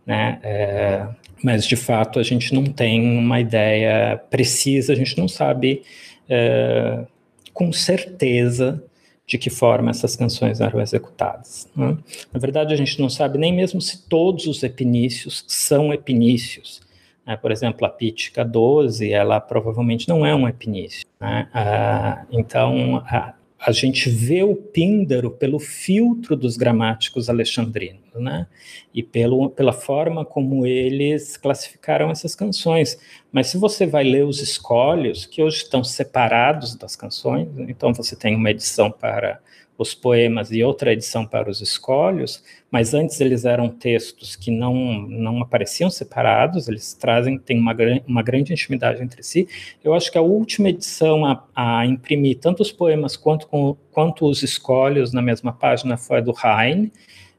Né? 0.04 0.38
É, 0.42 1.06
mas, 1.42 1.66
de 1.66 1.76
fato, 1.76 2.18
a 2.18 2.22
gente 2.22 2.54
não 2.54 2.64
tem 2.64 3.18
uma 3.18 3.40
ideia 3.40 4.20
precisa, 4.30 4.92
a 4.92 4.96
gente 4.96 5.18
não 5.18 5.28
sabe 5.28 5.82
é, 6.28 7.04
com 7.52 7.72
certeza 7.72 8.82
de 9.26 9.36
que 9.38 9.50
forma 9.50 9.90
essas 9.90 10.14
canções 10.14 10.60
eram 10.60 10.80
executadas. 10.80 11.68
Né? 11.74 11.96
Na 12.32 12.38
verdade, 12.38 12.72
a 12.72 12.76
gente 12.76 13.00
não 13.00 13.08
sabe 13.08 13.38
nem 13.38 13.52
mesmo 13.52 13.80
se 13.80 14.06
todos 14.06 14.46
os 14.46 14.62
epinícios 14.62 15.44
são 15.48 15.92
epinícios. 15.92 16.80
Né? 17.26 17.36
Por 17.36 17.50
exemplo, 17.50 17.84
a 17.86 17.90
Pítica 17.90 18.44
12, 18.44 19.12
ela 19.12 19.40
provavelmente 19.40 20.08
não 20.08 20.24
é 20.24 20.34
um 20.34 20.48
epinício. 20.48 21.06
Né? 21.20 21.48
Ah, 21.52 22.24
então, 22.30 23.02
a, 23.06 23.34
a 23.58 23.72
gente 23.72 24.08
vê 24.08 24.42
o 24.42 24.54
Píndaro 24.54 25.30
pelo 25.30 25.58
filtro 25.58 26.36
dos 26.36 26.56
gramáticos 26.56 27.28
alexandrinos, 27.28 28.14
né? 28.14 28.46
E 28.94 29.02
pelo, 29.02 29.50
pela 29.50 29.72
forma 29.72 30.24
como 30.24 30.66
eles 30.66 31.36
classificaram 31.36 32.10
essas 32.10 32.34
canções. 32.34 32.98
Mas 33.32 33.48
se 33.48 33.58
você 33.58 33.86
vai 33.86 34.04
ler 34.04 34.24
os 34.24 34.40
escolhos, 34.40 35.26
que 35.26 35.42
hoje 35.42 35.58
estão 35.58 35.82
separados 35.82 36.76
das 36.76 36.94
canções, 36.94 37.48
então 37.68 37.92
você 37.92 38.14
tem 38.14 38.36
uma 38.36 38.50
edição 38.50 38.90
para 38.90 39.40
os 39.78 39.94
poemas 39.94 40.50
e 40.50 40.62
outra 40.62 40.92
edição 40.92 41.26
para 41.26 41.50
os 41.50 41.60
escolhos, 41.60 42.42
mas 42.70 42.94
antes 42.94 43.20
eles 43.20 43.44
eram 43.44 43.68
textos 43.68 44.34
que 44.34 44.50
não, 44.50 44.74
não 44.74 45.42
apareciam 45.42 45.90
separados, 45.90 46.68
eles 46.68 46.94
trazem, 46.94 47.38
tem 47.38 47.58
uma, 47.58 47.74
uma 48.06 48.22
grande 48.22 48.52
intimidade 48.52 49.02
entre 49.02 49.22
si. 49.22 49.48
Eu 49.84 49.92
acho 49.92 50.10
que 50.10 50.18
a 50.18 50.22
última 50.22 50.70
edição 50.70 51.24
a, 51.24 51.44
a 51.54 51.86
imprimir 51.86 52.38
tanto 52.38 52.62
os 52.62 52.72
poemas 52.72 53.16
quanto, 53.16 53.46
com, 53.46 53.76
quanto 53.92 54.26
os 54.26 54.42
escolhos 54.42 55.12
na 55.12 55.20
mesma 55.20 55.52
página 55.52 55.96
foi 55.96 56.18
a 56.18 56.20
do 56.20 56.32
Heine, 56.32 56.92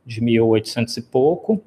de 0.05 0.21
1800 0.21 0.95
e 0.97 1.01
pouco, 1.01 1.61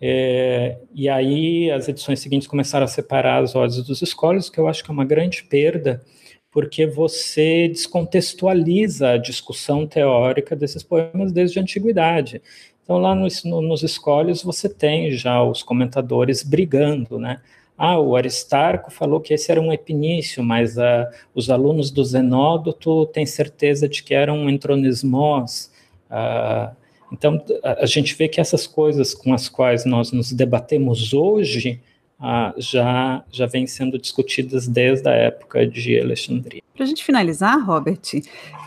é, 0.00 0.78
e 0.94 1.08
aí 1.08 1.70
as 1.70 1.88
edições 1.88 2.20
seguintes 2.20 2.46
começaram 2.46 2.84
a 2.84 2.88
separar 2.88 3.42
as 3.42 3.54
ordens 3.54 3.82
dos 3.82 4.00
escolhos, 4.00 4.48
que 4.48 4.58
eu 4.58 4.68
acho 4.68 4.84
que 4.84 4.90
é 4.90 4.94
uma 4.94 5.04
grande 5.04 5.42
perda, 5.42 6.02
porque 6.50 6.86
você 6.86 7.68
descontextualiza 7.68 9.10
a 9.10 9.18
discussão 9.18 9.86
teórica 9.86 10.56
desses 10.56 10.82
poemas 10.82 11.32
desde 11.32 11.58
a 11.58 11.62
antiguidade. 11.62 12.42
Então, 12.82 12.98
lá 12.98 13.14
nos, 13.14 13.44
nos 13.44 13.82
escolhos, 13.82 14.42
você 14.42 14.68
tem 14.68 15.12
já 15.12 15.42
os 15.42 15.62
comentadores 15.62 16.42
brigando, 16.42 17.18
né? 17.18 17.40
Ah, 17.76 18.00
o 18.00 18.16
Aristarco 18.16 18.90
falou 18.90 19.20
que 19.20 19.32
esse 19.32 19.52
era 19.52 19.60
um 19.60 19.72
epinício, 19.72 20.42
mas 20.42 20.76
uh, 20.76 21.06
os 21.32 21.48
alunos 21.48 21.92
do 21.92 22.04
Zenódoto 22.04 23.06
têm 23.06 23.24
certeza 23.24 23.88
de 23.88 24.02
que 24.02 24.14
eram 24.14 24.38
um 24.38 24.50
entronismos. 24.50 25.70
Uh, 26.10 26.74
então, 27.12 27.40
a, 27.62 27.84
a, 27.84 27.86
gente 27.86 28.16
vê 28.16 28.26
que 28.26 28.40
essas 28.40 28.66
coisas 28.66 29.14
com 29.14 29.32
as 29.32 29.48
quais 29.48 29.84
nós 29.84 30.10
nos 30.10 30.32
debatemos 30.32 31.12
hoje, 31.12 31.80
ah, 32.20 32.52
já, 32.56 33.24
já 33.30 33.46
vêm 33.46 33.66
sendo 33.66 33.96
discutidas 33.96 34.66
desde 34.66 35.08
a 35.08 35.12
época 35.12 35.66
de 35.66 36.00
Alexandria. 36.00 36.60
Para 36.74 36.84
a 36.84 36.86
gente 36.86 37.04
finalizar, 37.04 37.64
Robert, 37.64 38.00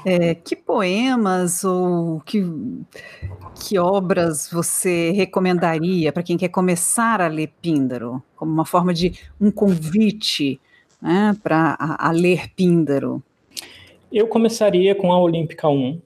é, 0.06 0.36
que 0.36 0.56
poemas 0.56 1.64
ou 1.64 2.22
que, 2.22 2.42
que 3.56 3.78
obras 3.78 4.50
você 4.50 5.12
recomendaria 5.12 6.14
para 6.14 6.24
quem 6.24 6.38
quer 6.38 6.50
começar 6.50 7.20
a 7.20 7.28
ler 7.28 7.52
Píndaro, 7.62 8.24
como 8.36 8.52
uma 8.52 8.66
forma 8.66 8.94
de 8.94 9.14
um 9.40 9.52
convite 9.52 10.60
né, 11.02 11.36
para 11.44 11.76
a, 11.78 12.08
a, 12.08 12.12
ler 12.12 12.50
Píndaro? 12.56 13.22
Eu 14.12 14.28
começaria 14.28 14.96
com 14.96 15.12
a 15.12 15.20
Olímpica 15.20 15.68
1. 15.68 16.02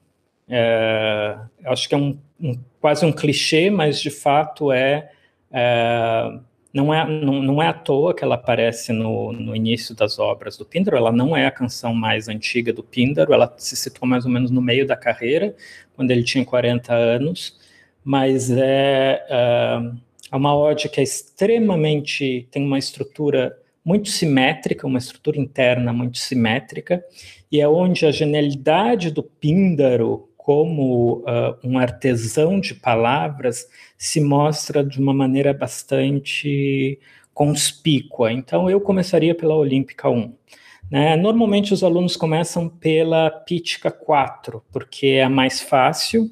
É, 0.48 1.38
acho 1.64 1.88
que 1.88 1.94
é 1.94 1.98
um, 1.98 2.18
um, 2.40 2.58
quase 2.80 3.04
um 3.04 3.12
clichê, 3.12 3.70
mas 3.70 4.00
de 4.00 4.10
fato 4.10 4.72
é, 4.72 5.10
é 5.52 6.38
não 6.76 6.92
é, 6.92 7.08
não, 7.08 7.42
não 7.42 7.62
é 7.62 7.68
à 7.68 7.72
toa 7.72 8.14
que 8.14 8.22
ela 8.22 8.34
aparece 8.34 8.92
no, 8.92 9.32
no 9.32 9.56
início 9.56 9.94
das 9.94 10.18
obras 10.18 10.58
do 10.58 10.66
Píndaro, 10.66 10.98
ela 10.98 11.10
não 11.10 11.34
é 11.34 11.46
a 11.46 11.50
canção 11.50 11.94
mais 11.94 12.28
antiga 12.28 12.70
do 12.70 12.82
Píndaro, 12.82 13.32
ela 13.32 13.54
se 13.56 13.74
situa 13.74 14.06
mais 14.06 14.26
ou 14.26 14.30
menos 14.30 14.50
no 14.50 14.60
meio 14.60 14.86
da 14.86 14.94
carreira, 14.94 15.56
quando 15.94 16.10
ele 16.10 16.22
tinha 16.22 16.44
40 16.44 16.92
anos, 16.92 17.58
mas 18.04 18.50
é, 18.50 19.24
é, 19.26 19.90
é 20.30 20.36
uma 20.36 20.54
ode 20.54 20.90
que 20.90 21.00
é 21.00 21.02
extremamente, 21.02 22.46
tem 22.50 22.62
uma 22.62 22.78
estrutura 22.78 23.56
muito 23.82 24.10
simétrica, 24.10 24.86
uma 24.86 24.98
estrutura 24.98 25.38
interna 25.38 25.94
muito 25.94 26.18
simétrica, 26.18 27.02
e 27.50 27.58
é 27.58 27.66
onde 27.66 28.04
a 28.04 28.10
genialidade 28.10 29.10
do 29.10 29.22
Píndaro 29.22 30.28
como 30.46 31.24
uh, 31.24 31.58
um 31.64 31.76
artesão 31.76 32.60
de 32.60 32.72
palavras 32.72 33.68
se 33.98 34.20
mostra 34.20 34.84
de 34.84 35.00
uma 35.00 35.12
maneira 35.12 35.52
bastante 35.52 37.00
conspícua. 37.34 38.32
Então, 38.32 38.70
eu 38.70 38.80
começaria 38.80 39.34
pela 39.34 39.56
Olímpica 39.56 40.08
1. 40.08 40.32
Né? 40.88 41.16
Normalmente, 41.16 41.74
os 41.74 41.82
alunos 41.82 42.16
começam 42.16 42.68
pela 42.68 43.28
Pítica 43.28 43.90
4, 43.90 44.62
porque 44.70 45.08
é 45.08 45.24
a 45.24 45.28
mais 45.28 45.60
fácil 45.60 46.30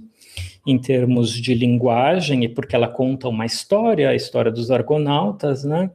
em 0.64 0.78
termos 0.78 1.32
de 1.32 1.52
linguagem 1.52 2.44
e 2.44 2.48
porque 2.48 2.76
ela 2.76 2.86
conta 2.86 3.28
uma 3.28 3.44
história, 3.44 4.10
a 4.10 4.14
história 4.14 4.52
dos 4.52 4.70
argonautas, 4.70 5.64
né? 5.64 5.90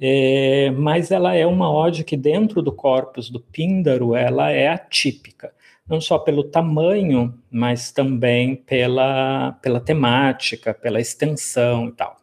É, 0.00 0.70
mas 0.70 1.10
ela 1.10 1.34
é 1.34 1.44
uma 1.44 1.70
ode 1.70 2.02
que 2.02 2.16
dentro 2.16 2.62
do 2.62 2.72
corpus 2.72 3.28
do 3.28 3.40
Píndaro 3.40 4.16
ela 4.16 4.50
é 4.50 4.68
atípica 4.68 5.52
não 5.88 6.00
só 6.00 6.18
pelo 6.18 6.44
tamanho, 6.44 7.34
mas 7.50 7.90
também 7.90 8.56
pela, 8.56 9.52
pela 9.62 9.80
temática, 9.80 10.74
pela 10.74 11.00
extensão 11.00 11.88
e 11.88 11.92
tal. 11.92 12.16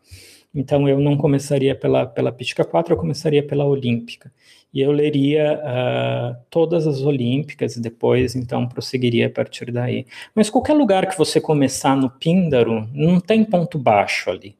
Então, 0.54 0.88
eu 0.88 1.00
não 1.00 1.18
começaria 1.18 1.76
pela, 1.76 2.06
pela 2.06 2.32
Pítica 2.32 2.64
4, 2.64 2.94
eu 2.94 2.98
começaria 2.98 3.46
pela 3.46 3.66
Olímpica. 3.66 4.32
E 4.74 4.82
eu 4.82 4.92
leria 4.92 5.60
uh, 5.60 6.38
todas 6.50 6.86
as 6.86 7.02
Olímpicas 7.02 7.76
e 7.76 7.82
depois, 7.82 8.36
então, 8.36 8.68
prosseguiria 8.68 9.28
a 9.28 9.30
partir 9.30 9.72
daí. 9.72 10.06
Mas 10.34 10.50
qualquer 10.50 10.74
lugar 10.74 11.08
que 11.08 11.18
você 11.18 11.42
começar 11.42 11.96
no 11.96 12.10
Píndaro, 12.10 12.88
não 12.94 13.20
tem 13.20 13.44
ponto 13.44 13.78
baixo 13.78 14.30
ali 14.30 14.56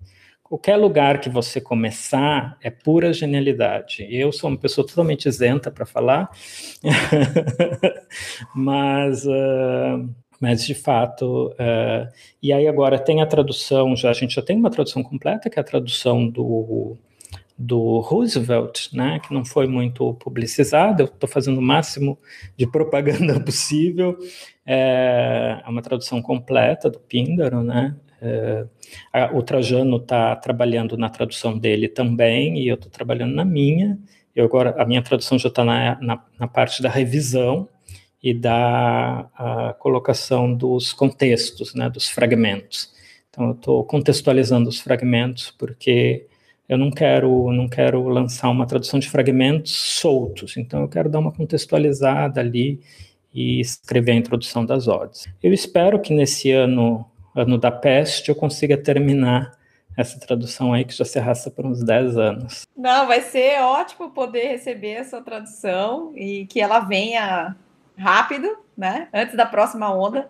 qualquer 0.46 0.76
lugar 0.76 1.20
que 1.20 1.28
você 1.28 1.60
começar 1.60 2.56
é 2.62 2.70
pura 2.70 3.12
genialidade. 3.12 4.08
Eu 4.10 4.32
sou 4.32 4.50
uma 4.50 4.58
pessoa 4.58 4.86
totalmente 4.86 5.28
isenta 5.28 5.72
para 5.72 5.88
falar, 5.88 6.30
mas, 8.54 9.26
uh, 9.26 10.08
mas 10.40 10.64
de 10.64 10.76
fato. 10.76 11.48
Uh, 11.54 12.08
e 12.44 12.54
aí 12.54 12.68
agora 12.68 13.00
tem 13.00 13.22
a 13.24 13.26
tradução, 13.26 13.96
já 13.96 14.12
a 14.12 14.14
gente 14.14 14.36
já 14.36 14.42
tem 14.42 14.56
uma 14.56 14.70
tradução 14.70 15.02
completa, 15.02 15.50
que 15.50 15.58
é 15.58 15.62
a 15.62 15.66
tradução 15.66 16.30
do 16.30 16.96
do 17.58 18.00
Roosevelt, 18.00 18.90
né, 18.94 19.18
que 19.26 19.34
não 19.34 19.46
foi 19.46 19.66
muito 19.66 20.14
publicizada, 20.16 21.04
eu 21.04 21.06
estou 21.06 21.30
fazendo 21.30 21.58
o 21.58 21.62
máximo 21.62 22.20
de 22.58 22.68
propaganda 22.68 23.40
possível, 23.40 24.18
é, 24.66 25.62
é 25.66 25.70
uma 25.70 25.82
tradução 25.82 26.22
completa 26.22 26.90
do 26.90 27.00
Píndaro, 27.00 27.64
né, 27.64 27.96
é, 28.22 28.66
o 29.34 29.42
Trajano 29.42 29.98
está 29.98 30.36
trabalhando 30.36 30.98
na 30.98 31.10
tradução 31.10 31.58
dele 31.58 31.88
também, 31.88 32.60
e 32.60 32.68
eu 32.68 32.76
estou 32.76 32.90
trabalhando 32.90 33.34
na 33.34 33.46
minha. 33.46 33.98
Eu 34.36 34.46
agora, 34.46 34.76
a 34.82 34.86
minha 34.86 35.02
tradução 35.02 35.38
já 35.38 35.50
está 35.50 35.64
na, 35.64 36.00
na, 36.02 36.24
na, 36.40 36.48
parte 36.48 36.82
da 36.82 36.90
revisão 36.90 37.68
e 38.22 38.34
da 38.34 39.76
colocação 39.80 40.54
dos 40.54 40.92
contextos, 40.92 41.74
né, 41.76 41.90
dos 41.90 42.10
fragmentos. 42.10 42.94
Então, 43.30 43.48
eu 43.48 43.52
estou 43.52 43.84
contextualizando 43.84 44.70
os 44.70 44.80
fragmentos, 44.80 45.52
porque 45.52 46.28
eu 46.68 46.78
não 46.78 46.90
quero, 46.90 47.52
não 47.52 47.68
quero 47.68 48.08
lançar 48.08 48.50
uma 48.50 48.66
tradução 48.66 49.00
de 49.00 49.10
fragmentos 49.10 49.72
soltos, 49.72 50.58
então 50.58 50.82
eu 50.82 50.88
quero 50.88 51.10
dar 51.10 51.20
uma 51.20 51.32
contextualizada 51.32 52.42
ali 52.42 52.80
e 53.34 53.60
escrever 53.60 54.14
a 54.14 54.16
introdução 54.16 54.66
das 54.66 54.88
odes. 54.88 55.28
Eu 55.44 55.54
espero 55.54 56.00
que 56.00 56.14
nesse 56.14 56.52
ano 56.52 57.06
ano 57.36 57.58
da 57.58 57.72
peste, 57.72 58.30
eu 58.30 58.36
consiga 58.36 58.78
terminar 58.78 59.52
essa 59.98 60.20
tradução 60.20 60.74
aí 60.74 60.84
que 60.84 60.94
já 60.94 61.06
se 61.06 61.20
arrasta 61.20 61.50
por 61.50 61.66
uns 61.66 61.84
10 61.84 62.18
anos. 62.18 62.64
Não, 62.76 63.08
vai 63.08 63.22
ser 63.22 63.62
ótimo 63.62 64.10
poder 64.12 64.48
receber 64.48 64.94
essa 64.94 65.22
tradução 65.22 66.12
e 66.16 66.46
que 66.48 66.60
ela 66.60 66.80
venha 66.80 67.56
rápido, 67.98 68.58
né? 68.78 69.08
Antes 69.14 69.36
da 69.36 69.46
próxima 69.46 69.94
onda, 69.94 70.30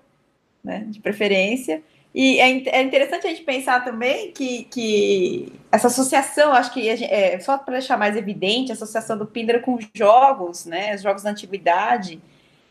né? 0.64 0.86
De 0.88 1.00
preferência. 1.00 1.82
E 2.14 2.40
é, 2.40 2.78
é, 2.78 2.82
interessante 2.82 3.28
a 3.28 3.30
gente 3.30 3.44
pensar 3.44 3.84
também 3.84 4.32
que, 4.32 4.64
que 4.66 5.52
essa 5.70 5.88
associação, 5.88 6.54
acho 6.54 6.72
que 6.72 6.88
é, 6.88 7.38
só 7.42 7.58
para 7.58 7.74
deixar 7.74 7.98
mais 7.98 8.16
evidente, 8.16 8.72
a 8.72 8.74
associação 8.74 9.18
do 9.18 9.26
Pindar 9.26 9.60
com 9.60 9.78
jogos, 9.94 10.66
né, 10.66 10.96
os 10.96 11.02
jogos 11.02 11.24
da 11.24 11.32
antiguidade. 11.32 12.22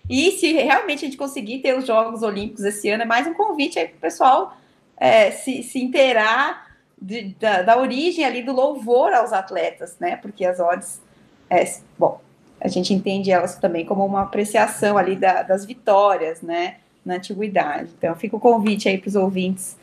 E 0.09 0.32
se 0.32 0.52
realmente 0.52 1.05
a 1.05 1.09
gente 1.09 1.16
conseguir 1.16 1.61
ter 1.61 1.76
os 1.76 1.86
Jogos 1.86 2.22
Olímpicos 2.22 2.64
esse 2.64 2.88
ano, 2.90 3.02
é 3.02 3.07
mais 3.07 3.26
um 3.26 3.34
convite 3.34 3.78
aí 3.78 3.88
para 3.88 3.96
o 3.96 4.00
pessoal 4.00 4.57
é, 4.96 5.30
se, 5.30 5.62
se 5.62 5.82
inteirar 5.82 6.76
de, 7.00 7.34
da, 7.40 7.62
da, 7.62 7.78
origem 7.78 8.24
ali 8.24 8.42
do 8.42 8.52
louvor 8.52 9.12
aos 9.12 9.32
atletas, 9.32 9.96
né? 9.98 10.16
Porque 10.16 10.44
as 10.44 10.61
odds, 10.61 11.00
é, 11.50 11.64
bom, 11.98 12.20
a 12.61 12.68
gente 12.68 12.94
entende 12.94 13.30
elas 13.30 13.57
também 13.57 13.84
como 13.84 14.05
uma 14.05 14.22
apreciação 14.22 14.96
ali 14.96 15.16
da, 15.16 15.42
das 15.42 15.64
vitórias, 15.64 16.40
né? 16.42 16.76
Na 17.05 17.16
antiguidade. 17.16 17.90
Então, 17.98 18.14
fica 18.14 18.36
o 18.36 18.40
convite 18.40 18.88
aí 18.88 18.96
para 18.96 19.09
os 19.09 19.16
ouvintes 19.16 19.76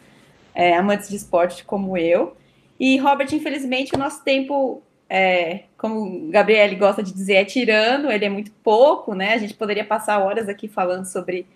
é, 0.56 0.76
amantes 0.76 1.10
de 1.10 1.16
esporte 1.16 1.64
como 1.64 1.98
eu. 1.98 2.36
E, 2.80 2.98
Robert, 2.98 3.28
infelizmente, 3.32 3.94
o 3.94 3.98
nosso 3.98 4.24
tempo, 4.24 4.82
é, 5.08 5.66
como 5.82 6.28
o 6.28 6.30
Gabriele 6.30 6.76
gosta 6.76 7.02
de 7.02 7.12
dizer, 7.12 7.34
é 7.34 7.44
tirando, 7.44 8.12
ele 8.12 8.24
é 8.24 8.30
muito 8.30 8.52
pouco, 8.64 9.16
né? 9.16 9.34
A 9.34 9.38
gente 9.40 9.56
poderia 9.56 9.84
passar 9.84 10.20
horas 10.20 10.48
aqui 10.48 10.68
falando 10.68 11.06
sobre 11.06 11.48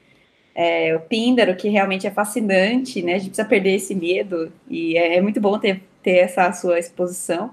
é, 0.55 0.95
o 0.95 0.99
Píndaro, 0.99 1.55
que 1.55 1.69
realmente 1.69 2.07
é 2.07 2.11
fascinante, 2.11 3.03
né? 3.03 3.13
A 3.13 3.17
gente 3.19 3.29
precisa 3.29 3.47
perder 3.47 3.75
esse 3.75 3.93
medo 3.93 4.51
e 4.67 4.97
é, 4.97 5.17
é 5.17 5.21
muito 5.21 5.39
bom 5.39 5.59
ter, 5.59 5.83
ter 6.01 6.17
essa 6.17 6.51
sua 6.53 6.79
exposição 6.79 7.51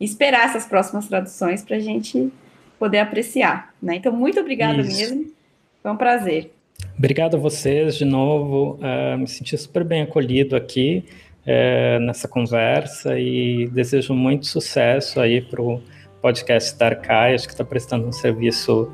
e 0.00 0.06
esperar 0.06 0.46
essas 0.46 0.64
próximas 0.64 1.06
traduções 1.06 1.62
para 1.62 1.76
a 1.76 1.80
gente 1.80 2.32
poder 2.78 3.00
apreciar, 3.00 3.74
né? 3.82 3.96
Então, 3.96 4.10
muito 4.10 4.40
obrigada 4.40 4.80
Isso. 4.80 4.96
mesmo, 4.98 5.30
foi 5.82 5.92
um 5.92 5.96
prazer. 5.96 6.50
Obrigado 6.96 7.36
a 7.36 7.38
vocês 7.38 7.96
de 7.96 8.06
novo, 8.06 8.78
uh, 8.80 9.18
me 9.18 9.28
senti 9.28 9.58
super 9.58 9.84
bem 9.84 10.00
acolhido 10.00 10.56
aqui 10.56 11.04
uh, 11.42 12.00
nessa 12.00 12.26
conversa 12.26 13.18
e 13.18 13.68
desejo 13.68 14.14
muito 14.14 14.46
sucesso 14.46 15.20
aí 15.20 15.42
para 15.42 15.60
o 15.60 15.82
podcast 16.24 16.78
da 16.78 16.86
Arcai, 16.86 17.34
acho 17.34 17.46
que 17.46 17.52
está 17.52 17.62
prestando 17.62 18.08
um 18.08 18.12
serviço 18.12 18.90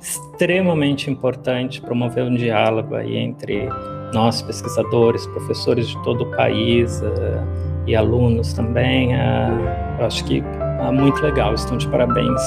extremamente 0.00 1.10
importante 1.10 1.80
promover 1.80 2.22
um 2.22 2.36
diálogo 2.36 2.94
aí 2.94 3.16
entre 3.16 3.68
nós, 4.14 4.40
pesquisadores, 4.42 5.26
professores 5.26 5.88
de 5.88 6.00
todo 6.04 6.22
o 6.22 6.36
país 6.36 7.00
uh, 7.00 7.84
e 7.84 7.96
alunos 7.96 8.52
também. 8.52 9.12
Uh, 9.12 9.98
eu 9.98 10.06
acho 10.06 10.24
que 10.24 10.40
é 10.40 10.90
muito 10.92 11.20
legal. 11.20 11.52
Estão 11.52 11.76
de 11.76 11.88
parabéns 11.88 12.40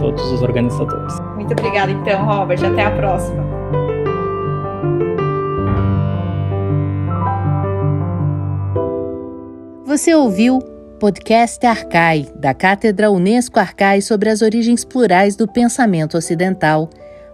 todos 0.00 0.32
os 0.32 0.42
organizadores. 0.42 1.20
Muito 1.36 1.52
obrigada, 1.52 1.92
então, 1.92 2.24
Robert. 2.24 2.58
Até 2.64 2.82
a 2.82 2.90
próxima. 2.90 3.44
Você 9.84 10.12
ouviu 10.12 10.58
Podcast 10.98 11.64
Arcai, 11.66 12.26
da 12.36 12.54
Cátedra 12.54 13.10
Unesco 13.10 13.60
Arcai 13.60 14.00
sobre 14.00 14.30
as 14.30 14.40
origens 14.40 14.82
plurais 14.82 15.36
do 15.36 15.46
pensamento 15.46 16.16
ocidental. 16.16 16.88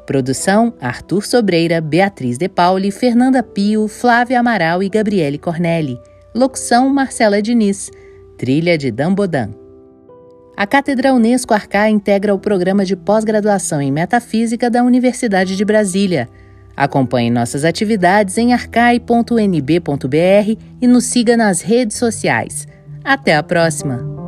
Produção: 0.04 0.74
Arthur 0.80 1.24
Sobreira, 1.24 1.80
Beatriz 1.80 2.36
De 2.36 2.48
Pauli, 2.48 2.90
Fernanda 2.90 3.40
Pio, 3.40 3.86
Flávia 3.86 4.40
Amaral 4.40 4.82
e 4.82 4.88
Gabriele 4.88 5.38
Cornelli. 5.38 5.96
Locução: 6.34 6.88
Marcela 6.88 7.40
Diniz. 7.40 7.88
Trilha 8.36 8.76
de 8.76 8.90
Dambodan. 8.90 9.50
A 10.56 10.66
Cátedra 10.66 11.14
Unesco 11.14 11.54
Arcai 11.54 11.90
integra 11.90 12.34
o 12.34 12.40
programa 12.40 12.84
de 12.84 12.96
pós-graduação 12.96 13.80
em 13.80 13.92
Metafísica 13.92 14.68
da 14.68 14.82
Universidade 14.82 15.56
de 15.56 15.64
Brasília. 15.64 16.28
Acompanhe 16.76 17.30
nossas 17.30 17.64
atividades 17.64 18.36
em 18.38 18.52
arcai.nb.br 18.52 19.30
e 20.80 20.86
nos 20.88 21.04
siga 21.04 21.36
nas 21.36 21.60
redes 21.60 21.96
sociais. 21.96 22.66
Até 23.04 23.34
a 23.36 23.42
próxima! 23.42 24.21